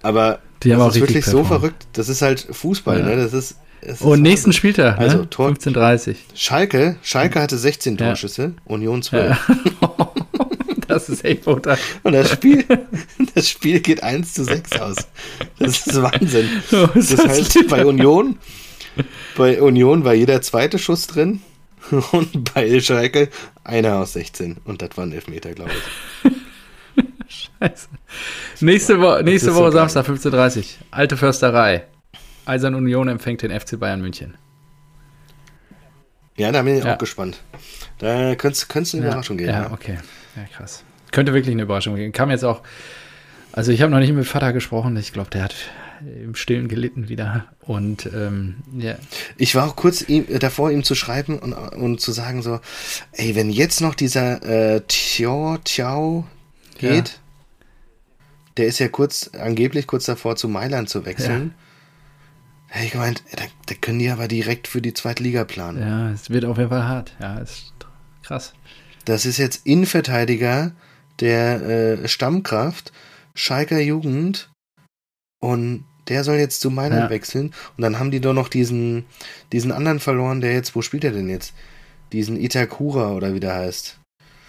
Aber 0.00 0.38
die 0.62 0.72
haben 0.72 0.78
das 0.78 0.88
auch 0.88 0.94
ist 0.94 1.00
wirklich 1.02 1.24
performt. 1.24 1.48
so 1.48 1.54
verrückt. 1.54 1.86
Das 1.92 2.08
ist 2.08 2.22
halt 2.22 2.46
Fußball, 2.50 3.00
ja. 3.00 3.04
ne? 3.04 3.16
Das 3.16 3.34
ist 3.34 3.56
und 4.00 4.22
nächsten 4.22 4.52
Spieltag, 4.52 4.98
also 4.98 5.18
ne? 5.18 5.30
Tor 5.30 5.50
15:30. 5.50 6.16
Schalke, 6.34 6.96
Schalke 7.02 7.40
hatte 7.40 7.56
16 7.56 7.96
Torschüsse, 7.96 8.42
ja. 8.42 8.62
Union 8.64 9.02
12. 9.02 9.36
Ja. 9.80 10.12
das 10.88 11.08
ist 11.08 11.24
echt 11.24 11.44
brutal. 11.44 11.78
Und 12.02 12.12
das 12.12 12.30
Spiel, 12.32 12.64
das 13.34 13.48
Spiel 13.48 13.80
geht 13.80 14.02
1 14.02 14.34
zu 14.34 14.44
6 14.44 14.80
aus. 14.80 14.96
Das 15.58 15.86
ist 15.86 16.02
Wahnsinn. 16.02 16.48
Das, 16.94 17.08
das 17.08 17.26
heißt, 17.26 17.68
bei 17.68 17.84
Union, 17.84 18.38
bei 19.36 19.60
Union 19.60 20.04
war 20.04 20.14
jeder 20.14 20.42
zweite 20.42 20.78
Schuss 20.78 21.06
drin 21.06 21.40
und 22.12 22.54
bei 22.54 22.80
Schalke 22.80 23.28
einer 23.62 23.96
aus 23.96 24.14
16. 24.14 24.58
Und 24.64 24.82
das 24.82 24.90
war 24.96 25.04
ein 25.04 25.12
Elfmeter, 25.12 25.52
glaube 25.52 25.72
ich. 26.24 26.32
Scheiße. 27.28 27.88
Nächste, 28.60 29.00
Wo 29.00 29.20
nächste 29.22 29.54
Woche 29.54 29.72
so 29.72 29.78
Samstag, 29.78 30.06
15.30 30.08 30.58
Uhr. 30.58 30.64
Alte 30.90 31.16
Försterei. 31.16 31.84
Eisern 32.46 32.74
Union 32.74 33.08
empfängt 33.08 33.42
den 33.42 33.50
FC 33.58 33.78
Bayern 33.78 34.00
München. 34.00 34.36
Ja, 36.36 36.52
da 36.52 36.62
bin 36.62 36.78
ich 36.78 36.84
ja. 36.84 36.94
auch 36.94 36.98
gespannt. 36.98 37.40
Da 37.98 38.34
könnte 38.34 38.66
es 38.80 38.94
eine 38.94 39.06
Überraschung 39.06 39.36
geben. 39.36 39.50
Ja, 39.50 39.62
ja, 39.64 39.72
okay. 39.72 39.98
Ja, 40.36 40.44
krass. 40.54 40.84
Könnte 41.10 41.32
wirklich 41.32 41.52
eine 41.52 41.62
Überraschung 41.62 41.96
geben. 41.96 42.12
Kam 42.12 42.30
jetzt 42.30 42.44
auch, 42.44 42.62
also 43.52 43.72
ich 43.72 43.80
habe 43.80 43.90
noch 43.90 43.98
nicht 43.98 44.12
mit 44.12 44.26
Vater 44.26 44.52
gesprochen. 44.52 44.96
Ich 44.96 45.12
glaube, 45.12 45.30
der 45.30 45.44
hat 45.44 45.54
im 46.04 46.34
Stillen 46.34 46.68
gelitten 46.68 47.08
wieder. 47.08 47.46
Und 47.62 48.06
ähm, 48.14 48.56
ja. 48.76 48.96
Ich 49.38 49.54
war 49.54 49.66
auch 49.66 49.76
kurz 49.76 50.02
ihm, 50.02 50.26
äh, 50.28 50.38
davor, 50.38 50.70
ihm 50.70 50.84
zu 50.84 50.94
schreiben 50.94 51.38
und, 51.38 51.54
und 51.54 52.00
zu 52.02 52.12
sagen 52.12 52.42
so, 52.42 52.60
ey, 53.12 53.34
wenn 53.34 53.48
jetzt 53.48 53.80
noch 53.80 53.94
dieser 53.94 54.42
äh, 54.42 54.82
Tiao 54.86 55.56
Tiao 55.64 56.26
geht, 56.76 57.08
ja. 57.08 57.14
der 58.58 58.66
ist 58.66 58.78
ja 58.78 58.88
kurz, 58.88 59.30
angeblich 59.32 59.86
kurz 59.86 60.04
davor 60.04 60.36
zu 60.36 60.48
Mailand 60.48 60.90
zu 60.90 61.06
wechseln. 61.06 61.54
Ja 61.56 61.65
Hätte 62.68 62.86
ich 62.86 62.92
gemeint, 62.92 63.22
da, 63.32 63.44
da, 63.66 63.74
können 63.74 63.98
die 63.98 64.10
aber 64.10 64.28
direkt 64.28 64.68
für 64.68 64.82
die 64.82 64.94
zweite 64.94 65.22
Liga 65.22 65.44
planen. 65.44 65.80
Ja, 65.80 66.10
es 66.10 66.30
wird 66.30 66.44
auf 66.44 66.58
jeden 66.58 66.70
Fall 66.70 66.86
hart. 66.86 67.14
Ja, 67.20 67.38
ist 67.38 67.72
krass. 68.22 68.54
Das 69.04 69.24
ist 69.24 69.38
jetzt 69.38 69.66
Innenverteidiger 69.66 70.72
der 71.20 71.62
äh, 71.62 72.08
Stammkraft, 72.08 72.92
Schalker 73.34 73.80
Jugend 73.80 74.50
und 75.40 75.84
der 76.08 76.24
soll 76.24 76.36
jetzt 76.36 76.60
zu 76.60 76.70
Mailand 76.70 77.04
ja. 77.04 77.10
wechseln 77.10 77.54
und 77.76 77.82
dann 77.82 77.98
haben 77.98 78.10
die 78.10 78.20
doch 78.20 78.34
noch 78.34 78.48
diesen, 78.48 79.04
diesen 79.52 79.72
anderen 79.72 80.00
verloren, 80.00 80.40
der 80.40 80.52
jetzt, 80.52 80.74
wo 80.74 80.82
spielt 80.82 81.04
er 81.04 81.12
denn 81.12 81.28
jetzt? 81.28 81.54
Diesen 82.12 82.36
Itakura 82.36 83.12
oder 83.12 83.34
wie 83.34 83.40
der 83.40 83.54
heißt. 83.54 83.98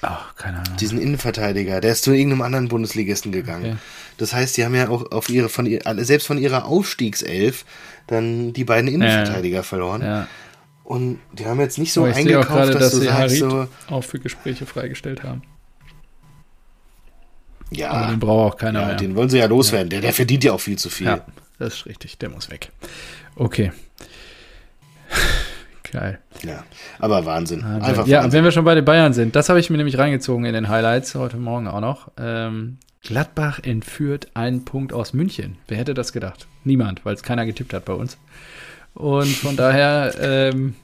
Ach, 0.01 0.35
keine 0.35 0.59
Ahnung. 0.59 0.77
Diesen 0.77 1.01
Innenverteidiger, 1.01 1.81
der 1.81 1.91
ist 1.91 2.03
zu 2.03 2.11
irgendeinem 2.11 2.41
anderen 2.43 2.67
Bundesligisten 2.67 3.31
gegangen. 3.31 3.65
Okay. 3.65 3.77
Das 4.17 4.33
heißt, 4.33 4.57
die 4.57 4.65
haben 4.65 4.75
ja 4.75 4.89
auch 4.89 5.11
auf 5.11 5.29
ihre, 5.29 5.49
von 5.49 5.67
selbst 5.97 6.27
von 6.27 6.37
ihrer 6.37 6.65
Aufstiegself 6.65 7.65
dann 8.05 8.53
die 8.53 8.63
beiden 8.63 8.89
Innenverteidiger 8.89 9.57
ja. 9.57 9.63
verloren. 9.63 10.01
Ja. 10.01 10.27
Und 10.83 11.19
die 11.33 11.45
haben 11.45 11.59
jetzt 11.59 11.77
nicht 11.77 11.91
so 11.91 12.01
Aber 12.01 12.11
ich 12.11 12.17
eingekauft, 12.17 12.49
auch 12.49 12.53
grade, 12.53 12.71
dass, 12.73 12.81
dass 12.81 12.91
du 12.93 12.99
sie 12.99 13.05
sagst, 13.07 13.37
so 13.37 13.67
auch 13.89 14.03
für 14.03 14.19
Gespräche 14.19 14.65
freigestellt 14.65 15.23
haben. 15.23 15.41
Ja. 17.71 17.91
Aber 17.91 18.11
den 18.11 18.19
braucht 18.19 18.53
auch 18.53 18.57
keiner 18.57 18.81
ja, 18.81 18.87
mehr. 18.87 18.95
Den 18.95 19.15
wollen 19.15 19.29
sie 19.29 19.37
ja 19.37 19.45
loswerden. 19.47 19.89
Der, 19.89 20.01
der 20.01 20.13
verdient 20.13 20.43
ja 20.43 20.53
auch 20.53 20.61
viel 20.61 20.77
zu 20.77 20.89
viel. 20.89 21.07
Ja, 21.07 21.25
das 21.59 21.73
ist 21.73 21.85
richtig. 21.87 22.17
Der 22.19 22.29
muss 22.29 22.49
weg. 22.49 22.71
Okay. 23.35 23.71
Geil. 25.91 26.19
Ja, 26.43 26.63
aber 26.99 27.25
Wahnsinn. 27.25 27.63
Wahnsinn. 27.63 27.81
Einfach 27.81 28.07
ja, 28.07 28.17
Wahnsinn. 28.17 28.37
wenn 28.37 28.43
wir 28.43 28.51
schon 28.51 28.65
bei 28.65 28.75
den 28.75 28.85
Bayern 28.85 29.13
sind, 29.13 29.35
das 29.35 29.49
habe 29.49 29.59
ich 29.59 29.69
mir 29.69 29.77
nämlich 29.77 29.97
reingezogen 29.97 30.45
in 30.45 30.53
den 30.53 30.69
Highlights 30.69 31.15
heute 31.15 31.37
Morgen 31.37 31.67
auch 31.67 31.81
noch. 31.81 32.11
Ähm, 32.17 32.77
Gladbach 33.01 33.59
entführt 33.63 34.27
einen 34.33 34.65
Punkt 34.65 34.91
aus 34.91 35.13
München. 35.13 35.57
Wer 35.67 35.77
hätte 35.77 35.93
das 35.93 36.11
gedacht? 36.11 36.47
Niemand, 36.63 37.05
weil 37.05 37.13
es 37.13 37.23
keiner 37.23 37.45
getippt 37.45 37.73
hat 37.73 37.85
bei 37.85 37.93
uns. 37.93 38.17
Und 38.93 39.27
von 39.27 39.55
daher, 39.57 40.13
ähm, 40.19 40.75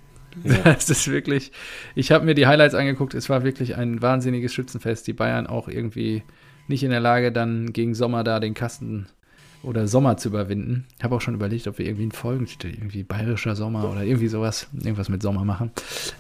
ja. 0.44 0.58
das 0.64 0.90
ist 0.90 1.10
wirklich, 1.10 1.52
ich 1.96 2.12
habe 2.12 2.26
mir 2.26 2.36
die 2.36 2.48
Highlights 2.48 2.76
angeguckt, 2.76 3.14
es 3.14 3.30
war 3.30 3.44
wirklich 3.44 3.76
ein 3.76 4.02
wahnsinniges 4.02 4.54
Schützenfest. 4.54 5.06
Die 5.08 5.14
Bayern 5.14 5.48
auch 5.48 5.68
irgendwie 5.68 6.24
nicht 6.68 6.84
in 6.84 6.92
der 6.92 7.00
Lage, 7.00 7.32
dann 7.32 7.74
gegen 7.74 7.94
Sommer 7.94 8.24
da 8.24 8.40
den 8.40 8.54
Kasten 8.54 9.08
oder 9.64 9.88
Sommer 9.88 10.18
zu 10.18 10.28
überwinden. 10.28 10.86
Ich 10.98 11.04
habe 11.04 11.16
auch 11.16 11.22
schon 11.22 11.34
überlegt, 11.34 11.68
ob 11.68 11.78
wir 11.78 11.86
irgendwie 11.86 12.04
einen 12.04 12.12
Folgentitel, 12.12 12.68
irgendwie 12.68 13.04
bayerischer 13.04 13.56
Sommer 13.56 13.90
oder 13.90 14.04
irgendwie 14.04 14.28
sowas, 14.28 14.68
irgendwas 14.74 15.10
mit 15.10 15.22
Sommer 15.22 15.46
machen. 15.46 15.72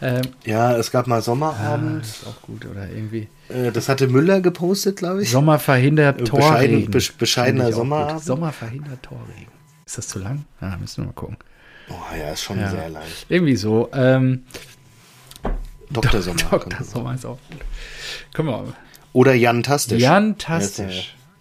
Ähm, 0.02 0.22
ja, 0.46 0.76
es 0.78 0.92
gab 0.92 1.08
mal 1.08 1.22
Sommerabend. 1.22 2.04
Ah, 2.04 2.08
ist 2.08 2.28
auch 2.28 2.42
gut, 2.42 2.66
oder 2.66 2.90
irgendwie. 2.90 3.28
Äh, 3.50 3.72
das 3.72 3.90
hatte 3.90 4.08
Müller 4.08 4.40
gepostet, 4.40 4.98
glaube 4.98 5.24
ich. 5.24 5.30
Sommer 5.30 5.60
verhindert 5.60 6.22
äh, 6.22 6.24
Torregen. 6.24 6.90
Bescheiden, 6.90 7.18
bescheidener 7.18 7.72
Sommerabend. 7.74 8.24
Sommer 8.24 8.52
verhindert 8.54 9.04
Torregen. 9.04 9.52
Ist 9.86 9.98
das 9.98 10.08
zu 10.08 10.20
lang? 10.20 10.46
Ja, 10.62 10.78
müssen 10.78 11.04
wir 11.04 11.08
mal 11.08 11.14
gucken. 11.14 11.38
Oh 11.90 12.18
ja, 12.18 12.32
ist 12.32 12.44
schon 12.44 12.60
ja. 12.60 12.70
sehr 12.70 12.90
lang. 12.90 13.04
Irgendwie 13.28 13.58
so. 13.58 13.90
Ähm, 13.94 14.44
Dr. 15.92 16.22
Sommer. 16.22 16.40
Dr. 16.50 16.84
Sommer 16.84 17.14
ist 17.14 17.26
auch 17.26 17.40
gut. 17.50 17.62
Können 18.34 18.48
wir 18.48 18.58
mal. 18.64 18.74
Oder 19.12 19.34
Jan 19.34 19.62
Tastisch. 19.64 20.02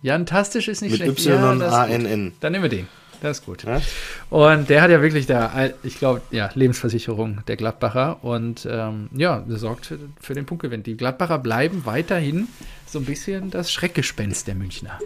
Jan 0.02 0.26
Tastisch. 0.26 0.66
Jantastisch 0.66 0.68
ist 0.68 0.82
nicht 0.82 0.98
Mit 0.98 1.20
schlecht. 1.20 1.26
Y-A-N-N. 1.26 2.26
Ja, 2.26 2.32
dann 2.40 2.52
nehmen 2.52 2.64
wir 2.64 2.68
den. 2.68 2.88
Das 3.20 3.38
ist 3.38 3.46
gut. 3.46 3.62
Ja? 3.62 3.80
Und 4.30 4.68
der 4.68 4.82
hat 4.82 4.90
ja 4.90 5.00
wirklich 5.00 5.26
da, 5.26 5.70
ich 5.84 5.96
glaube, 5.98 6.22
ja, 6.32 6.50
Lebensversicherung 6.54 7.42
der 7.46 7.56
Gladbacher 7.56 8.24
und 8.24 8.66
ähm, 8.68 9.08
ja, 9.14 9.38
der 9.38 9.58
sorgt 9.58 9.86
für, 9.86 9.98
für, 10.20 10.34
den 10.34 10.44
Punktgewinn. 10.44 10.82
Die 10.82 10.96
Gladbacher 10.96 11.38
bleiben 11.38 11.86
weiterhin 11.86 12.48
so 12.84 12.98
ein 12.98 13.04
bisschen 13.04 13.52
das 13.52 13.70
Schreckgespenst 13.70 14.48
der 14.48 14.56
Münchner. 14.56 14.98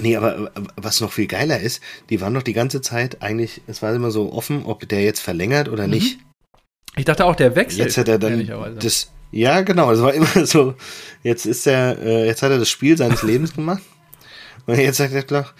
Nee, 0.00 0.16
aber 0.16 0.50
was 0.76 1.02
noch 1.02 1.12
viel 1.12 1.26
geiler 1.26 1.60
ist, 1.60 1.82
die 2.08 2.22
waren 2.22 2.32
doch 2.32 2.42
die 2.42 2.54
ganze 2.54 2.80
Zeit 2.80 3.22
eigentlich, 3.22 3.60
es 3.66 3.82
war 3.82 3.94
immer 3.94 4.10
so 4.10 4.32
offen, 4.32 4.64
ob 4.64 4.88
der 4.88 5.02
jetzt 5.02 5.20
verlängert 5.20 5.68
oder 5.68 5.84
mhm. 5.84 5.92
nicht. 5.92 6.18
Ich 6.96 7.04
dachte 7.04 7.26
auch, 7.26 7.36
der 7.36 7.54
wechselt. 7.54 7.84
Jetzt 7.84 7.98
hat 7.98 8.08
er 8.08 8.18
dann 8.18 8.78
das, 8.80 9.12
ja 9.30 9.60
genau, 9.60 9.92
es 9.92 10.00
war 10.00 10.14
immer 10.14 10.26
so, 10.46 10.74
jetzt 11.22 11.44
ist 11.44 11.66
er, 11.66 11.98
äh, 11.98 12.26
jetzt 12.26 12.42
hat 12.42 12.50
er 12.50 12.58
das 12.58 12.70
Spiel 12.70 12.96
seines 12.96 13.22
Lebens 13.22 13.54
gemacht 13.54 13.82
und 14.68 14.78
jetzt 14.78 14.98
sagt 14.98 15.14
er 15.14 15.22
doch, 15.22 15.54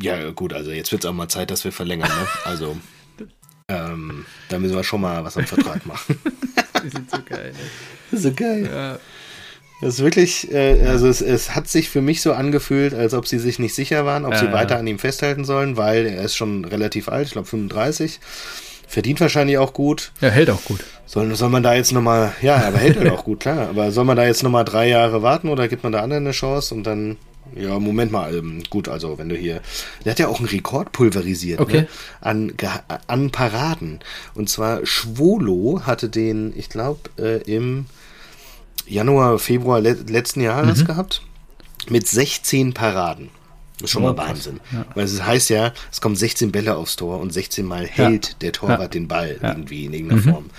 ja, 0.00 0.30
gut, 0.30 0.52
also 0.52 0.70
jetzt 0.70 0.92
wird 0.92 1.04
es 1.04 1.10
auch 1.10 1.14
mal 1.14 1.28
Zeit, 1.28 1.50
dass 1.50 1.64
wir 1.64 1.72
verlängern, 1.72 2.08
ne? 2.08 2.26
Also, 2.44 2.76
ähm, 3.68 4.24
da 4.48 4.58
müssen 4.58 4.76
wir 4.76 4.84
schon 4.84 5.00
mal 5.00 5.24
was 5.24 5.36
am 5.36 5.44
Vertrag 5.44 5.84
machen. 5.86 6.18
Die 6.84 6.88
sind 6.88 7.10
so 7.10 7.18
geil, 7.28 7.52
ne? 7.52 8.18
So 8.18 8.32
geil. 8.32 8.70
Ja. 8.72 8.98
Das 9.80 9.94
ist 9.94 10.04
wirklich, 10.04 10.52
äh, 10.52 10.86
also 10.86 11.08
es, 11.08 11.20
es, 11.20 11.54
hat 11.54 11.68
sich 11.68 11.88
für 11.88 12.00
mich 12.00 12.22
so 12.22 12.32
angefühlt, 12.32 12.94
als 12.94 13.12
ob 13.12 13.26
sie 13.26 13.38
sich 13.38 13.58
nicht 13.58 13.74
sicher 13.74 14.06
waren, 14.06 14.24
ob 14.24 14.32
ja, 14.32 14.38
sie 14.38 14.52
weiter 14.52 14.74
ja. 14.74 14.80
an 14.80 14.86
ihm 14.86 14.98
festhalten 14.98 15.44
sollen, 15.44 15.76
weil 15.76 16.06
er 16.06 16.22
ist 16.22 16.36
schon 16.36 16.64
relativ 16.64 17.08
alt, 17.08 17.26
ich 17.26 17.32
glaube 17.32 17.48
35. 17.48 18.20
Verdient 18.86 19.20
wahrscheinlich 19.20 19.58
auch 19.58 19.72
gut. 19.72 20.12
Ja, 20.20 20.30
hält 20.30 20.50
auch 20.50 20.64
gut. 20.64 20.84
Soll, 21.06 21.34
soll 21.34 21.50
man 21.50 21.62
da 21.62 21.74
jetzt 21.74 21.92
nochmal, 21.92 22.32
ja, 22.40 22.56
aber 22.56 22.78
hält 22.78 22.98
halt 22.98 23.10
auch 23.10 23.24
gut, 23.24 23.40
klar. 23.40 23.68
Aber 23.68 23.90
soll 23.90 24.04
man 24.04 24.16
da 24.16 24.24
jetzt 24.24 24.42
nochmal 24.42 24.64
drei 24.64 24.88
Jahre 24.88 25.22
warten 25.22 25.48
oder 25.48 25.68
gibt 25.68 25.82
man 25.82 25.92
da 25.92 26.00
anderen 26.00 26.24
eine 26.24 26.32
Chance 26.32 26.74
und 26.74 26.84
dann 26.84 27.16
ja, 27.54 27.78
Moment 27.78 28.12
mal. 28.12 28.34
Ähm, 28.34 28.62
gut, 28.70 28.88
also 28.88 29.18
wenn 29.18 29.28
du 29.28 29.36
hier. 29.36 29.60
Der 30.04 30.12
hat 30.12 30.18
ja 30.18 30.28
auch 30.28 30.38
einen 30.38 30.48
Rekord 30.48 30.92
pulverisiert 30.92 31.60
okay. 31.60 31.82
ne? 31.82 31.88
an, 32.20 32.52
an 33.06 33.30
Paraden. 33.30 34.00
Und 34.34 34.48
zwar 34.48 34.84
Schwolo 34.86 35.82
hatte 35.84 36.08
den, 36.08 36.52
ich 36.56 36.68
glaube, 36.68 37.00
äh, 37.18 37.42
im 37.42 37.86
Januar, 38.86 39.38
Februar 39.38 39.80
le 39.80 39.92
letzten 39.92 40.40
Jahres 40.40 40.80
mhm. 40.80 40.86
gehabt. 40.86 41.22
Mit 41.88 42.06
16 42.06 42.74
Paraden. 42.74 43.30
Das 43.78 43.84
ist 43.84 43.90
schon 43.92 44.02
oh, 44.02 44.08
mal 44.08 44.16
Wahnsinn. 44.16 44.60
Ja. 44.72 44.84
Weil 44.94 45.04
es 45.04 45.22
heißt 45.22 45.50
ja, 45.50 45.72
es 45.92 46.00
kommen 46.00 46.16
16 46.16 46.50
Bälle 46.50 46.76
aufs 46.76 46.96
Tor 46.96 47.20
und 47.20 47.32
16 47.32 47.64
Mal 47.64 47.86
hält 47.86 48.28
ja. 48.28 48.34
der 48.40 48.52
Torwart 48.52 48.80
ja. 48.80 48.88
den 48.88 49.08
Ball 49.08 49.38
irgendwie 49.40 49.84
in 49.84 49.92
irgendeiner 49.92 50.20
mhm. 50.20 50.30
Form. 50.30 50.50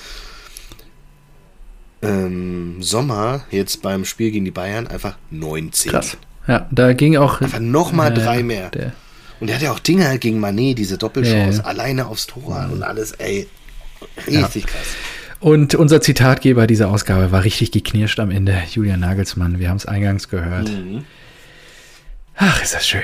Ähm, 2.01 2.81
Sommer, 2.81 3.41
jetzt 3.51 3.81
beim 3.81 4.05
Spiel 4.05 4.31
gegen 4.31 4.45
die 4.45 4.51
Bayern, 4.51 4.87
einfach 4.87 5.17
19. 5.31 5.91
Krass. 5.91 6.17
Ja, 6.49 6.67
da 6.71 6.93
ging 6.93 7.15
auch. 7.15 7.41
Einfach 7.41 7.59
nochmal 7.59 8.11
äh, 8.11 8.15
drei 8.15 8.43
mehr. 8.43 8.69
Der, 8.71 8.91
und 9.39 9.49
er 9.49 9.55
hat 9.55 9.61
ja 9.61 9.71
auch 9.71 9.79
Dinge 9.79 10.17
gegen 10.17 10.39
Manet, 10.39 10.79
diese 10.79 10.97
Doppelchance, 10.97 11.59
ja, 11.59 11.65
alleine 11.65 12.07
aufs 12.07 12.25
Tor 12.25 12.69
und 12.73 12.81
alles, 12.81 13.11
ey. 13.13 13.47
Richtig 14.27 14.65
krass. 14.65 14.87
Und 15.39 15.75
unser 15.75 16.01
Zitatgeber 16.01 16.67
dieser 16.67 16.89
Ausgabe 16.89 17.31
war 17.31 17.43
richtig 17.43 17.71
geknirscht 17.71 18.19
am 18.19 18.31
Ende, 18.31 18.61
Julian 18.71 18.99
Nagelsmann. 18.99 19.59
Wir 19.59 19.69
haben 19.69 19.77
es 19.77 19.85
eingangs 19.85 20.27
gehört. 20.27 20.69
Mhm. 20.69 21.05
Ach, 22.35 22.61
ist 22.63 22.73
das 22.73 22.87
schön. 22.87 23.03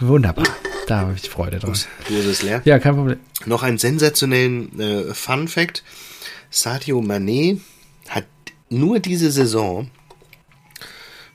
Wunderbar. 0.00 0.46
Da 0.86 1.00
habe 1.00 1.14
ich 1.14 1.28
Freude 1.28 1.58
dran. 1.58 1.76
Wo 2.08 2.16
ist 2.16 2.26
es 2.26 2.42
leer? 2.42 2.62
Ja, 2.64 2.78
kein 2.78 2.94
Problem. 2.94 3.18
Noch 3.44 3.62
einen 3.62 3.78
sensationellen 3.78 4.80
äh, 4.80 5.14
Fun 5.14 5.46
Fact. 5.46 5.84
Sadio 6.50 7.02
Manet 7.02 7.60
hat 8.08 8.24
nur 8.70 8.98
diese 8.98 9.30
Saison 9.30 9.90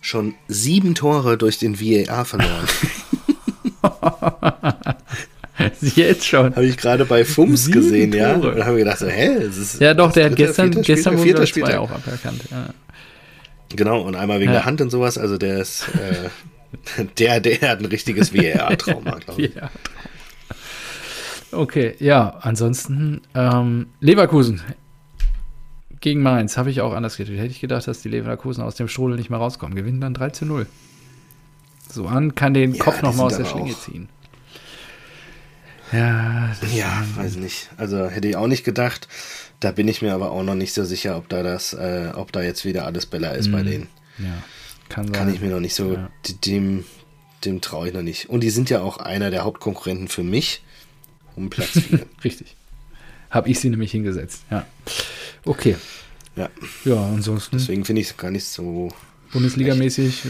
schon 0.01 0.35
sieben 0.47 0.95
Tore 0.95 1.37
durch 1.37 1.59
den 1.59 1.79
VAR 1.79 2.25
verloren. 2.25 2.67
Jetzt 5.81 6.25
schon. 6.25 6.55
Habe 6.55 6.65
ich 6.65 6.77
gerade 6.77 7.05
bei 7.05 7.23
Fums 7.23 7.65
sieben 7.65 7.81
gesehen, 7.81 8.11
Tore. 8.11 8.21
ja. 8.21 8.35
Und 8.35 8.65
habe 8.65 8.77
gedacht, 8.77 8.99
so, 8.99 9.07
hä? 9.07 9.45
Ist, 9.45 9.79
ja, 9.79 9.93
doch, 9.93 10.11
der 10.11 10.25
hat 10.25 10.35
gestern, 10.35 10.73
vierter, 10.73 10.85
gestern 10.85 11.13
vierter, 11.13 11.23
vierter 11.23 11.47
Spieltag 11.47 11.77
auch 11.77 11.91
aberkannt. 11.91 12.41
Ja. 12.49 12.69
Genau, 13.75 14.01
und 14.01 14.15
einmal 14.15 14.39
wegen 14.39 14.51
ja. 14.51 14.57
der 14.57 14.65
Hand 14.65 14.81
und 14.81 14.89
sowas. 14.89 15.17
Also 15.17 15.37
der 15.37 15.59
ist, 15.59 15.85
äh, 16.97 17.05
der, 17.17 17.39
der 17.39 17.61
hat 17.61 17.79
ein 17.79 17.85
richtiges 17.85 18.33
VAR-Trauma, 18.33 19.19
glaube 19.19 19.41
ich. 19.43 19.51
Okay, 21.53 21.95
ja, 21.99 22.37
ansonsten 22.39 23.23
ähm, 23.35 23.87
Leverkusen 23.99 24.61
gegen 26.01 26.21
Mainz 26.21 26.57
habe 26.57 26.71
ich 26.71 26.81
auch 26.81 26.93
anders 26.93 27.17
gedacht. 27.17 27.37
Hätte 27.37 27.51
ich 27.51 27.61
gedacht, 27.61 27.87
dass 27.87 28.01
die 28.01 28.09
Leverkusen 28.09 28.63
aus 28.63 28.75
dem 28.75 28.87
Strudel 28.87 29.17
nicht 29.17 29.29
mehr 29.29 29.39
rauskommen. 29.39 29.75
Gewinnen 29.75 30.01
dann 30.01 30.13
3 30.13 30.31
zu 30.31 30.45
0. 30.45 30.65
So 31.89 32.07
an 32.07 32.35
kann 32.35 32.53
den 32.53 32.73
ja, 32.73 32.83
Kopf 32.83 33.01
nochmal 33.01 33.27
aus 33.27 33.37
der 33.37 33.45
Schlinge 33.45 33.77
ziehen. 33.77 34.09
Ja, 35.91 36.51
ja, 36.73 37.03
weiß 37.15 37.35
nicht. 37.35 37.69
Also 37.77 38.07
hätte 38.07 38.27
ich 38.27 38.35
auch 38.35 38.47
nicht 38.47 38.63
gedacht. 38.63 39.07
Da 39.59 39.71
bin 39.71 39.87
ich 39.87 40.01
mir 40.01 40.13
aber 40.13 40.31
auch 40.31 40.43
noch 40.43 40.55
nicht 40.55 40.73
so 40.73 40.85
sicher, 40.85 41.17
ob 41.17 41.29
da 41.29 41.43
das, 41.43 41.73
äh, 41.73 42.11
ob 42.15 42.31
da 42.31 42.41
jetzt 42.41 42.65
wieder 42.65 42.85
alles 42.85 43.05
Bella 43.05 43.31
ist 43.31 43.49
mm, 43.49 43.51
bei 43.51 43.63
mhm. 43.63 43.67
denen. 43.67 43.87
Ja, 44.17 44.43
kann 44.89 45.05
sein. 45.05 45.13
Kann 45.13 45.33
ich 45.33 45.41
mir 45.41 45.49
noch 45.49 45.59
nicht 45.59 45.75
so, 45.75 45.93
ja. 45.93 46.09
dem, 46.45 46.85
dem 47.45 47.61
traue 47.61 47.89
ich 47.89 47.93
noch 47.93 48.01
nicht. 48.01 48.29
Und 48.29 48.41
die 48.41 48.49
sind 48.49 48.69
ja 48.69 48.81
auch 48.81 48.97
einer 48.97 49.29
der 49.29 49.43
Hauptkonkurrenten 49.43 50.07
für 50.07 50.23
mich 50.23 50.63
um 51.35 51.49
Platz 51.49 51.71
4. 51.71 52.05
Richtig. 52.23 52.55
Habe 53.31 53.49
ich 53.49 53.59
sie 53.59 53.69
nämlich 53.69 53.91
hingesetzt, 53.91 54.43
ja. 54.51 54.65
Okay. 55.45 55.77
Ja. 56.35 56.49
Ja, 56.85 57.05
ansonsten. 57.05 57.57
Deswegen 57.57 57.85
finde 57.85 58.01
ich 58.01 58.09
es 58.09 58.17
gar 58.17 58.29
nicht 58.29 58.45
so. 58.45 58.91
Bundesligamäßig, 59.31 60.23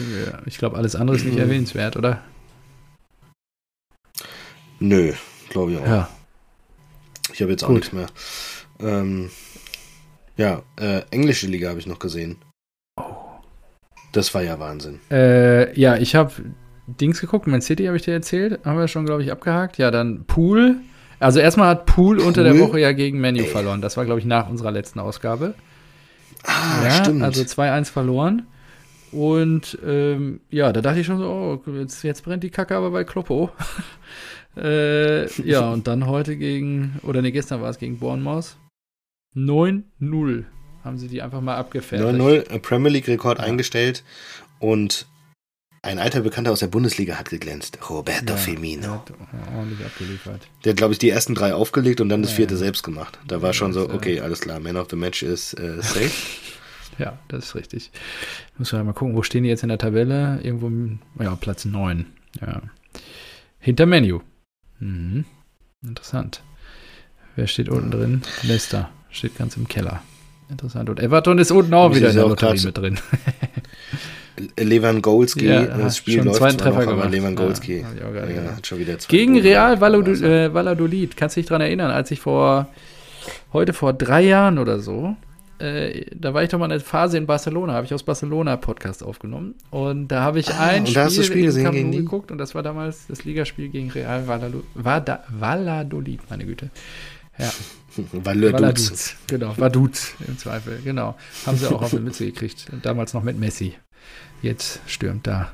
ich 0.46 0.58
glaube, 0.58 0.76
alles 0.76 0.94
andere 0.94 1.16
ist 1.16 1.24
nicht 1.24 1.34
mhm. 1.34 1.40
erwähnenswert, 1.40 1.96
oder? 1.96 2.22
Nö, 4.78 5.12
glaube 5.48 5.72
ich 5.72 5.78
auch. 5.78 5.86
Ja. 5.86 6.08
Ich 7.32 7.42
habe 7.42 7.50
jetzt 7.50 7.64
auch 7.64 7.68
Gut. 7.68 7.76
nichts 7.76 7.92
mehr. 7.92 8.06
Ähm, 8.78 9.30
ja, 10.36 10.62
äh, 10.78 11.02
englische 11.10 11.48
Liga 11.48 11.68
habe 11.68 11.80
ich 11.80 11.86
noch 11.86 11.98
gesehen. 11.98 12.36
Oh. 12.96 13.02
Das 14.12 14.32
war 14.34 14.42
ja 14.42 14.60
Wahnsinn. 14.60 15.00
Äh, 15.10 15.78
ja, 15.78 15.96
ich 15.96 16.14
habe 16.14 16.32
Dings 16.86 17.20
geguckt, 17.20 17.48
Man 17.48 17.62
City 17.62 17.86
habe 17.86 17.96
ich 17.96 18.04
dir 18.04 18.14
erzählt, 18.14 18.64
haben 18.64 18.78
wir 18.78 18.86
schon, 18.86 19.06
glaube 19.06 19.24
ich, 19.24 19.32
abgehakt. 19.32 19.78
Ja, 19.78 19.90
dann 19.90 20.24
Pool 20.26 20.76
also 21.22 21.40
erstmal 21.40 21.68
hat 21.68 21.86
Pool, 21.86 22.18
unter 22.18 22.42
der 22.42 22.58
Woche 22.58 22.80
ja 22.80 22.92
gegen 22.92 23.20
Menu 23.20 23.44
verloren. 23.44 23.80
Das 23.80 23.96
war, 23.96 24.04
glaube 24.04 24.20
ich, 24.20 24.26
nach 24.26 24.48
unserer 24.48 24.70
letzten 24.70 24.98
Ausgabe. 24.98 25.54
Ah, 26.44 26.84
ja, 26.84 26.90
stimmt. 26.90 27.22
Also 27.22 27.42
2-1 27.42 27.90
verloren. 27.90 28.46
Und 29.12 29.78
ähm, 29.86 30.40
ja, 30.50 30.72
da 30.72 30.80
dachte 30.80 31.00
ich 31.00 31.06
schon 31.06 31.18
so, 31.18 31.26
oh, 31.26 31.70
jetzt, 31.72 32.02
jetzt 32.02 32.24
brennt 32.24 32.42
die 32.42 32.50
Kacke 32.50 32.74
aber 32.74 32.90
bei 32.90 33.04
Kloppo. 33.04 33.50
äh, 34.56 35.30
ja, 35.42 35.70
und 35.70 35.86
dann 35.86 36.06
heute 36.06 36.36
gegen, 36.36 36.98
oder 37.02 37.22
nee, 37.22 37.30
gestern 37.30 37.60
war 37.60 37.70
es 37.70 37.78
gegen 37.78 37.98
Bournemouth. 37.98 38.56
9-0 39.36 40.44
haben 40.82 40.98
sie 40.98 41.08
die 41.08 41.22
einfach 41.22 41.40
mal 41.40 41.56
abgefertigt. 41.56 42.20
9-0, 42.20 42.58
Premier 42.60 42.90
League-Rekord 42.90 43.38
ja. 43.38 43.44
eingestellt. 43.44 44.02
Und 44.58 45.06
ein 45.82 45.98
alter 45.98 46.20
Bekannter 46.20 46.52
aus 46.52 46.60
der 46.60 46.68
Bundesliga 46.68 47.16
hat 47.16 47.28
geglänzt. 47.28 47.78
Roberto 47.90 48.34
ja, 48.34 48.36
Firmino. 48.36 48.82
Der 48.82 48.92
hat 48.92 49.54
ordentlich 49.56 49.84
abgeliefert. 49.84 50.48
Der 50.64 50.70
hat, 50.70 50.76
glaube 50.76 50.92
ich, 50.92 50.98
die 51.00 51.10
ersten 51.10 51.34
drei 51.34 51.54
aufgelegt 51.54 52.00
und 52.00 52.08
dann 52.08 52.22
das 52.22 52.30
vierte 52.30 52.54
ja. 52.54 52.58
selbst 52.58 52.84
gemacht. 52.84 53.18
Da 53.26 53.42
war 53.42 53.48
ja, 53.50 53.54
schon 53.54 53.72
so, 53.72 53.90
okay, 53.90 54.20
alles 54.20 54.40
klar, 54.40 54.60
Man 54.60 54.76
of 54.76 54.88
the 54.90 54.96
Match 54.96 55.24
ist 55.24 55.54
äh, 55.58 55.82
safe. 55.82 56.12
ja, 56.98 57.18
das 57.26 57.46
ist 57.46 57.54
richtig. 57.56 57.90
Muss 58.58 58.72
man 58.72 58.86
mal 58.86 58.92
gucken, 58.92 59.16
wo 59.16 59.24
stehen 59.24 59.42
die 59.42 59.48
jetzt 59.48 59.64
in 59.64 59.70
der 59.70 59.78
Tabelle? 59.78 60.40
Irgendwo, 60.42 60.70
ja, 61.20 61.34
Platz 61.34 61.64
9. 61.64 62.06
Ja. 62.40 62.62
Hinter 63.58 63.86
Menu. 63.86 64.20
Mhm. 64.78 65.24
Interessant. 65.82 66.44
Wer 67.34 67.48
steht 67.48 67.68
unten 67.68 67.90
drin? 67.90 68.22
Leicester. 68.42 68.90
Steht 69.10 69.36
ganz 69.36 69.56
im 69.56 69.66
Keller. 69.66 70.02
Interessant. 70.52 70.88
Und 70.90 71.00
Everton 71.00 71.38
ist 71.38 71.50
unten 71.50 71.74
auch 71.74 71.94
wieder 71.94 72.10
in 72.10 72.14
der 72.14 72.26
Lotterie 72.26 72.64
mit 72.64 72.78
drin. 72.78 72.98
Lewandowski, 74.58 75.46
ja, 75.46 75.64
das 75.64 75.98
Spiel 75.98 76.16
schon 76.16 76.26
läuft 76.26 76.38
zweiten 76.38 76.58
Treffer 76.58 76.84
noch, 76.84 76.92
aber 76.92 77.08
Lewandowski. 77.08 77.80
Ja, 77.80 78.28
ja, 78.28 78.56
hat 78.56 78.66
schon 78.66 78.78
wieder 78.78 78.98
zwei 78.98 79.10
Gegen 79.10 79.34
Tore 79.34 79.44
Real 79.44 79.80
Valladolid, 79.80 80.22
äh, 80.22 80.54
Valladolid, 80.54 81.16
kannst 81.16 81.36
du 81.36 81.40
dich 81.40 81.48
daran 81.48 81.62
erinnern, 81.62 81.90
als 81.90 82.10
ich 82.10 82.20
vor, 82.20 82.68
heute 83.52 83.72
vor 83.72 83.92
drei 83.92 84.22
Jahren 84.22 84.58
oder 84.58 84.80
so, 84.80 85.16
äh, 85.58 86.06
da 86.14 86.34
war 86.34 86.42
ich 86.42 86.48
doch 86.48 86.58
mal 86.58 86.64
eine 86.64 86.80
Phase 86.80 87.18
in 87.18 87.26
Barcelona, 87.26 87.74
habe 87.74 87.86
ich 87.86 87.94
aus 87.94 88.02
Barcelona 88.02 88.56
Podcast 88.56 89.02
aufgenommen. 89.02 89.54
Und 89.70 90.08
da 90.08 90.22
habe 90.22 90.40
ich 90.40 90.52
ah, 90.52 90.66
ein 90.66 90.86
Spiel, 90.86 91.02
hast 91.02 91.24
Spiel 91.24 91.44
gesehen 91.44 91.70
gegen 91.70 91.92
geguckt 91.92 92.30
und 92.30 92.38
das 92.38 92.54
war 92.54 92.62
damals 92.62 93.06
das 93.06 93.24
Ligaspiel 93.24 93.68
gegen 93.68 93.90
Real 93.90 94.26
Valladolid, 94.26 96.20
meine 96.30 96.46
Güte. 96.46 96.70
Ja. 97.42 97.52
Valladolid. 98.12 99.16
Genau, 99.26 99.56
Vaduz 99.58 100.14
im 100.26 100.38
Zweifel, 100.38 100.80
genau. 100.82 101.16
Haben 101.44 101.58
sie 101.58 101.66
auch 101.66 101.82
auf 101.82 101.92
eine 101.92 102.00
Mütze 102.02 102.24
gekriegt. 102.24 102.66
Damals 102.82 103.12
noch 103.12 103.22
mit 103.22 103.38
Messi. 103.38 103.74
Jetzt 104.40 104.80
stürmt 104.86 105.26
da 105.26 105.52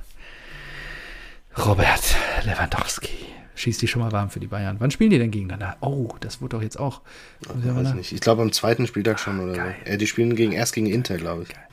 Robert 1.57 2.14
Lewandowski. 2.45 3.11
Schießt 3.57 3.82
die 3.82 3.89
schon 3.89 4.03
mal 4.03 4.12
warm 4.12 4.30
für 4.30 4.39
die 4.39 4.47
Bayern. 4.47 4.76
Wann 4.78 4.93
spielen 4.93 5.11
die 5.11 5.18
denn 5.18 5.32
gegeneinander? 5.32 5.76
Oh, 5.80 6.14
das 6.20 6.41
wurde 6.41 6.57
doch 6.57 6.62
jetzt 6.62 6.78
auch. 6.78 7.03
Ich 7.41 7.74
weiß 7.74 7.95
nicht. 7.95 8.12
Ich 8.12 8.20
glaube 8.20 8.43
am 8.43 8.53
zweiten 8.53 8.86
Spieltag 8.86 9.18
schon 9.18 9.41
oder 9.41 9.55
Geil. 9.55 9.76
so. 9.84 9.91
Äh, 9.93 9.99
die 9.99 10.07
spielen 10.07 10.36
gegen, 10.36 10.53
erst 10.53 10.74
gegen 10.74 10.86
Inter, 10.86 11.16
glaube 11.16 11.43
ich. 11.43 11.49
Geil. 11.49 11.64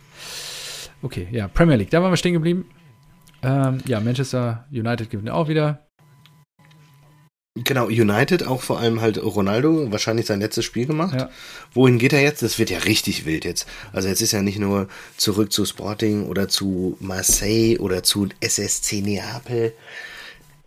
Okay, 1.04 1.28
ja, 1.32 1.48
Premier 1.48 1.76
League. 1.76 1.92
Da 1.92 2.02
waren 2.02 2.12
wir 2.12 2.18
stehen 2.18 2.34
geblieben. 2.34 2.66
Ähm, 3.44 3.78
ja, 3.86 4.00
Manchester 4.00 4.66
United 4.72 5.12
gewinnt 5.12 5.30
auch 5.30 5.48
wieder. 5.48 5.85
Genau, 7.58 7.86
United 7.86 8.46
auch 8.46 8.62
vor 8.62 8.80
allem 8.80 9.00
halt 9.00 9.18
Ronaldo, 9.18 9.90
wahrscheinlich 9.90 10.26
sein 10.26 10.42
letztes 10.42 10.66
Spiel 10.66 10.86
gemacht. 10.86 11.16
Ja. 11.16 11.30
Wohin 11.74 11.98
geht 12.00 12.12
er 12.12 12.22
jetzt? 12.22 12.42
Das 12.42 12.60
wird 12.60 12.70
ja 12.70 12.80
richtig 12.80 13.26
wild 13.26 13.46
jetzt. 13.46 13.66
Also 13.94 14.10
jetzt 14.10 14.22
ist 14.22 14.34
ja 14.34 14.42
nicht 14.42 14.60
nur 14.60 14.90
zurück 15.16 15.54
zu 15.54 15.66
Sporting 15.66 16.26
oder 16.26 16.50
zu 16.50 16.98
Marseille 17.00 17.78
oder 17.80 18.04
zu 18.04 18.28
SSC 18.42 19.02
Neapel. 19.02 19.74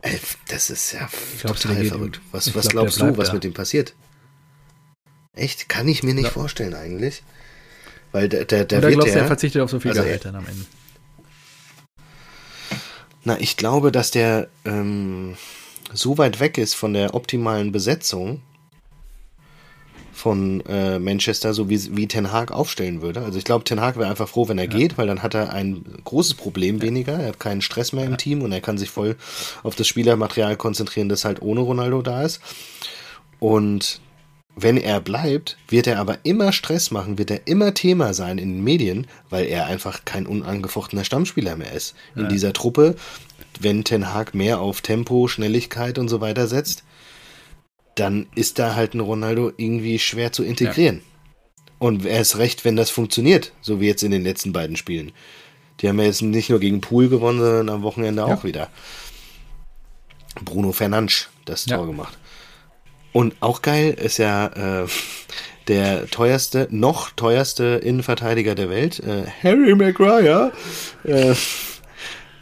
Äh, 0.01 0.16
das 0.49 0.70
ist 0.70 0.93
ja 0.93 1.11
Glaubst 1.43 1.64
total 1.64 1.84
verrückt. 1.84 2.20
Was, 2.32 2.55
was 2.55 2.68
glaub, 2.68 2.84
glaubst 2.84 3.01
du, 3.03 3.18
was 3.18 3.28
da. 3.28 3.34
mit 3.34 3.45
ihm 3.45 3.53
passiert? 3.53 3.93
Echt? 5.34 5.68
Kann 5.68 5.89
ich 5.89 6.03
mir 6.03 6.14
nicht 6.14 6.24
ja. 6.24 6.30
vorstellen 6.30 6.72
eigentlich. 6.72 7.22
Weil 8.12 8.30
der, 8.30 8.47
der, 8.47 8.64
der 8.64 8.78
Oder 8.78 8.93
glaubst 8.93 9.14
du, 9.14 9.18
er 9.18 9.26
verzichtet 9.26 9.61
auf 9.61 9.70
so 9.70 9.78
viel 9.78 9.91
also 9.91 10.03
Gehalt 10.03 10.24
dann 10.24 10.36
am 10.36 10.47
Ende? 10.47 10.64
Na, 13.24 13.39
ich 13.39 13.59
glaube, 13.59 13.93
dass 13.93 14.11
der 14.11 14.49
ähm, 14.64 15.36
so 15.93 16.18
weit 16.18 16.41
weg 16.41 16.59
ist 16.59 16.74
von 16.74 16.93
der 16.93 17.14
optimalen 17.14 17.72
Besetzung 17.72 18.43
von 20.18 20.61
äh, 20.66 20.99
Manchester, 20.99 21.55
so 21.55 21.70
wie, 21.70 21.97
wie 21.97 22.09
Ten 22.09 22.32
Hag 22.32 22.51
aufstellen 22.51 23.03
würde. 23.03 23.20
Also 23.22 23.39
ich 23.39 23.45
glaube, 23.45 23.64
Ten 23.64 23.80
Hag 23.80 23.97
wäre 23.97 24.11
einfach 24.11 24.28
froh, 24.28 24.49
wenn 24.49 24.59
er 24.59 24.64
ja. 24.64 24.70
geht, 24.70 24.99
weil 24.99 25.07
dann 25.07 25.22
hat 25.22 25.34
er 25.34 25.53
ein 25.53 25.84
großes 26.05 26.34
Problem 26.34 26.82
weniger. 26.82 27.12
Er 27.14 27.28
hat 27.28 27.41
keinen 27.41 27.62
Stress 27.62 27.93
mehr 27.93 28.05
im 28.05 28.12
ja. 28.12 28.16
Team 28.16 28.43
und 28.43 28.51
er 28.51 28.61
kann 28.61 28.78
sich 28.78 28.91
voll 28.91 29.16
auf 29.62 29.76
das 29.76 29.86
Spielermaterial 29.86 30.57
konzentrieren, 30.57 31.09
das 31.09 31.24
halt 31.24 31.41
ohne 31.41 31.61
Ronaldo 31.61 32.03
da 32.03 32.22
ist. 32.22 32.41
Und 33.39 34.01
wenn 34.57 34.76
er 34.76 35.01
bleibt, 35.01 35.57
wird 35.68 35.86
er 35.86 36.01
aber 36.01 36.18
immer 36.24 36.51
Stress 36.51 36.91
machen, 36.91 37.16
wird 37.16 37.30
er 37.30 37.47
immer 37.47 37.74
Thema 37.74 38.12
sein 38.12 38.39
in 38.39 38.55
den 38.55 38.64
Medien, 38.64 39.07
weil 39.30 39.47
er 39.47 39.66
einfach 39.66 40.05
kein 40.05 40.26
unangefochtener 40.26 41.05
Stammspieler 41.05 41.55
mehr 41.55 41.72
ist. 41.72 41.95
In 42.16 42.28
dieser 42.28 42.53
Truppe 42.53 42.97
wenn 43.61 43.84
Ten 43.84 44.12
Hag 44.12 44.34
mehr 44.34 44.61
auf 44.61 44.80
Tempo, 44.80 45.28
Schnelligkeit 45.28 45.99
und 45.99 46.09
so 46.09 46.20
weiter 46.20 46.46
setzt, 46.46 46.84
dann 47.94 48.26
ist 48.34 48.59
da 48.59 48.74
halt 48.74 48.94
ein 48.94 49.01
Ronaldo 49.01 49.53
irgendwie 49.57 49.99
schwer 49.99 50.32
zu 50.32 50.44
integrieren. 50.44 50.96
Ja. 50.96 51.03
Und 51.80 52.07
er 52.07 52.20
ist 52.20 52.38
recht, 52.38 52.64
wenn 52.64 52.76
das 52.76 52.90
funktioniert, 52.90 53.53
so 53.61 53.80
wie 53.80 53.86
jetzt 53.86 54.03
in 54.03 54.11
den 54.11 54.22
letzten 54.22 54.53
beiden 54.53 54.76
Spielen. 54.76 55.12
Die 55.80 55.88
haben 55.88 55.99
ja 55.99 56.07
jetzt 56.07 56.22
nicht 56.22 56.51
nur 56.51 56.59
gegen 56.59 56.80
Pool 56.80 57.09
gewonnen, 57.09 57.38
sondern 57.38 57.68
am 57.68 57.82
Wochenende 57.82 58.22
ja. 58.22 58.34
auch 58.34 58.44
wieder. 58.44 58.68
Bruno 60.44 60.72
Fernandes 60.72 61.28
das 61.44 61.64
Tor 61.64 61.78
ja. 61.78 61.84
gemacht. 61.86 62.18
Und 63.12 63.36
auch 63.40 63.62
geil 63.62 63.94
ist 63.94 64.18
ja 64.18 64.82
äh, 64.82 64.86
der 65.68 66.09
teuerste, 66.09 66.68
noch 66.70 67.11
teuerste 67.11 67.80
Innenverteidiger 67.82 68.55
der 68.55 68.70
Welt, 68.70 69.01
äh, 69.01 69.24
Harry 69.42 69.74
Maguire. 69.74 70.53
Äh, 71.05 71.34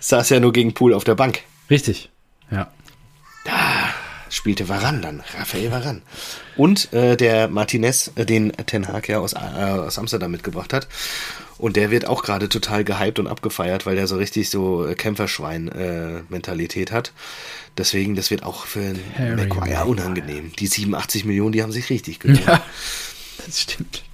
saß 0.07 0.31
ja 0.31 0.41
nur 0.41 0.53
gegen 0.53 0.73
Pool 0.73 0.95
auf 0.95 1.05
der 1.05 1.15
Bank. 1.15 1.43
Richtig, 1.69 2.11
ja. 2.51 2.71
Da 3.45 3.53
spielte 4.29 4.69
Varan 4.69 5.03
dann, 5.03 5.23
Raphael 5.37 5.71
Varan. 5.71 6.03
Und 6.57 6.93
äh, 6.93 7.17
der 7.17 7.49
Martinez, 7.49 8.13
äh, 8.15 8.25
den 8.25 8.53
Ten 8.53 8.89
Hag 8.89 9.09
ja 9.09 9.19
aus, 9.19 9.33
äh, 9.33 9.39
aus 9.39 9.99
Amsterdam 9.99 10.31
mitgebracht 10.31 10.73
hat. 10.73 10.87
Und 11.59 11.77
der 11.77 11.91
wird 11.91 12.07
auch 12.07 12.23
gerade 12.23 12.49
total 12.49 12.85
gehypt 12.85 13.19
und 13.19 13.27
abgefeiert, 13.27 13.87
weil 13.87 13.97
der 13.97 14.07
so 14.07 14.17
richtig 14.17 14.51
so 14.51 14.87
Kämpferschwein-Mentalität 14.95 16.91
äh, 16.91 16.95
hat. 16.95 17.13
Deswegen, 17.79 18.15
das 18.15 18.31
wird 18.31 18.43
auch 18.43 18.67
für 18.67 18.95
Maguire 19.19 19.87
unangenehm. 19.87 20.53
Die 20.59 20.67
87 20.67 21.25
Millionen, 21.25 21.53
die 21.53 21.63
haben 21.63 21.73
sich 21.73 21.89
richtig 21.89 22.21
gelohnt. 22.21 22.47
Ja, 22.47 22.63
das 23.47 23.63
stimmt. 23.63 24.05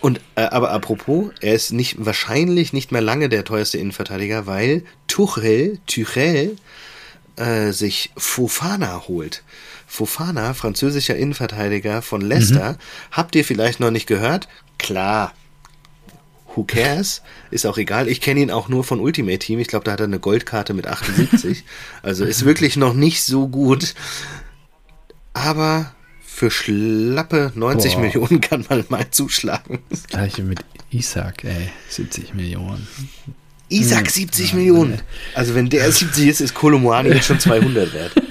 Und 0.00 0.20
äh, 0.36 0.42
aber 0.42 0.70
apropos, 0.70 1.30
er 1.40 1.54
ist 1.54 1.72
nicht 1.72 1.96
wahrscheinlich 1.98 2.72
nicht 2.72 2.92
mehr 2.92 3.00
lange 3.00 3.28
der 3.28 3.44
teuerste 3.44 3.78
Innenverteidiger, 3.78 4.46
weil 4.46 4.84
Tuchel, 5.06 5.78
Tuchel 5.86 6.56
äh, 7.36 7.72
sich 7.72 8.10
Fofana 8.16 9.02
holt. 9.08 9.42
Fofana, 9.86 10.54
französischer 10.54 11.16
Innenverteidiger 11.16 12.02
von 12.02 12.20
Leicester, 12.20 12.72
mhm. 12.72 12.76
habt 13.10 13.34
ihr 13.34 13.44
vielleicht 13.44 13.80
noch 13.80 13.90
nicht 13.90 14.06
gehört? 14.06 14.48
Klar. 14.78 15.32
Who 16.54 16.64
cares? 16.64 17.22
Ist 17.50 17.66
auch 17.66 17.78
egal. 17.78 18.08
Ich 18.08 18.20
kenne 18.20 18.40
ihn 18.40 18.50
auch 18.50 18.68
nur 18.68 18.84
von 18.84 19.00
Ultimate 19.00 19.38
Team. 19.38 19.58
Ich 19.58 19.68
glaube, 19.68 19.84
da 19.84 19.92
hat 19.92 20.00
er 20.00 20.06
eine 20.06 20.18
Goldkarte 20.18 20.74
mit 20.74 20.86
78. 20.86 21.64
Also 22.02 22.24
ist 22.24 22.44
wirklich 22.44 22.76
noch 22.76 22.94
nicht 22.94 23.22
so 23.22 23.48
gut. 23.48 23.94
Aber 25.34 25.92
für 26.38 26.50
schlappe 26.50 27.52
90 27.54 27.94
Boah. 27.94 28.00
Millionen 28.00 28.40
kann 28.40 28.64
man 28.68 28.84
mal 28.88 29.10
zuschlagen. 29.10 29.80
Das 29.90 30.04
gleiche 30.04 30.42
mit 30.42 30.60
Isaac, 30.90 31.44
ey. 31.44 31.68
70 31.88 32.34
Millionen. 32.34 32.86
Isaac 33.68 34.08
70 34.08 34.52
hm. 34.52 34.58
Millionen. 34.58 35.02
Also 35.34 35.54
wenn 35.54 35.68
der 35.68 35.90
70 35.90 36.28
ist, 36.28 36.40
ist 36.40 36.54
Kolomoani 36.54 37.10
jetzt 37.10 37.26
schon 37.26 37.40
200 37.40 37.92
wert. 37.92 38.12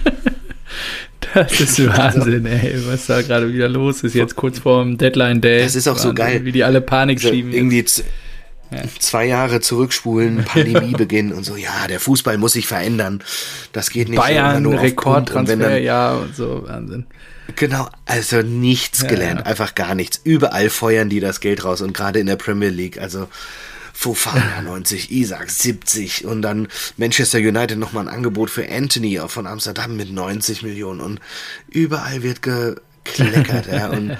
Das 1.34 1.60
ist 1.60 1.86
Wahnsinn, 1.98 2.46
ey, 2.46 2.82
was 2.88 3.08
da 3.08 3.22
gerade 3.22 3.54
wieder 3.54 3.68
los 3.68 4.02
ist, 4.02 4.16
jetzt 4.16 4.38
kurz 4.38 4.60
vorm 4.60 4.98
Deadline 4.98 5.42
Day. 5.42 5.62
Das 5.62 5.76
ist 5.76 5.88
auch 5.88 5.96
Wahnsinn, 5.96 6.10
so 6.10 6.16
geil. 6.16 6.46
Wie 6.46 6.54
die 6.54 6.64
alle 6.64 6.80
Panik 6.80 7.18
also 7.18 7.30
schieben. 7.30 7.52
Irgendwie 7.52 7.84
ja. 8.72 8.84
zwei 8.98 9.26
Jahre 9.26 9.60
zurückspulen, 9.60 10.46
Pandemiebeginn 10.46 11.34
und 11.34 11.44
so, 11.44 11.58
ja, 11.58 11.88
der 11.90 12.00
Fußball 12.00 12.38
muss 12.38 12.54
sich 12.54 12.66
verändern. 12.66 13.22
Das 13.74 13.90
geht 13.90 14.08
nicht 14.08 14.18
Bayern, 14.18 14.66
Rekordtransfer, 14.66 15.78
ja, 15.80 16.14
und 16.14 16.36
so, 16.36 16.64
Wahnsinn. 16.66 17.06
Genau, 17.56 17.90
also 18.06 18.42
nichts 18.42 19.02
ja, 19.02 19.08
gelernt, 19.08 19.42
ja. 19.42 19.46
einfach 19.46 19.76
gar 19.76 19.96
nichts. 19.96 20.20
Überall 20.24 20.70
feuern 20.70 21.10
die 21.10 21.20
das 21.20 21.40
Geld 21.40 21.64
raus 21.64 21.82
und 21.82 21.94
gerade 21.94 22.20
in 22.20 22.28
der 22.28 22.36
Premier 22.36 22.70
League, 22.70 23.00
also 23.00 23.28
Fofana 23.94 24.62
90, 24.64 25.12
Isaac 25.12 25.50
70 25.50 26.26
und 26.26 26.42
dann 26.42 26.68
Manchester 26.98 27.40
United 27.40 27.78
nochmal 27.78 28.08
ein 28.08 28.14
Angebot 28.14 28.50
für 28.50 28.70
Anthony 28.70 29.20
von 29.28 29.48
Amsterdam 29.48 29.96
mit 29.96 30.12
90 30.12 30.62
Millionen 30.64 31.02
und 31.02 31.20
überall 31.70 32.22
wird 32.22 32.42
gekleckert, 32.42 33.68
ja, 33.72 33.88
und 33.92 34.18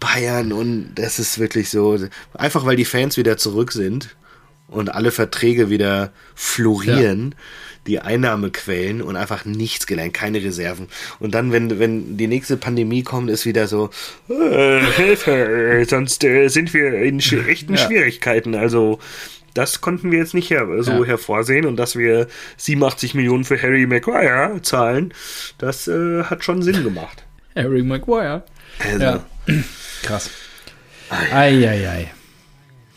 Bayern 0.00 0.52
und 0.52 0.94
das 0.94 1.18
ist 1.18 1.38
wirklich 1.38 1.70
so, 1.70 1.98
einfach 2.32 2.64
weil 2.64 2.76
die 2.76 2.84
Fans 2.84 3.16
wieder 3.16 3.36
zurück 3.36 3.72
sind 3.72 4.16
und 4.68 4.94
alle 4.94 5.10
Verträge 5.10 5.70
wieder 5.70 6.12
florieren. 6.34 7.34
Ja 7.36 7.44
die 7.88 8.00
Einnahmequellen 8.00 9.02
und 9.02 9.16
einfach 9.16 9.44
nichts 9.44 9.86
gelernt, 9.86 10.14
keine 10.14 10.42
Reserven. 10.42 10.88
Und 11.18 11.34
dann, 11.34 11.50
wenn, 11.52 11.80
wenn 11.80 12.16
die 12.16 12.26
nächste 12.28 12.56
Pandemie 12.56 13.02
kommt, 13.02 13.30
ist 13.30 13.46
wieder 13.46 13.66
so, 13.66 13.90
äh, 14.28 14.80
Hilfe, 14.92 15.84
sonst 15.88 16.22
äh, 16.22 16.48
sind 16.48 16.72
wir 16.74 16.92
in 17.02 17.20
sch 17.20 17.32
echten 17.48 17.74
ja. 17.74 17.78
Schwierigkeiten. 17.78 18.54
Also 18.54 19.00
das 19.54 19.80
konnten 19.80 20.12
wir 20.12 20.18
jetzt 20.18 20.34
nicht 20.34 20.50
her 20.50 20.66
so 20.80 21.02
ja. 21.02 21.04
hervorsehen 21.04 21.66
und 21.66 21.76
dass 21.76 21.96
wir 21.96 22.28
87 22.58 23.14
Millionen 23.14 23.44
für 23.44 23.60
Harry 23.60 23.86
Maguire 23.86 24.60
zahlen, 24.62 25.12
das 25.56 25.88
äh, 25.88 26.24
hat 26.24 26.44
schon 26.44 26.62
Sinn 26.62 26.84
gemacht. 26.84 27.24
Harry 27.56 27.82
Maguire. 27.82 28.44
Also, 28.78 29.02
ja. 29.02 29.26
Krass. 30.02 30.30
Eieiei. 31.10 31.68
Ei, 31.68 31.88
ei. 31.88 32.10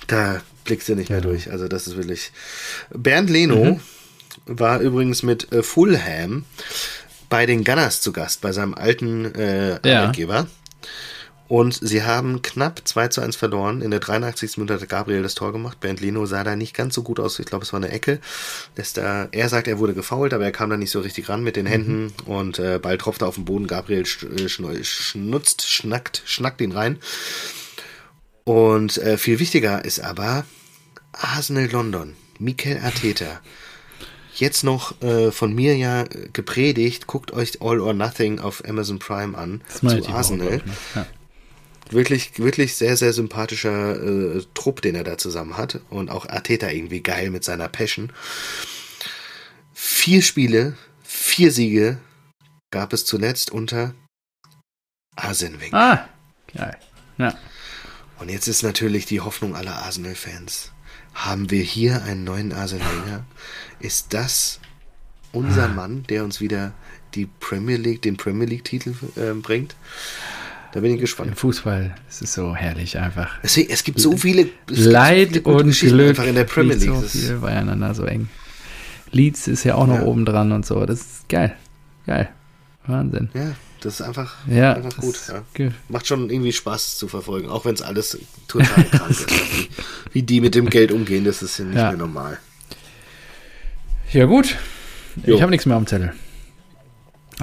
Da 0.07 0.41
blickst 0.71 0.89
du 0.89 0.95
nicht 0.95 1.09
mehr 1.09 1.21
durch. 1.21 1.51
Also 1.51 1.67
das 1.67 1.85
ist 1.85 1.97
wirklich. 1.97 2.31
Bernd 2.93 3.29
Leno 3.29 3.65
mhm 3.65 3.79
war 4.45 4.79
übrigens 4.79 5.23
mit 5.23 5.51
äh, 5.51 5.63
Fulham 5.63 6.45
bei 7.29 7.45
den 7.45 7.63
Gunners 7.63 8.01
zu 8.01 8.11
Gast, 8.11 8.41
bei 8.41 8.51
seinem 8.51 8.73
alten 8.73 9.25
äh, 9.35 9.79
Arbeitgeber. 9.83 10.35
Ja. 10.35 10.47
Und 11.47 11.77
sie 11.81 12.03
haben 12.03 12.41
knapp 12.41 12.81
2 12.85 13.09
zu 13.09 13.21
1 13.21 13.35
verloren. 13.35 13.81
In 13.81 13.91
der 13.91 13.99
83. 13.99 14.57
Minute 14.57 14.75
hat 14.75 14.87
Gabriel 14.87 15.21
das 15.21 15.35
Tor 15.35 15.51
gemacht. 15.51 15.81
Bernd 15.81 15.99
Leno 15.99 16.25
sah 16.25 16.45
da 16.45 16.55
nicht 16.55 16.73
ganz 16.73 16.95
so 16.95 17.03
gut 17.03 17.19
aus. 17.19 17.39
Ich 17.39 17.45
glaube, 17.45 17.65
es 17.65 17.73
war 17.73 17.81
eine 17.81 17.91
Ecke. 17.91 18.21
Da, 18.93 19.27
er 19.29 19.49
sagt, 19.49 19.67
er 19.67 19.77
wurde 19.77 19.93
gefault, 19.93 20.33
aber 20.33 20.45
er 20.45 20.53
kam 20.53 20.69
da 20.69 20.77
nicht 20.77 20.91
so 20.91 21.01
richtig 21.01 21.27
ran 21.27 21.43
mit 21.43 21.57
den 21.57 21.65
Händen. 21.65 22.03
Mhm. 22.03 22.11
Und 22.25 22.59
äh, 22.59 22.79
Ball 22.81 22.97
tropfte 22.97 23.25
auf 23.25 23.35
den 23.35 23.43
Boden. 23.43 23.67
Gabriel 23.67 24.05
sch 24.05 24.23
äh, 24.23 24.47
schnutzt, 24.47 25.69
schnackt, 25.69 26.23
schnackt 26.25 26.61
ihn 26.61 26.71
rein. 26.71 26.99
Und 28.45 28.97
äh, 28.99 29.17
viel 29.17 29.39
wichtiger 29.39 29.83
ist 29.83 29.99
aber 29.99 30.45
Arsenal 31.11 31.69
London. 31.69 32.15
Mikel 32.39 32.79
Arteta 32.79 33.41
jetzt 34.41 34.63
noch 34.63 35.01
äh, 35.01 35.31
von 35.31 35.53
mir 35.53 35.77
ja 35.77 36.03
gepredigt, 36.33 37.07
guckt 37.07 37.31
euch 37.31 37.61
All 37.61 37.79
or 37.79 37.93
Nothing 37.93 38.39
auf 38.39 38.63
Amazon 38.67 38.99
Prime 38.99 39.37
an 39.37 39.61
das 39.69 39.79
zu 39.79 40.09
Arsenal. 40.09 40.61
Ja. 40.95 41.05
Wirklich, 41.89 42.39
wirklich 42.39 42.75
sehr, 42.75 42.95
sehr 42.95 43.11
sympathischer 43.11 44.01
äh, 44.01 44.43
Trupp, 44.53 44.81
den 44.81 44.95
er 44.95 45.03
da 45.03 45.17
zusammen 45.17 45.57
hat. 45.57 45.81
Und 45.89 46.09
auch 46.09 46.27
Arteta 46.27 46.69
irgendwie 46.69 47.01
geil 47.01 47.29
mit 47.29 47.43
seiner 47.43 47.67
Passion. 47.67 48.13
Vier 49.73 50.21
Spiele, 50.21 50.77
vier 51.03 51.51
Siege 51.51 51.97
gab 52.71 52.93
es 52.93 53.03
zuletzt 53.03 53.51
unter 53.51 53.93
Arsene 55.17 55.59
Wenger. 55.59 55.77
Ah, 55.77 56.09
geil. 56.55 56.77
Ja. 57.17 57.37
Und 58.19 58.29
jetzt 58.29 58.47
ist 58.47 58.63
natürlich 58.63 59.05
die 59.05 59.19
Hoffnung 59.19 59.55
aller 59.55 59.83
Arsenal-Fans. 59.83 60.70
Haben 61.13 61.51
wir 61.51 61.61
hier 61.61 62.03
einen 62.03 62.23
neuen 62.23 62.53
Arsene 62.53 62.81
Wenger? 62.81 63.25
Ist 63.79 64.13
das 64.13 64.59
unser 65.31 65.65
ah. 65.65 65.73
Mann, 65.73 66.03
der 66.09 66.23
uns 66.23 66.41
wieder 66.41 66.73
die 67.13 67.27
Premier 67.39 67.77
League, 67.77 68.01
den 68.01 68.17
Premier 68.17 68.47
League-Titel 68.47 68.93
äh, 69.15 69.33
bringt? 69.33 69.75
Da 70.71 70.79
bin 70.79 70.93
ich 70.93 71.01
gespannt. 71.01 71.31
Im 71.31 71.35
Fußball 71.35 71.95
es 72.09 72.21
ist 72.21 72.33
so 72.33 72.55
herrlich 72.55 72.97
einfach. 72.97 73.31
Es, 73.41 73.57
es 73.57 73.83
gibt 73.83 73.99
so 73.99 74.15
viele 74.15 74.47
Leid 74.67 75.41
so 75.43 75.57
viele 75.57 75.57
und 75.57 75.79
Glück 75.79 76.09
einfach 76.09 76.25
in 76.25 76.35
der 76.35 76.45
Premier 76.45 76.75
League. 76.75 76.89
So 76.89 77.01
viel 77.01 77.37
beieinander 77.37 77.93
so 77.93 78.05
eng. 78.05 78.29
Leeds 79.11 79.49
ist 79.49 79.65
ja 79.65 79.75
auch 79.75 79.87
noch 79.87 79.95
ja. 79.95 80.03
oben 80.03 80.23
dran 80.23 80.53
und 80.53 80.65
so. 80.65 80.85
Das 80.85 81.01
ist 81.01 81.29
geil. 81.29 81.55
Geil. 82.05 82.29
Wahnsinn. 82.87 83.29
Ja, 83.33 83.51
das 83.81 83.95
ist 83.95 84.01
einfach, 84.01 84.35
ja, 84.47 84.73
einfach 84.73 84.95
gut. 84.97 85.19
Ja. 85.27 85.71
Macht 85.89 86.07
schon 86.07 86.29
irgendwie 86.29 86.53
Spaß 86.53 86.97
zu 86.97 87.07
verfolgen, 87.07 87.49
auch 87.49 87.65
wenn 87.65 87.73
es 87.73 87.81
alles 87.81 88.17
total 88.47 88.85
krank 88.85 89.09
ist. 89.09 89.29
Wie, 89.31 89.69
wie, 90.13 90.23
die 90.23 90.41
mit 90.41 90.55
dem 90.55 90.69
Geld 90.69 90.91
umgehen, 90.91 91.25
das 91.25 91.41
ist 91.41 91.57
ja 91.57 91.65
nicht 91.65 91.77
ja. 91.77 91.89
mehr 91.89 91.97
normal. 91.97 92.37
Ja, 94.11 94.25
gut. 94.25 94.57
Jo. 95.25 95.35
Ich 95.35 95.41
habe 95.41 95.51
nichts 95.51 95.65
mehr 95.65 95.77
am 95.77 95.87
Zettel. 95.87 96.13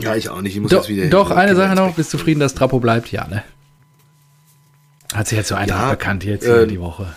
Ja, 0.00 0.14
ich 0.14 0.28
auch 0.28 0.40
nicht. 0.40 0.54
Ich 0.54 0.60
muss 0.60 0.70
Do 0.70 0.76
jetzt 0.76 0.88
wieder. 0.88 1.06
Doch, 1.08 1.30
eine 1.30 1.56
Sache 1.56 1.74
noch. 1.74 1.94
Bist 1.94 2.12
du 2.12 2.18
zufrieden, 2.18 2.40
dass 2.40 2.54
Trapo 2.54 2.78
bleibt? 2.78 3.10
Ja, 3.10 3.26
ne? 3.26 3.42
Hat 5.14 5.26
sich 5.26 5.38
jetzt 5.38 5.48
so 5.48 5.54
einfach 5.54 5.80
ja, 5.80 5.90
bekannt 5.90 6.24
jetzt 6.24 6.46
äh, 6.46 6.66
die 6.66 6.80
Woche. 6.80 7.16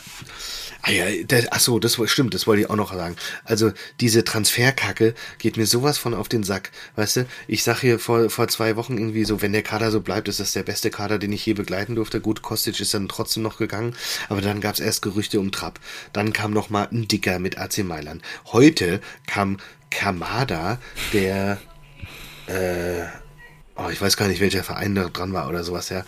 Ah 0.84 0.92
ja, 0.92 1.06
das, 1.28 1.52
ach 1.52 1.60
so, 1.60 1.80
das 1.80 2.00
stimmt, 2.06 2.34
das 2.34 2.48
wollte 2.48 2.64
ich 2.64 2.70
auch 2.70 2.76
noch 2.76 2.94
sagen. 2.94 3.16
Also 3.44 3.72
diese 4.00 4.24
Transferkacke 4.24 5.14
geht 5.38 5.58
mir 5.58 5.68
sowas 5.68 5.98
von 5.98 6.14
auf 6.14 6.28
den 6.28 6.44
Sack. 6.44 6.72
Weißt 6.96 7.18
du, 7.18 7.26
ich 7.48 7.64
sag 7.64 7.82
hier 7.82 8.00
vor, 8.00 8.30
vor 8.30 8.48
zwei 8.48 8.76
Wochen 8.76 8.98
irgendwie 8.98 9.24
so, 9.26 9.42
wenn 9.42 9.54
der 9.54 9.62
Kader 9.62 9.92
so 9.92 10.02
bleibt, 10.02 10.28
ist 10.28 10.40
das 10.40 10.54
der 10.54 10.64
beste 10.64 10.90
Kader, 10.90 11.20
den 11.20 11.32
ich 11.34 11.46
je 11.46 11.54
begleiten 11.54 11.96
durfte. 11.96 12.20
Gut, 12.20 12.42
Kostic 12.42 12.80
ist 12.80 12.94
dann 12.94 13.08
trotzdem 13.08 13.44
noch 13.44 13.58
gegangen, 13.58 13.96
aber 14.30 14.42
dann 14.42 14.60
gab's 14.60 14.80
erst 14.80 15.04
Gerüchte 15.04 15.40
um 15.40 15.52
Trapp. 15.52 15.80
Dann 16.14 16.34
kam 16.34 16.52
noch 16.52 16.70
mal 16.70 16.88
ein 16.92 17.08
Dicker 17.08 17.38
mit 17.38 17.60
AC 17.60 17.80
Mailand. 17.80 18.24
Heute 18.48 19.02
kam 19.28 19.58
Kamada, 19.92 20.80
der 21.14 21.60
äh, 22.48 23.06
oh, 23.76 23.90
ich 23.92 24.02
weiß 24.02 24.18
gar 24.18 24.28
nicht, 24.28 24.42
welcher 24.42 24.64
Verein 24.64 24.96
da 24.96 25.10
dran 25.10 25.34
war 25.34 25.48
oder 25.48 25.64
sowas, 25.64 25.90
ja, 25.90 26.04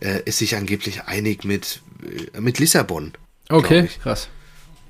äh, 0.00 0.22
ist 0.24 0.38
sich 0.38 0.56
angeblich 0.56 1.04
einig 1.04 1.44
mit, 1.44 1.82
äh, 2.34 2.40
mit 2.40 2.58
Lissabon. 2.58 3.12
Okay, 3.48 3.88
krass. 4.02 4.28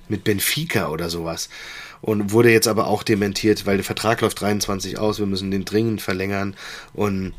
Mit 0.08 0.24
Benfica 0.24 0.88
oder 0.88 1.10
sowas. 1.10 1.48
Und 2.00 2.32
wurde 2.32 2.52
jetzt 2.52 2.68
aber 2.68 2.86
auch 2.86 3.02
dementiert, 3.02 3.64
weil 3.66 3.76
der 3.76 3.84
Vertrag 3.84 4.20
läuft 4.20 4.40
23 4.40 4.98
aus, 4.98 5.18
wir 5.18 5.26
müssen 5.26 5.50
den 5.50 5.64
dringend 5.64 6.02
verlängern. 6.02 6.54
Und 6.92 7.32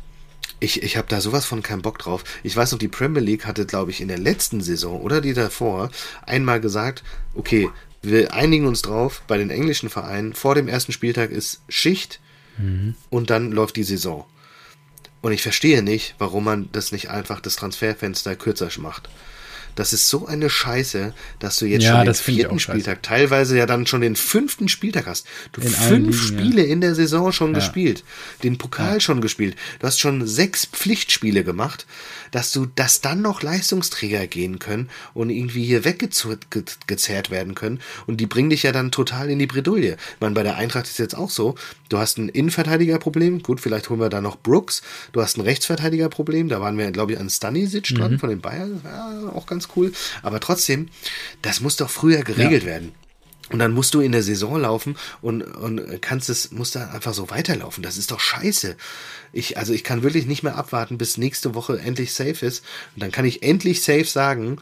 ich, 0.58 0.82
ich 0.82 0.96
habe 0.96 1.08
da 1.08 1.20
sowas 1.20 1.44
von 1.44 1.62
keinen 1.62 1.82
Bock 1.82 1.98
drauf. 1.98 2.24
Ich 2.42 2.56
weiß 2.56 2.72
noch, 2.72 2.78
die 2.78 2.88
Premier 2.88 3.22
League 3.22 3.46
hatte, 3.46 3.66
glaube 3.66 3.90
ich, 3.90 4.00
in 4.00 4.08
der 4.08 4.18
letzten 4.18 4.60
Saison 4.60 5.00
oder 5.00 5.20
die 5.20 5.34
davor 5.34 5.90
einmal 6.26 6.60
gesagt, 6.60 7.04
okay, 7.34 7.68
wir 8.02 8.32
einigen 8.32 8.66
uns 8.66 8.82
drauf, 8.82 9.22
bei 9.26 9.36
den 9.36 9.50
englischen 9.50 9.90
Vereinen, 9.90 10.34
vor 10.34 10.54
dem 10.54 10.68
ersten 10.68 10.92
Spieltag 10.92 11.30
ist 11.30 11.60
Schicht 11.68 12.20
mhm. 12.56 12.94
und 13.10 13.30
dann 13.30 13.52
läuft 13.52 13.76
die 13.76 13.84
Saison. 13.84 14.24
Und 15.22 15.32
ich 15.32 15.42
verstehe 15.42 15.82
nicht, 15.82 16.14
warum 16.18 16.44
man 16.44 16.68
das 16.72 16.92
nicht 16.92 17.10
einfach 17.10 17.40
das 17.40 17.56
Transferfenster 17.56 18.36
kürzer 18.36 18.68
macht. 18.78 19.08
Das 19.76 19.92
ist 19.92 20.08
so 20.08 20.26
eine 20.26 20.50
Scheiße, 20.50 21.14
dass 21.38 21.58
du 21.58 21.66
jetzt 21.66 21.84
ja, 21.84 21.96
schon 21.96 22.06
den 22.06 22.14
vierten 22.14 22.58
Spieltag, 22.58 23.02
teilweise 23.02 23.56
ja 23.56 23.66
dann 23.66 23.86
schon 23.86 24.00
den 24.00 24.16
fünften 24.16 24.68
Spieltag 24.68 25.06
hast. 25.06 25.26
Du 25.52 25.60
in 25.60 25.68
fünf 25.68 26.30
Ligen, 26.30 26.40
Spiele 26.40 26.66
ja. 26.66 26.72
in 26.72 26.80
der 26.80 26.94
Saison 26.94 27.30
schon 27.30 27.52
ja. 27.52 27.60
gespielt, 27.60 28.02
den 28.42 28.58
Pokal 28.58 29.00
schon 29.00 29.20
gespielt. 29.20 29.54
Du 29.78 29.86
hast 29.86 30.00
schon 30.00 30.26
sechs 30.26 30.66
Pflichtspiele 30.66 31.44
gemacht, 31.44 31.86
dass 32.36 32.50
du, 32.50 32.66
dass 32.66 33.00
dann 33.00 33.22
noch 33.22 33.40
Leistungsträger 33.40 34.26
gehen 34.26 34.58
können 34.58 34.90
und 35.14 35.30
irgendwie 35.30 35.64
hier 35.64 35.86
weggezerrt 35.86 37.30
werden 37.30 37.54
können. 37.54 37.80
Und 38.06 38.18
die 38.18 38.26
bringen 38.26 38.50
dich 38.50 38.62
ja 38.62 38.72
dann 38.72 38.90
total 38.90 39.30
in 39.30 39.38
die 39.38 39.46
Bredouille. 39.46 39.94
Ich 39.94 40.20
meine, 40.20 40.34
bei 40.34 40.42
der 40.42 40.56
Eintracht 40.56 40.84
ist 40.84 40.98
jetzt 40.98 41.16
auch 41.16 41.30
so, 41.30 41.54
du 41.88 41.96
hast 41.96 42.18
ein 42.18 42.28
Innenverteidigerproblem. 42.28 43.42
Gut, 43.42 43.62
vielleicht 43.62 43.88
holen 43.88 44.00
wir 44.00 44.10
da 44.10 44.20
noch 44.20 44.36
Brooks. 44.36 44.82
Du 45.12 45.22
hast 45.22 45.38
ein 45.38 45.40
Rechtsverteidigerproblem. 45.40 46.50
Da 46.50 46.60
waren 46.60 46.76
wir, 46.76 46.90
glaube 46.90 47.12
ich, 47.12 47.18
an 47.18 47.30
Stanisic 47.30 47.94
dran 47.94 48.12
mhm. 48.12 48.18
von 48.18 48.28
den 48.28 48.42
Bayern. 48.42 48.82
Ja, 48.84 49.32
auch 49.34 49.46
ganz 49.46 49.68
cool. 49.74 49.94
Aber 50.20 50.38
trotzdem, 50.38 50.90
das 51.40 51.62
muss 51.62 51.76
doch 51.76 51.88
früher 51.88 52.22
geregelt 52.22 52.64
ja. 52.64 52.68
werden. 52.68 52.92
Und 53.50 53.60
dann 53.60 53.72
musst 53.72 53.94
du 53.94 54.00
in 54.00 54.12
der 54.12 54.24
Saison 54.24 54.60
laufen 54.60 54.96
und, 55.22 55.42
und 55.42 56.02
kannst 56.02 56.28
es, 56.28 56.50
musst 56.50 56.74
da 56.74 56.90
einfach 56.90 57.14
so 57.14 57.30
weiterlaufen. 57.30 57.82
Das 57.82 57.96
ist 57.96 58.10
doch 58.10 58.18
scheiße. 58.18 58.76
Ich, 59.32 59.56
also 59.56 59.72
ich 59.72 59.84
kann 59.84 60.02
wirklich 60.02 60.26
nicht 60.26 60.42
mehr 60.42 60.56
abwarten, 60.56 60.98
bis 60.98 61.16
nächste 61.16 61.54
Woche 61.54 61.78
endlich 61.78 62.12
safe 62.12 62.44
ist. 62.44 62.64
Und 62.94 63.02
dann 63.02 63.12
kann 63.12 63.24
ich 63.24 63.44
endlich 63.44 63.82
safe 63.82 64.04
sagen, 64.04 64.58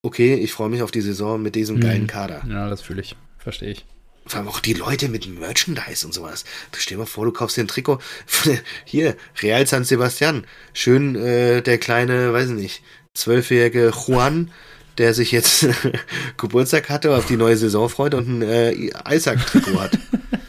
okay, 0.00 0.34
ich 0.34 0.52
freue 0.52 0.70
mich 0.70 0.82
auf 0.82 0.90
die 0.90 1.02
Saison 1.02 1.42
mit 1.42 1.54
diesem 1.54 1.76
mhm. 1.76 1.80
geilen 1.80 2.06
Kader. 2.06 2.42
Ja, 2.48 2.70
das 2.70 2.80
fühle 2.80 3.02
ich. 3.02 3.16
Verstehe 3.38 3.72
ich. 3.72 3.84
Vor 4.24 4.38
allem 4.38 4.48
auch 4.48 4.60
die 4.60 4.74
Leute 4.74 5.08
mit 5.08 5.26
Merchandise 5.26 6.06
und 6.06 6.14
sowas. 6.14 6.44
Du 6.70 6.78
stell 6.78 6.96
dir 6.96 7.00
mal 7.00 7.06
vor, 7.06 7.24
du 7.24 7.32
kaufst 7.32 7.56
dir 7.56 7.64
ein 7.64 7.68
Trikot. 7.68 7.98
Hier, 8.84 9.16
Real 9.42 9.66
San 9.66 9.84
Sebastian. 9.84 10.46
Schön 10.72 11.16
äh, 11.16 11.60
der 11.60 11.78
kleine, 11.78 12.32
weiß 12.32 12.50
ich 12.50 12.54
nicht, 12.54 12.82
zwölfjährige 13.14 13.92
Juan 14.06 14.52
der 14.98 15.14
sich 15.14 15.32
jetzt 15.32 15.68
Geburtstag 16.36 16.88
hatte, 16.88 17.14
auf 17.14 17.26
die 17.26 17.36
neue 17.36 17.56
Saison 17.56 17.88
freut 17.88 18.14
und 18.14 18.28
ein 18.28 18.42
äh, 18.42 18.90
Isaac-Trikot 19.08 19.80
hat. 19.80 19.98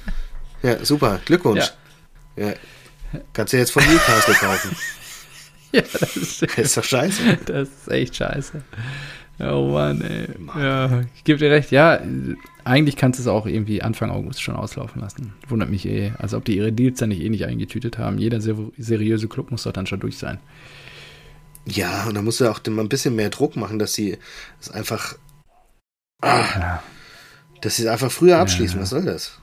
ja, 0.63 0.83
super. 0.83 1.19
Glückwunsch. 1.25 1.71
Ja. 2.35 2.47
ja. 2.47 2.53
Kannst 3.31 3.53
du 3.53 3.57
jetzt 3.57 3.71
von 3.71 3.83
Newcastle 3.83 4.33
kaufen. 4.33 4.75
ja, 5.71 5.81
das 5.81 6.17
ist, 6.17 6.41
das 6.41 6.57
ist 6.57 6.77
doch 6.77 6.83
scheiße. 6.83 7.37
Das 7.45 7.69
ist 7.69 7.91
echt 7.91 8.15
scheiße. 8.15 8.61
Oh 9.39 9.69
Mann, 9.71 10.01
ey. 10.01 10.27
Ja, 10.59 11.01
ich 11.15 11.23
gebe 11.23 11.39
dir 11.39 11.51
recht. 11.51 11.71
Ja, 11.71 11.99
eigentlich 12.63 12.95
kannst 12.95 13.19
du 13.19 13.23
es 13.23 13.27
auch 13.27 13.45
irgendwie 13.45 13.81
Anfang 13.81 14.09
August 14.11 14.41
schon 14.41 14.55
auslaufen 14.55 15.01
lassen. 15.01 15.33
Wundert 15.47 15.69
mich 15.69 15.85
eh. 15.85 16.13
Also 16.19 16.37
ob 16.37 16.45
die 16.45 16.57
ihre 16.57 16.71
Deals 16.71 16.99
dann 16.99 17.09
nicht 17.09 17.21
eh 17.21 17.29
nicht 17.29 17.45
eingetütet 17.45 17.97
haben. 17.97 18.17
Jeder 18.19 18.39
seriöse 18.41 19.27
Club 19.27 19.51
muss 19.51 19.63
doch 19.63 19.73
dann 19.73 19.87
schon 19.87 19.99
durch 19.99 20.17
sein. 20.17 20.39
Ja, 21.65 22.05
und 22.05 22.15
da 22.15 22.21
musst 22.21 22.39
du 22.39 22.49
auch 22.49 22.59
mal 22.67 22.81
ein 22.81 22.89
bisschen 22.89 23.15
mehr 23.15 23.29
Druck 23.29 23.55
machen, 23.55 23.79
dass 23.79 23.93
sie 23.93 24.17
es 24.59 24.69
einfach. 24.69 25.15
Ah, 26.21 26.45
ja. 26.59 26.83
Dass 27.61 27.77
sie 27.77 27.83
es 27.83 27.87
einfach 27.87 28.11
früher 28.11 28.37
abschließen. 28.39 28.77
Ja. 28.77 28.81
Was 28.81 28.89
soll 28.89 29.05
das? 29.05 29.39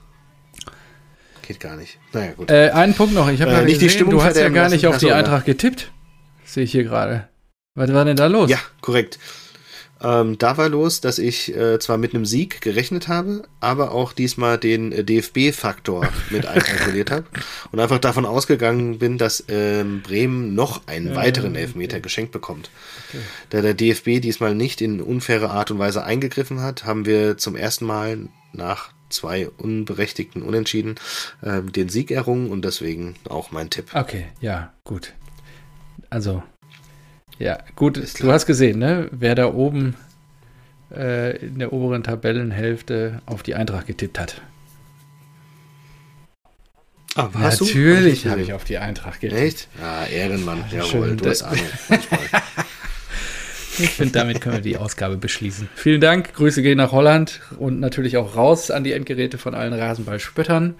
Geht 1.41 1.59
gar 1.59 1.75
nicht. 1.75 1.97
Naja, 2.13 2.33
gut. 2.33 2.51
Äh, 2.51 2.69
einen 2.69 2.93
Punkt 2.93 3.13
noch. 3.13 3.29
Ich 3.29 3.41
habe 3.41 3.51
äh, 3.51 3.55
ja 3.55 3.61
nicht 3.61 3.73
gesehen, 3.73 3.87
die 3.87 3.89
Stimmung 3.89 4.13
du 4.13 4.23
hast 4.23 4.37
ja 4.37 4.49
gar 4.49 4.69
nicht 4.69 4.85
auf 4.85 4.97
die 4.97 5.11
Eintracht 5.11 5.45
getippt. 5.45 5.91
Sehe 6.45 6.63
ich 6.63 6.71
hier 6.71 6.83
gerade. 6.83 7.27
Was 7.75 7.91
war 7.93 8.05
denn 8.05 8.17
da 8.17 8.27
los? 8.27 8.49
Ja, 8.49 8.59
korrekt. 8.81 9.17
Ähm, 10.03 10.37
da 10.37 10.57
war 10.57 10.69
los, 10.69 11.01
dass 11.01 11.19
ich 11.19 11.55
äh, 11.55 11.79
zwar 11.79 11.97
mit 11.97 12.13
einem 12.13 12.25
Sieg 12.25 12.61
gerechnet 12.61 13.07
habe, 13.07 13.43
aber 13.59 13.91
auch 13.91 14.13
diesmal 14.13 14.57
den 14.57 14.91
äh, 14.91 15.03
DFB-Faktor 15.03 16.07
mit 16.29 16.45
einkalkuliert 16.45 17.11
habe 17.11 17.25
und 17.71 17.79
einfach 17.79 17.99
davon 17.99 18.25
ausgegangen 18.25 18.99
bin, 18.99 19.17
dass 19.17 19.43
ähm, 19.47 20.01
Bremen 20.01 20.55
noch 20.55 20.87
einen 20.87 21.15
weiteren 21.15 21.55
Elfmeter 21.55 21.97
okay. 21.97 22.03
geschenkt 22.03 22.31
bekommt. 22.31 22.71
Okay. 23.09 23.21
Da 23.51 23.61
der 23.61 23.73
DFB 23.73 24.21
diesmal 24.21 24.55
nicht 24.55 24.81
in 24.81 25.01
unfaire 25.01 25.51
Art 25.51 25.71
und 25.71 25.79
Weise 25.79 26.03
eingegriffen 26.03 26.61
hat, 26.61 26.85
haben 26.85 27.05
wir 27.05 27.37
zum 27.37 27.55
ersten 27.55 27.85
Mal 27.85 28.29
nach 28.53 28.91
zwei 29.09 29.49
unberechtigten 29.49 30.41
Unentschieden 30.41 30.95
äh, 31.41 31.61
den 31.61 31.89
Sieg 31.89 32.11
errungen 32.11 32.49
und 32.49 32.65
deswegen 32.65 33.15
auch 33.29 33.51
mein 33.51 33.69
Tipp. 33.69 33.91
Okay, 33.93 34.27
ja, 34.39 34.73
gut. 34.83 35.13
Also 36.09 36.43
ja, 37.41 37.57
gut, 37.75 38.01
du 38.19 38.31
hast 38.31 38.45
gesehen, 38.45 38.79
ne? 38.79 39.09
Wer 39.11 39.35
da 39.35 39.51
oben 39.51 39.95
äh, 40.95 41.37
in 41.37 41.59
der 41.59 41.73
oberen 41.73 42.03
Tabellenhälfte 42.03 43.21
auf 43.25 43.43
die 43.43 43.55
Eintracht 43.55 43.87
getippt 43.87 44.19
hat. 44.19 44.41
Ah, 47.15 47.29
Natürlich 47.33 48.25
habe 48.27 48.41
ich 48.41 48.53
auf 48.53 48.63
die 48.63 48.77
Eintracht 48.77 49.19
getippt. 49.19 49.41
Echt? 49.41 49.67
Ja, 49.81 50.05
Ehrenmann. 50.05 50.63
Jawohl, 50.71 50.89
Schön, 50.89 51.17
du 51.17 51.29
hast 51.29 51.43
Ahnung. 51.43 51.65
ich 53.79 53.89
finde, 53.89 54.13
damit 54.13 54.39
können 54.39 54.55
wir 54.55 54.61
die 54.61 54.77
Ausgabe 54.77 55.17
beschließen. 55.17 55.67
Vielen 55.75 55.99
Dank. 55.99 56.33
Grüße 56.33 56.61
gehen 56.61 56.77
nach 56.77 56.93
Holland 56.93 57.41
und 57.59 57.81
natürlich 57.81 58.15
auch 58.15 58.37
raus 58.37 58.71
an 58.71 58.85
die 58.85 58.93
Endgeräte 58.93 59.37
von 59.37 59.55
allen 59.55 59.73
Rasenballspöttern. 59.73 60.75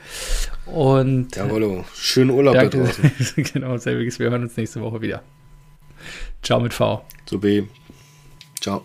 Und 0.67 1.35
Jawohl, 1.35 1.83
schönen 1.95 2.29
Urlaub 2.29 2.53
danke. 2.55 2.77
da 2.77 2.83
draußen. 2.85 3.11
genau, 3.53 3.75
selbiges. 3.77 4.19
Wir 4.19 4.29
hören 4.29 4.43
uns 4.43 4.55
nächste 4.55 4.79
Woche 4.79 5.01
wieder. 5.01 5.23
Ciao 6.41 6.59
mit 6.59 6.73
V. 6.73 7.03
Zu 7.25 7.39
B. 7.39 7.63
Ciao. 8.59 8.83